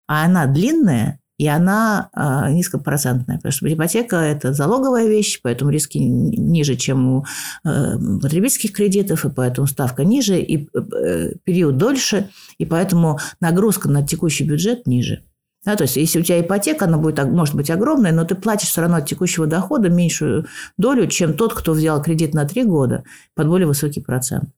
А 0.07 0.25
она 0.25 0.45
длинная, 0.45 1.20
и 1.41 1.47
она 1.47 2.11
э, 2.15 2.51
низкопроцентная, 2.51 3.37
потому 3.37 3.51
что 3.51 3.73
ипотека– 3.73 4.15
это 4.17 4.53
залоговая 4.53 5.07
вещь, 5.07 5.39
поэтому 5.41 5.71
риски 5.71 5.97
ниже, 5.97 6.75
чем 6.75 7.07
у 7.09 7.25
э, 7.65 7.97
потребительских 8.21 8.73
кредитов, 8.73 9.25
и 9.25 9.29
поэтому 9.31 9.65
ставка 9.65 10.03
ниже, 10.03 10.39
и 10.39 10.69
э, 10.71 11.31
период 11.43 11.77
дольше, 11.77 12.29
и 12.59 12.65
поэтому 12.65 13.17
нагрузка 13.39 13.89
на 13.89 14.05
текущий 14.05 14.43
бюджет 14.43 14.85
ниже. 14.85 15.23
Да, 15.65 15.75
то 15.75 15.85
есть, 15.85 15.95
если 15.95 16.19
у 16.19 16.23
тебя 16.23 16.39
ипотека, 16.39 16.85
она 16.85 16.99
будет, 16.99 17.23
может 17.25 17.55
быть 17.55 17.71
огромная, 17.71 18.11
но 18.11 18.23
ты 18.23 18.35
платишь 18.35 18.69
все 18.69 18.81
равно 18.81 18.97
от 18.97 19.07
текущего 19.07 19.47
дохода 19.47 19.89
меньшую 19.89 20.45
долю, 20.77 21.07
чем 21.07 21.33
тот, 21.33 21.55
кто 21.55 21.71
взял 21.71 22.03
кредит 22.03 22.35
на 22.35 22.45
три 22.45 22.65
года 22.65 23.03
под 23.33 23.47
более 23.47 23.65
высокий 23.65 24.01
процент. 24.01 24.51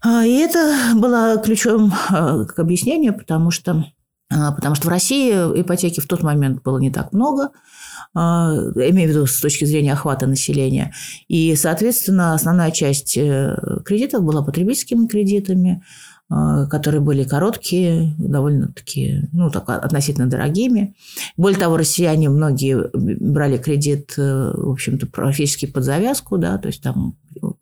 А, 0.00 0.24
и 0.24 0.32
это 0.34 0.92
было 0.94 1.42
ключом 1.44 1.92
а, 2.08 2.44
к 2.44 2.56
объяснению, 2.60 3.14
потому 3.14 3.50
что, 3.50 3.72
а, 3.72 3.84
потому 4.28 4.74
что 4.74 4.86
в 4.86 4.90
России 4.90 5.32
ипотеки 5.32 6.00
в 6.00 6.06
тот 6.06 6.22
момент 6.22 6.62
было 6.62 6.78
не 6.78 6.90
так 6.90 7.12
много, 7.12 7.50
имею 8.14 9.08
в 9.08 9.10
виду 9.10 9.26
с 9.26 9.40
точки 9.40 9.64
зрения 9.64 9.92
охвата 9.92 10.26
населения. 10.26 10.92
И, 11.28 11.54
соответственно, 11.56 12.34
основная 12.34 12.70
часть 12.70 13.16
э, 13.16 13.56
кредитов 13.84 14.22
была 14.22 14.42
потребительскими 14.42 15.06
кредитами, 15.06 15.82
которые 16.28 17.00
были 17.00 17.22
короткие, 17.24 18.14
довольно-таки, 18.18 19.28
ну, 19.32 19.50
так, 19.50 19.68
относительно 19.68 20.26
дорогими. 20.26 20.94
Более 21.36 21.58
того, 21.58 21.76
россияне 21.76 22.30
многие 22.30 22.90
брали 22.94 23.58
кредит, 23.58 24.14
э, 24.16 24.52
в 24.56 24.70
общем-то, 24.70 25.06
практически 25.06 25.66
под 25.66 25.84
завязку, 25.84 26.38
да, 26.38 26.56
то 26.56 26.68
есть 26.68 26.82
там 26.82 27.16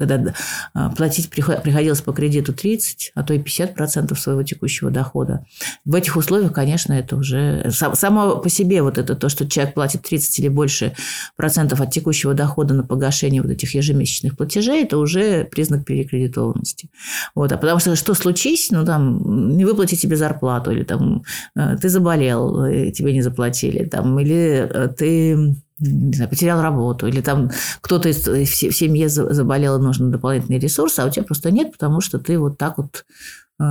когда 0.06 0.34
а, 0.74 0.90
платить 0.90 1.30
приходилось 1.30 2.00
по 2.00 2.12
кредиту 2.12 2.52
30, 2.52 3.12
а 3.14 3.22
то 3.22 3.34
и 3.34 3.38
50% 3.38 4.16
своего 4.16 4.42
текущего 4.42 4.90
дохода. 4.90 5.44
В 5.84 5.94
этих 5.94 6.16
условиях, 6.16 6.52
конечно, 6.52 6.92
это 6.92 7.16
уже 7.16 7.70
само 7.70 8.38
по 8.38 8.48
себе 8.48 8.82
вот 8.82 8.98
это 8.98 9.14
то, 9.14 9.28
что 9.28 9.48
человек 9.48 9.74
платит 9.74 10.02
30 10.02 10.40
или 10.40 10.48
больше 10.48 10.94
процентов 11.36 11.80
от 11.80 11.90
текущего 11.90 12.34
дохода 12.34 12.74
на 12.74 12.82
погашение 12.82 13.42
вот 13.42 13.50
этих 13.50 13.74
ежемесячных 13.74 14.36
платежей, 14.36 14.82
это 14.82 14.98
уже 14.98 15.44
признак 15.44 15.84
перекредитованности. 15.84 16.90
Вот. 17.34 17.52
А 17.52 17.56
потому 17.56 17.78
что 17.78 17.94
что 17.94 18.14
случись, 18.14 18.70
ну 18.70 18.84
там 18.84 19.56
не 19.56 19.64
выплатить 19.64 20.00
тебе 20.00 20.16
зарплату, 20.16 20.72
или 20.72 20.82
там 20.82 21.22
э, 21.54 21.76
ты 21.80 21.88
заболел, 21.88 22.66
тебе 22.92 23.12
не 23.12 23.22
заплатили, 23.22 23.84
там, 23.84 24.18
или 24.18 24.68
э, 24.68 24.88
ты 24.88 25.56
не 25.82 26.14
знаю, 26.14 26.30
потерял 26.30 26.62
работу, 26.62 27.06
или 27.06 27.20
там 27.20 27.50
кто-то 27.80 28.08
из, 28.08 28.26
в 28.26 28.72
семье 28.72 29.08
заболел, 29.08 29.78
и 29.78 29.82
нужны 29.82 30.10
дополнительные 30.10 30.60
ресурсы, 30.60 31.00
а 31.00 31.06
у 31.06 31.10
тебя 31.10 31.24
просто 31.24 31.50
нет, 31.50 31.72
потому 31.72 32.00
что 32.00 32.18
ты 32.18 32.38
вот 32.38 32.56
так 32.56 32.78
вот 32.78 33.04
э, 33.60 33.64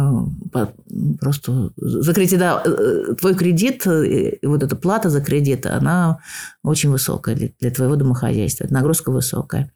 просто 1.20 1.72
закрытие, 1.78 2.40
да, 2.40 2.62
э, 2.66 3.16
твой 3.20 3.36
кредит, 3.36 3.88
э, 3.88 4.40
вот 4.44 4.64
эта 4.64 4.76
плата 4.76 5.10
за 5.10 5.22
кредит, 5.22 5.66
она 5.66 6.20
очень 6.64 6.92
высокая 6.92 7.36
для, 7.36 7.50
для 7.60 7.72
твоего 7.72 7.96
домохозяйства, 7.96 8.68
нагрузка 8.70 9.12
высокая. 9.12 9.72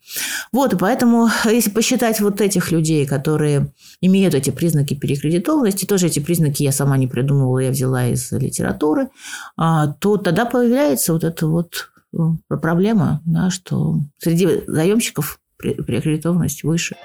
Вот, 0.52 0.74
и 0.74 0.78
поэтому, 0.78 1.30
если 1.46 1.70
посчитать 1.70 2.20
вот 2.20 2.42
этих 2.42 2.72
людей, 2.72 3.06
которые 3.06 3.74
имеют 4.02 4.36
эти 4.36 4.50
признаки 4.50 4.94
перекредитованности, 4.94 5.86
тоже 5.86 6.08
эти 6.08 6.20
признаки 6.20 6.64
я 6.64 6.74
сама 6.74 6.98
не 6.98 7.08
придумывала, 7.08 7.60
я 7.60 7.72
взяла 7.72 8.08
из 8.08 8.32
литературы, 8.32 9.08
а, 9.56 9.88
то 9.88 10.18
тогда 10.18 10.46
появляется 10.46 11.14
вот 11.14 11.24
это 11.24 11.48
вот 11.48 11.90
проблема, 12.48 13.22
да, 13.26 13.50
что 13.50 14.00
среди 14.18 14.64
заемщиков 14.68 15.40
приоритетность 15.58 16.64
выше. 16.64 16.96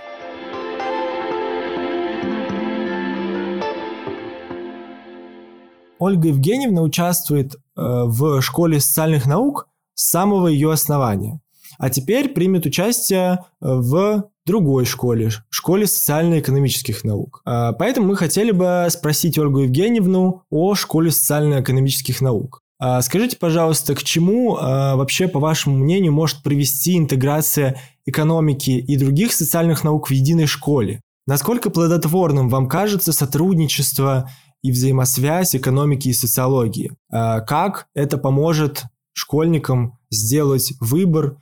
Ольга 5.99 6.29
Евгеньевна 6.29 6.83
участвует 6.83 7.55
э, 7.55 7.59
в 7.77 8.41
школе 8.41 8.81
социальных 8.81 9.27
наук 9.27 9.69
с 9.95 10.09
самого 10.09 10.49
ее 10.49 10.73
основания, 10.73 11.41
а 11.79 11.91
теперь 11.91 12.31
примет 12.31 12.65
участие 12.65 13.45
в 13.61 14.31
другой 14.47 14.85
школе, 14.85 15.31
школе 15.49 15.87
социально-экономических 15.87 17.05
наук. 17.05 17.43
А, 17.45 17.73
поэтому 17.73 18.09
мы 18.09 18.17
хотели 18.17 18.51
бы 18.51 18.87
спросить 18.91 19.39
Ольгу 19.39 19.61
Евгеньевну 19.61 20.43
о 20.51 20.75
школе 20.75 21.11
социально-экономических 21.11 22.21
наук. 22.21 22.63
А, 22.81 23.03
скажите, 23.03 23.37
пожалуйста, 23.37 23.95
к 23.95 24.03
чему 24.03 24.57
а, 24.57 24.97
вообще, 24.97 25.29
по 25.29 25.39
вашему 25.39 25.77
мнению, 25.77 26.13
может 26.13 26.43
привести 26.43 26.97
интеграция 26.97 27.79
экономики 28.07 28.71
и 28.71 28.97
других 28.97 29.35
социальных 29.35 29.85
наук 29.85 30.09
в 30.09 30.13
единой 30.13 30.47
школе? 30.47 31.03
Насколько 31.27 31.69
плодотворным 31.69 32.49
вам 32.49 32.69
кажется 32.69 33.13
сотрудничество 33.13 34.31
и 34.63 34.73
взаимосвязь 34.73 35.55
экономики 35.55 36.09
и 36.09 36.15
социологии? 36.15 36.93
А, 37.13 37.41
как 37.41 37.87
это 37.95 38.17
поможет 38.17 38.85
школьникам 39.13 39.99
сделать 40.11 40.73
выбор 40.81 41.37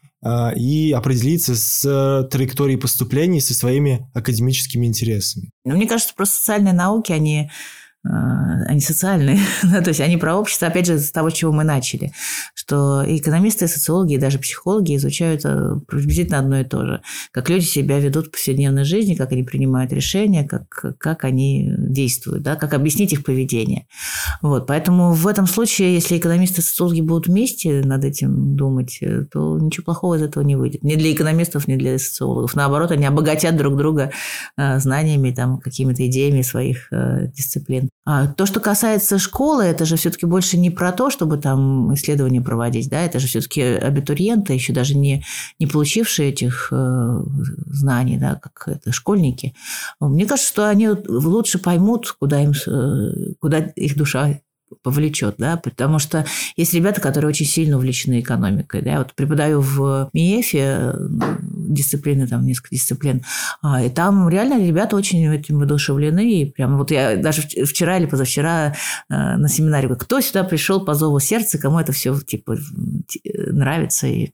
и 0.56 0.92
определиться 0.96 1.54
с 1.54 2.28
траекторией 2.32 2.76
поступлений 2.76 3.40
со 3.40 3.54
своими 3.54 4.10
академическими 4.14 4.84
интересами? 4.84 5.50
Ну, 5.64 5.76
мне 5.76 5.86
кажется, 5.86 6.12
просто 6.16 6.38
социальные 6.38 6.72
науки, 6.72 7.12
они 7.12 7.50
они 8.04 8.80
социальные, 8.80 9.38
то 9.62 9.88
есть 9.88 10.00
они 10.00 10.16
про 10.16 10.36
общество, 10.36 10.68
опять 10.68 10.86
же, 10.86 10.98
с 10.98 11.10
того, 11.10 11.30
чего 11.30 11.52
мы 11.52 11.64
начали, 11.64 12.12
что 12.54 13.02
и 13.02 13.18
экономисты, 13.18 13.64
и 13.64 13.68
социологи, 13.68 14.14
и 14.14 14.18
даже 14.18 14.38
психологи 14.38 14.96
изучают 14.96 15.42
э, 15.44 15.80
приблизительно 15.86 16.38
одно 16.38 16.60
и 16.60 16.64
то 16.64 16.86
же. 16.86 17.02
Как 17.32 17.48
люди 17.48 17.64
себя 17.64 17.98
ведут 17.98 18.28
в 18.28 18.30
повседневной 18.30 18.84
жизни, 18.84 19.14
как 19.14 19.32
они 19.32 19.42
принимают 19.42 19.92
решения, 19.92 20.44
как, 20.44 20.96
как 20.98 21.24
они 21.24 21.74
действуют, 21.76 22.42
да, 22.42 22.56
как 22.56 22.72
объяснить 22.72 23.12
их 23.12 23.24
поведение. 23.24 23.86
Вот, 24.42 24.66
поэтому 24.66 25.12
в 25.12 25.26
этом 25.26 25.46
случае, 25.46 25.94
если 25.94 26.18
экономисты 26.18 26.60
и 26.60 26.64
социологи 26.64 27.00
будут 27.00 27.26
вместе 27.26 27.82
над 27.84 28.04
этим 28.04 28.56
думать, 28.56 28.98
э, 29.00 29.24
то 29.30 29.58
ничего 29.58 29.84
плохого 29.84 30.14
из 30.14 30.22
этого 30.22 30.44
не 30.44 30.56
выйдет. 30.56 30.82
Ни 30.84 30.94
для 30.94 31.12
экономистов, 31.12 31.66
ни 31.66 31.76
для 31.76 31.98
социологов. 31.98 32.54
Наоборот, 32.54 32.92
они 32.92 33.06
обогатят 33.06 33.56
друг 33.56 33.76
друга 33.76 34.12
э, 34.56 34.78
знаниями, 34.78 35.32
там, 35.32 35.58
какими-то 35.58 36.06
идеями 36.06 36.42
своих 36.42 36.88
дисциплин. 36.90 37.87
А 38.04 38.26
то, 38.26 38.46
что 38.46 38.60
касается 38.60 39.18
школы, 39.18 39.64
это 39.64 39.84
же 39.84 39.96
все-таки 39.96 40.26
больше 40.26 40.56
не 40.56 40.70
про 40.70 40.92
то, 40.92 41.10
чтобы 41.10 41.36
там 41.36 41.92
исследования 41.94 42.40
проводить, 42.40 42.88
да, 42.88 43.02
это 43.02 43.18
же 43.18 43.26
все-таки 43.26 43.60
абитуриенты, 43.62 44.54
еще 44.54 44.72
даже 44.72 44.96
не, 44.96 45.24
не 45.58 45.66
получившие 45.66 46.30
этих 46.30 46.68
э, 46.72 47.22
знаний, 47.66 48.16
да, 48.18 48.36
как 48.36 48.68
это 48.68 48.92
школьники. 48.92 49.54
Мне 50.00 50.26
кажется, 50.26 50.50
что 50.50 50.68
они 50.68 50.88
лучше 50.88 51.58
поймут, 51.58 52.16
куда, 52.18 52.42
им, 52.42 52.52
э, 52.66 53.34
куда 53.40 53.58
их 53.58 53.96
душа 53.96 54.38
повлечет, 54.82 55.36
да, 55.38 55.56
потому 55.56 55.98
что 55.98 56.24
есть 56.56 56.74
ребята, 56.74 57.00
которые 57.00 57.28
очень 57.30 57.46
сильно 57.46 57.76
увлечены 57.76 58.20
экономикой. 58.20 58.82
Да? 58.82 58.98
Вот 58.98 59.14
преподаю 59.14 59.60
в 59.60 60.10
МИЭФе 60.12 60.94
дисциплины, 61.68 62.26
там 62.26 62.44
несколько 62.44 62.74
дисциплин, 62.74 63.22
а, 63.62 63.82
и 63.82 63.88
там 63.88 64.28
реально 64.28 64.64
ребята 64.64 64.96
очень 64.96 65.26
этим 65.26 65.58
воодушевлены, 65.58 66.32
и 66.32 66.44
прямо 66.50 66.76
вот 66.76 66.90
я 66.90 67.16
даже 67.16 67.42
вчера 67.42 67.98
или 67.98 68.06
позавчера 68.06 68.74
э, 69.08 69.36
на 69.36 69.48
семинаре, 69.48 69.94
кто 69.96 70.20
сюда 70.20 70.44
пришел 70.44 70.84
по 70.84 70.94
зову 70.94 71.20
сердца, 71.20 71.58
кому 71.58 71.78
это 71.78 71.92
все 71.92 72.18
типа 72.18 72.56
нравится, 73.58 74.06
и 74.06 74.30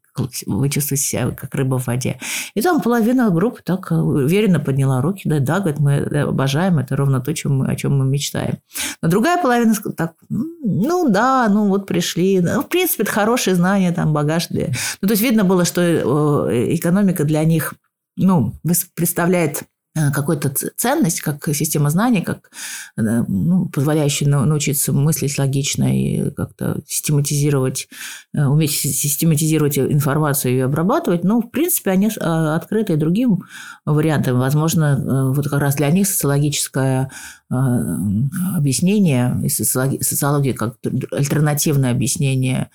вы 0.46 0.68
чувствуете 0.70 1.04
себя 1.04 1.30
как 1.30 1.54
рыба 1.54 1.78
в 1.78 1.86
воде. 1.86 2.18
И 2.54 2.62
там 2.62 2.80
половина 2.80 3.30
группы 3.30 3.60
так 3.64 3.90
уверенно 3.90 4.60
подняла 4.60 5.00
руки, 5.00 5.28
да, 5.28 5.40
да, 5.40 5.60
говорит, 5.60 5.80
мы 5.80 5.96
обожаем, 6.20 6.78
это 6.78 6.96
ровно 6.96 7.20
то, 7.20 7.34
чем 7.34 7.58
мы, 7.58 7.66
о 7.66 7.76
чем 7.76 7.98
мы 7.98 8.04
мечтаем. 8.04 8.58
Но 9.02 9.08
другая 9.08 9.42
половина 9.42 9.74
так, 9.96 10.14
ну 10.28 11.08
да, 11.08 11.48
ну 11.48 11.68
вот 11.68 11.86
пришли, 11.86 12.40
ну, 12.40 12.62
в 12.62 12.68
принципе, 12.68 13.02
это 13.02 13.12
хорошие 13.12 13.56
знания, 13.56 13.92
там 13.92 14.12
багаж. 14.12 14.48
Ну, 14.50 15.08
то 15.08 15.10
есть 15.10 15.22
видно 15.22 15.44
было, 15.44 15.64
что 15.64 15.80
э, 15.80 16.74
экономика 16.74 17.24
для 17.24 17.44
них 17.44 17.74
ну, 18.16 18.54
представляет 18.94 19.64
Э, 19.96 20.10
какую-то 20.10 20.50
ценность, 20.76 21.20
как 21.20 21.46
система 21.54 21.88
знаний, 21.88 22.22
как 22.22 22.50
э, 22.96 23.00
ну, 23.28 23.68
позволяющая 23.68 24.26
научиться 24.26 24.92
мыслить 24.92 25.38
логично 25.38 25.84
и 25.96 26.30
как-то 26.32 26.80
систематизировать, 26.88 27.88
э, 28.34 28.44
уметь 28.44 28.72
систематизировать 28.72 29.78
информацию 29.78 30.56
и 30.56 30.60
обрабатывать, 30.60 31.22
ну, 31.22 31.40
в 31.40 31.48
принципе, 31.48 31.92
они 31.92 32.08
открыты 32.08 32.94
и 32.94 32.96
другим 32.96 33.44
вариантам. 33.84 34.40
Возможно, 34.40 35.32
вот 35.32 35.48
как 35.48 35.60
раз 35.60 35.76
для 35.76 35.90
них 35.90 36.08
социологическое 36.08 37.10
объяснение, 37.50 39.38
и 39.44 39.48
социология 39.48 40.54
как 40.54 40.76
альтернативное 41.12 41.90
объяснение 41.90 42.70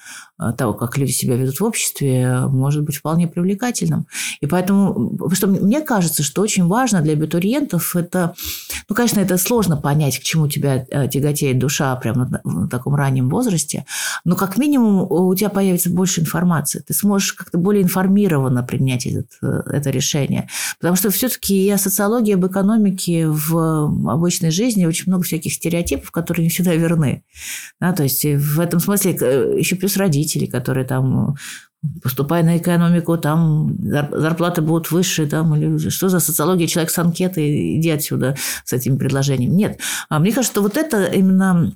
того, 0.58 0.74
как 0.74 0.98
люди 0.98 1.12
себя 1.12 1.36
ведут 1.36 1.60
в 1.60 1.64
обществе, 1.66 2.42
может 2.48 2.84
быть 2.84 2.98
вполне 2.98 3.28
привлекательным. 3.28 4.06
И 4.40 4.46
поэтому, 4.46 5.18
что 5.34 5.48
мне 5.48 5.82
кажется, 5.82 6.24
что 6.24 6.42
очень 6.42 6.66
важно 6.68 7.02
для 7.02 7.14
абитуриентов 7.14 7.96
это, 7.96 8.36
ну, 8.88 8.96
конечно, 8.96 9.20
это 9.20 9.38
сложно 9.38 9.76
понять, 9.76 10.20
к 10.20 10.24
чему 10.24 10.48
тебя 10.48 10.86
э, 10.90 11.10
тяготеет 11.10 11.60
душа 11.60 11.94
прямо 11.98 12.30
в 12.44 12.70
таком 12.70 12.96
раннем 12.96 13.30
возрасте, 13.30 13.86
но 14.24 14.36
как 14.36 14.58
минимум 14.58 15.12
у 15.12 15.36
тебя 15.36 15.50
появится 15.50 15.90
больше 15.90 16.22
информации, 16.22 16.84
ты 16.88 16.94
сможешь 16.94 17.34
как-то 17.34 17.58
более 17.58 17.84
информированно 17.84 18.64
принять 18.64 19.06
этот, 19.08 19.28
э, 19.42 19.62
это 19.74 19.90
решение. 19.90 20.48
Потому 20.80 20.96
что 20.96 21.10
все-таки 21.10 21.66
и 21.66 21.70
о 21.70 21.78
социологии, 21.78 22.36
об 22.36 22.46
экономике 22.46 23.28
в 23.28 24.10
обычной 24.10 24.52
жизни 24.52 24.59
очень 24.88 25.06
много 25.08 25.24
всяких 25.24 25.54
стереотипов, 25.54 26.12
которые 26.12 26.44
не 26.44 26.50
всегда 26.50 26.74
верны. 26.76 27.24
Да, 27.80 27.94
то 27.94 28.04
есть 28.04 28.24
в 28.26 28.60
этом 28.60 28.80
смысле 28.80 29.18
э, 29.20 29.56
еще 29.58 29.76
плюс 29.76 29.98
родители, 29.98 30.46
которые 30.46 30.86
там 30.86 31.36
поступая 32.04 32.44
на 32.44 32.58
экономику, 32.58 33.18
там 33.18 33.78
зарплаты 33.80 34.62
будут 34.62 34.92
выше, 34.92 35.28
там, 35.28 35.56
или 35.56 35.90
что 35.90 36.10
за 36.10 36.20
социология, 36.20 36.68
человек 36.68 36.92
с 36.92 36.98
анкеты, 36.98 37.78
иди 37.78 37.90
отсюда 37.90 38.36
с 38.66 38.74
этим 38.74 38.98
предложением. 38.98 39.56
Нет. 39.56 39.80
А 40.10 40.20
мне 40.20 40.32
кажется, 40.32 40.54
что 40.54 40.62
вот 40.62 40.76
это 40.78 41.06
именно 41.06 41.72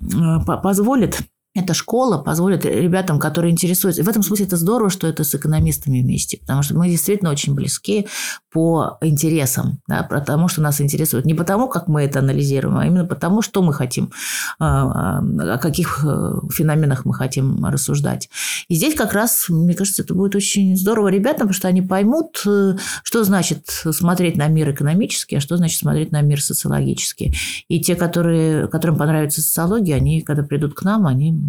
позволит 0.62 1.20
эта 1.54 1.72
школа 1.72 2.18
позволит 2.18 2.64
ребятам, 2.64 3.20
которые 3.20 3.52
интересуются. 3.52 4.02
В 4.02 4.08
этом 4.08 4.22
смысле 4.22 4.46
это 4.46 4.56
здорово, 4.56 4.90
что 4.90 5.06
это 5.06 5.22
с 5.22 5.34
экономистами 5.34 6.02
вместе, 6.02 6.38
потому 6.38 6.62
что 6.62 6.76
мы 6.76 6.88
действительно 6.88 7.30
очень 7.30 7.54
близки 7.54 8.08
по 8.50 8.98
интересам, 9.00 9.80
да, 9.86 10.02
потому 10.02 10.48
что 10.48 10.60
нас 10.62 10.80
интересует. 10.80 11.24
Не 11.24 11.34
потому, 11.34 11.68
как 11.68 11.86
мы 11.86 12.02
это 12.02 12.18
анализируем, 12.18 12.76
а 12.78 12.86
именно 12.86 13.04
потому, 13.04 13.40
что 13.40 13.62
мы 13.62 13.72
хотим, 13.72 14.10
а, 14.58 15.20
а, 15.20 15.54
о 15.54 15.58
каких 15.58 16.04
э, 16.04 16.32
феноменах 16.52 17.04
мы 17.04 17.14
хотим 17.14 17.64
рассуждать. 17.64 18.28
И 18.68 18.74
здесь 18.74 18.94
как 18.94 19.12
раз, 19.12 19.46
мне 19.48 19.74
кажется, 19.74 20.02
это 20.02 20.14
будет 20.14 20.34
очень 20.34 20.76
здорово 20.76 21.08
ребятам, 21.08 21.48
потому 21.48 21.52
что 21.52 21.68
они 21.68 21.82
поймут, 21.82 22.42
э, 22.46 22.76
что 23.02 23.24
значит 23.24 23.68
смотреть 23.92 24.36
на 24.36 24.48
мир 24.48 24.70
экономически, 24.70 25.36
а 25.36 25.40
что 25.40 25.56
значит 25.56 25.78
смотреть 25.78 26.10
на 26.10 26.20
мир 26.20 26.42
социологически. 26.42 27.34
И 27.68 27.80
те, 27.80 27.94
которые, 27.94 28.68
которым 28.68 28.96
понравится 28.96 29.40
социология, 29.40 29.96
они, 29.96 30.22
когда 30.22 30.42
придут 30.42 30.74
к 30.74 30.82
нам, 30.82 31.06
они 31.06 31.43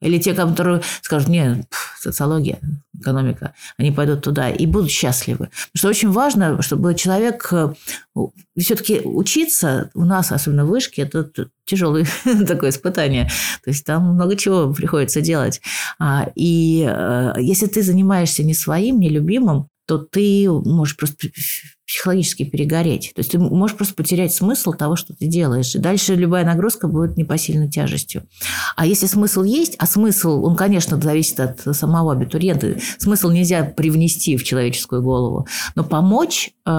или 0.00 0.18
те, 0.18 0.34
которые 0.34 0.82
скажут, 1.02 1.28
нет, 1.28 1.66
социология, 1.98 2.58
экономика, 2.98 3.54
они 3.76 3.90
пойдут 3.90 4.22
туда 4.22 4.50
и 4.50 4.66
будут 4.66 4.90
счастливы. 4.90 5.48
Потому 5.72 5.76
что 5.76 5.88
очень 5.88 6.10
важно, 6.10 6.62
чтобы 6.62 6.94
человек 6.94 7.48
э, 7.52 7.72
все-таки 8.58 9.00
учиться 9.04 9.90
у 9.94 10.04
нас, 10.04 10.32
особенно 10.32 10.64
в 10.64 10.68
вышке, 10.68 11.02
это 11.02 11.30
тяжелое 11.64 12.06
такое 12.46 12.70
испытание. 12.70 13.26
То 13.64 13.70
есть 13.70 13.84
там 13.84 14.14
много 14.14 14.36
чего 14.36 14.72
приходится 14.72 15.20
делать. 15.20 15.60
А, 15.98 16.28
и 16.34 16.86
э, 16.88 17.32
если 17.38 17.66
ты 17.66 17.82
занимаешься 17.82 18.42
не 18.42 18.54
своим, 18.54 19.00
не 19.00 19.08
любимым, 19.08 19.68
то 19.90 19.98
ты 19.98 20.48
можешь 20.48 20.96
просто 20.96 21.30
психологически 21.84 22.44
перегореть. 22.44 23.10
То 23.16 23.18
есть 23.18 23.32
ты 23.32 23.38
можешь 23.40 23.76
просто 23.76 23.94
потерять 23.94 24.32
смысл 24.32 24.72
того, 24.72 24.94
что 24.94 25.12
ты 25.12 25.26
делаешь. 25.26 25.74
И 25.74 25.80
дальше 25.80 26.14
любая 26.14 26.44
нагрузка 26.44 26.86
будет 26.86 27.16
непосильной 27.16 27.68
тяжестью. 27.68 28.22
А 28.76 28.86
если 28.86 29.06
смысл 29.06 29.42
есть, 29.42 29.74
а 29.80 29.86
смысл, 29.86 30.44
он, 30.44 30.54
конечно, 30.54 31.00
зависит 31.00 31.40
от 31.40 31.76
самого 31.76 32.12
абитуриента, 32.12 32.76
смысл 32.98 33.30
нельзя 33.30 33.64
привнести 33.64 34.36
в 34.36 34.44
человеческую 34.44 35.02
голову, 35.02 35.48
но 35.74 35.82
помочь 35.82 36.52
э, 36.64 36.70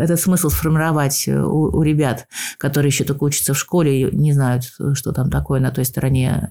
этот 0.00 0.20
смысл 0.20 0.50
сформировать 0.50 1.26
у, 1.26 1.78
у 1.78 1.82
ребят, 1.82 2.26
которые 2.58 2.90
еще 2.90 3.04
только 3.04 3.24
учатся 3.24 3.54
в 3.54 3.58
школе 3.58 4.02
и 4.02 4.14
не 4.14 4.34
знают, 4.34 4.64
что 4.92 5.12
там 5.12 5.30
такое 5.30 5.58
на 5.58 5.70
той 5.70 5.86
стороне 5.86 6.50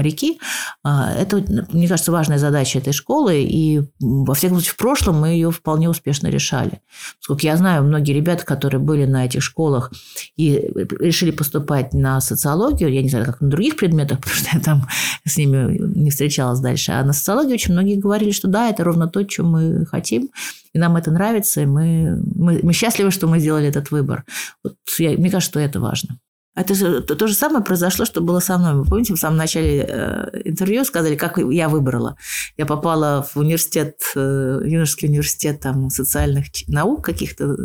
реки, 0.00 0.38
э, 0.84 0.88
это, 1.18 1.44
мне 1.72 1.88
кажется, 1.88 2.12
важная 2.12 2.38
задача 2.38 2.78
этой 2.78 2.92
школы, 2.92 3.42
и 3.42 3.82
во 4.00 4.34
всяком 4.34 4.56
случае 4.58 4.72
в 4.72 4.76
прошлом 4.76 5.20
мы 5.20 5.28
ее 5.28 5.50
вполне 5.50 5.88
успешно 5.88 6.28
решали. 6.28 6.80
Сколько 7.20 7.46
я 7.46 7.56
знаю, 7.56 7.84
многие 7.84 8.12
ребята, 8.12 8.44
которые 8.44 8.80
были 8.80 9.04
на 9.04 9.24
этих 9.24 9.42
школах 9.42 9.92
и 10.36 10.70
решили 11.00 11.30
поступать 11.30 11.92
на 11.92 12.20
социологию, 12.20 12.92
я 12.92 13.02
не 13.02 13.08
знаю, 13.08 13.24
как 13.24 13.40
на 13.40 13.48
других 13.48 13.76
предметах, 13.76 14.18
потому 14.22 14.36
что 14.36 14.48
я 14.52 14.60
там 14.60 14.88
с 15.24 15.36
ними 15.36 15.78
не 15.98 16.10
встречалась 16.10 16.60
дальше, 16.60 16.92
а 16.92 17.04
на 17.04 17.12
социологии 17.12 17.54
очень 17.54 17.72
многие 17.72 17.96
говорили, 17.96 18.30
что 18.30 18.48
да, 18.48 18.68
это 18.70 18.84
ровно 18.84 19.08
то, 19.08 19.28
что 19.28 19.42
мы 19.42 19.86
хотим, 19.86 20.30
и 20.74 20.78
нам 20.78 20.96
это 20.96 21.10
нравится, 21.10 21.60
и 21.62 21.66
мы, 21.66 22.20
мы, 22.34 22.60
мы 22.62 22.72
счастливы, 22.72 23.10
что 23.10 23.28
мы 23.28 23.38
сделали 23.38 23.68
этот 23.68 23.90
выбор. 23.90 24.24
Вот 24.62 24.74
я, 24.98 25.10
мне 25.10 25.30
кажется, 25.30 25.50
что 25.50 25.60
это 25.60 25.80
важно. 25.80 26.18
Это 26.54 27.02
то, 27.02 27.16
то 27.16 27.26
же 27.26 27.34
самое 27.34 27.64
произошло, 27.64 28.04
что 28.04 28.20
было 28.20 28.38
со 28.38 28.58
мной. 28.58 28.74
Вы 28.74 28.84
помните, 28.84 29.12
в 29.12 29.18
самом 29.18 29.36
начале 29.36 29.84
э, 29.88 30.42
интервью 30.44 30.84
сказали, 30.84 31.16
как 31.16 31.38
я 31.38 31.68
выбрала. 31.68 32.16
Я 32.56 32.64
попала 32.64 33.26
в 33.28 33.36
университет, 33.36 34.00
э, 34.14 34.60
юношеский 34.64 35.08
университет 35.08 35.60
там, 35.60 35.90
социальных 35.90 36.46
наук 36.68 37.04
каких-то, 37.04 37.56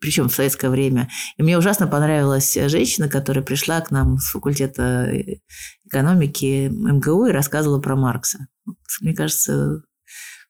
причем 0.00 0.28
в 0.28 0.34
советское 0.34 0.70
время. 0.70 1.08
И 1.36 1.42
мне 1.44 1.56
ужасно 1.56 1.86
понравилась 1.86 2.52
женщина, 2.54 3.08
которая 3.08 3.44
пришла 3.44 3.80
к 3.80 3.92
нам 3.92 4.18
с 4.18 4.30
факультета 4.30 5.08
экономики 5.84 6.68
МГУ 6.68 7.26
и 7.26 7.32
рассказывала 7.32 7.80
про 7.80 7.94
Маркса. 7.94 8.48
Мне 9.00 9.14
кажется, 9.14 9.82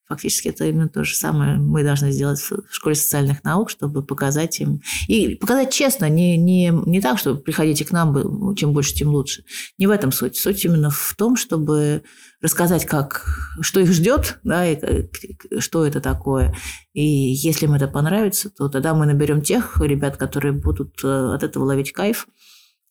Фактически 0.09 0.49
это 0.49 0.67
именно 0.67 0.89
то 0.89 1.03
же 1.03 1.15
самое 1.15 1.57
мы 1.57 1.83
должны 1.83 2.13
сделать 2.13 2.39
в 2.39 2.63
школе 2.71 2.95
социальных 2.95 3.43
наук, 3.43 3.71
чтобы 3.71 4.05
показать 4.05 4.61
им. 4.61 4.81
И 5.09 5.35
показать 5.35 5.73
честно, 5.73 6.09
не, 6.09 6.37
не, 6.37 6.69
не 6.69 7.01
так, 7.01 7.19
что 7.19 7.35
приходите 7.35 7.85
к 7.85 7.91
нам, 7.91 8.55
чем 8.55 8.73
больше, 8.73 8.95
тем 8.95 9.09
лучше. 9.09 9.45
Не 9.79 9.87
в 9.87 9.91
этом 9.91 10.13
суть. 10.13 10.37
Суть 10.37 10.65
именно 10.65 10.91
в 10.91 11.15
том, 11.17 11.37
чтобы 11.37 12.03
рассказать, 12.41 12.85
как, 12.87 13.25
что 13.61 13.81
их 13.81 13.91
ждет, 13.93 14.39
да, 14.45 14.67
и 14.67 14.79
что 15.59 15.85
это 15.85 16.01
такое. 16.01 16.55
И 16.93 17.05
если 17.05 17.67
им 17.67 17.75
это 17.75 17.89
понравится, 17.89 18.49
то 18.51 18.69
тогда 18.69 18.95
мы 18.95 19.07
наберем 19.07 19.43
тех 19.43 19.81
ребят, 19.81 20.17
которые 20.17 20.53
будут 20.53 21.03
э, 21.03 21.35
от 21.35 21.43
этого 21.43 21.65
ловить 21.65 21.93
кайф, 21.93 22.29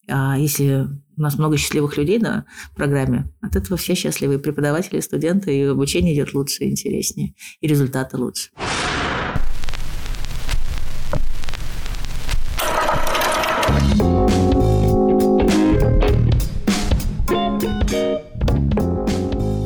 а 0.08 0.38
если 0.38 0.88
у 1.18 1.22
нас 1.22 1.38
много 1.38 1.58
счастливых 1.58 1.98
людей 1.98 2.20
на 2.20 2.46
программе, 2.76 3.32
от 3.42 3.56
этого 3.56 3.78
все 3.78 3.96
счастливые 3.96 4.40
преподаватели, 4.40 5.00
студенты, 5.00 5.58
и 5.58 5.64
обучение 5.64 6.14
идет 6.14 6.34
лучше 6.34 6.66
интереснее, 6.66 7.34
и 7.62 7.68
результаты 7.68 8.18
лучше. 8.18 8.50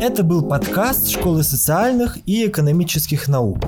Это 0.02 0.24
был 0.24 0.48
подкаст 0.48 1.10
Школы 1.10 1.44
социальных 1.44 2.18
и 2.26 2.48
экономических 2.48 3.28
наук. 3.28 3.60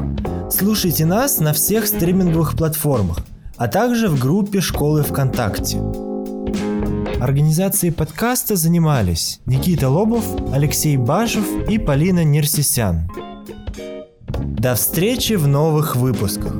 Слушайте 0.49 1.05
нас 1.05 1.39
на 1.39 1.53
всех 1.53 1.88
стриминговых 1.88 2.57
платформах, 2.57 3.19
а 3.57 3.67
также 3.67 4.09
в 4.09 4.19
группе 4.19 4.59
Школы 4.59 5.03
ВКонтакте. 5.03 5.80
Организацией 7.22 7.91
подкаста 7.91 8.55
занимались 8.55 9.41
Никита 9.45 9.89
Лобов, 9.89 10.26
Алексей 10.51 10.97
Бажев 10.97 11.45
и 11.69 11.78
Полина 11.78 12.24
Нерсисян. 12.24 13.11
До 14.39 14.74
встречи 14.74 15.34
в 15.34 15.47
новых 15.47 15.95
выпусках. 15.95 16.55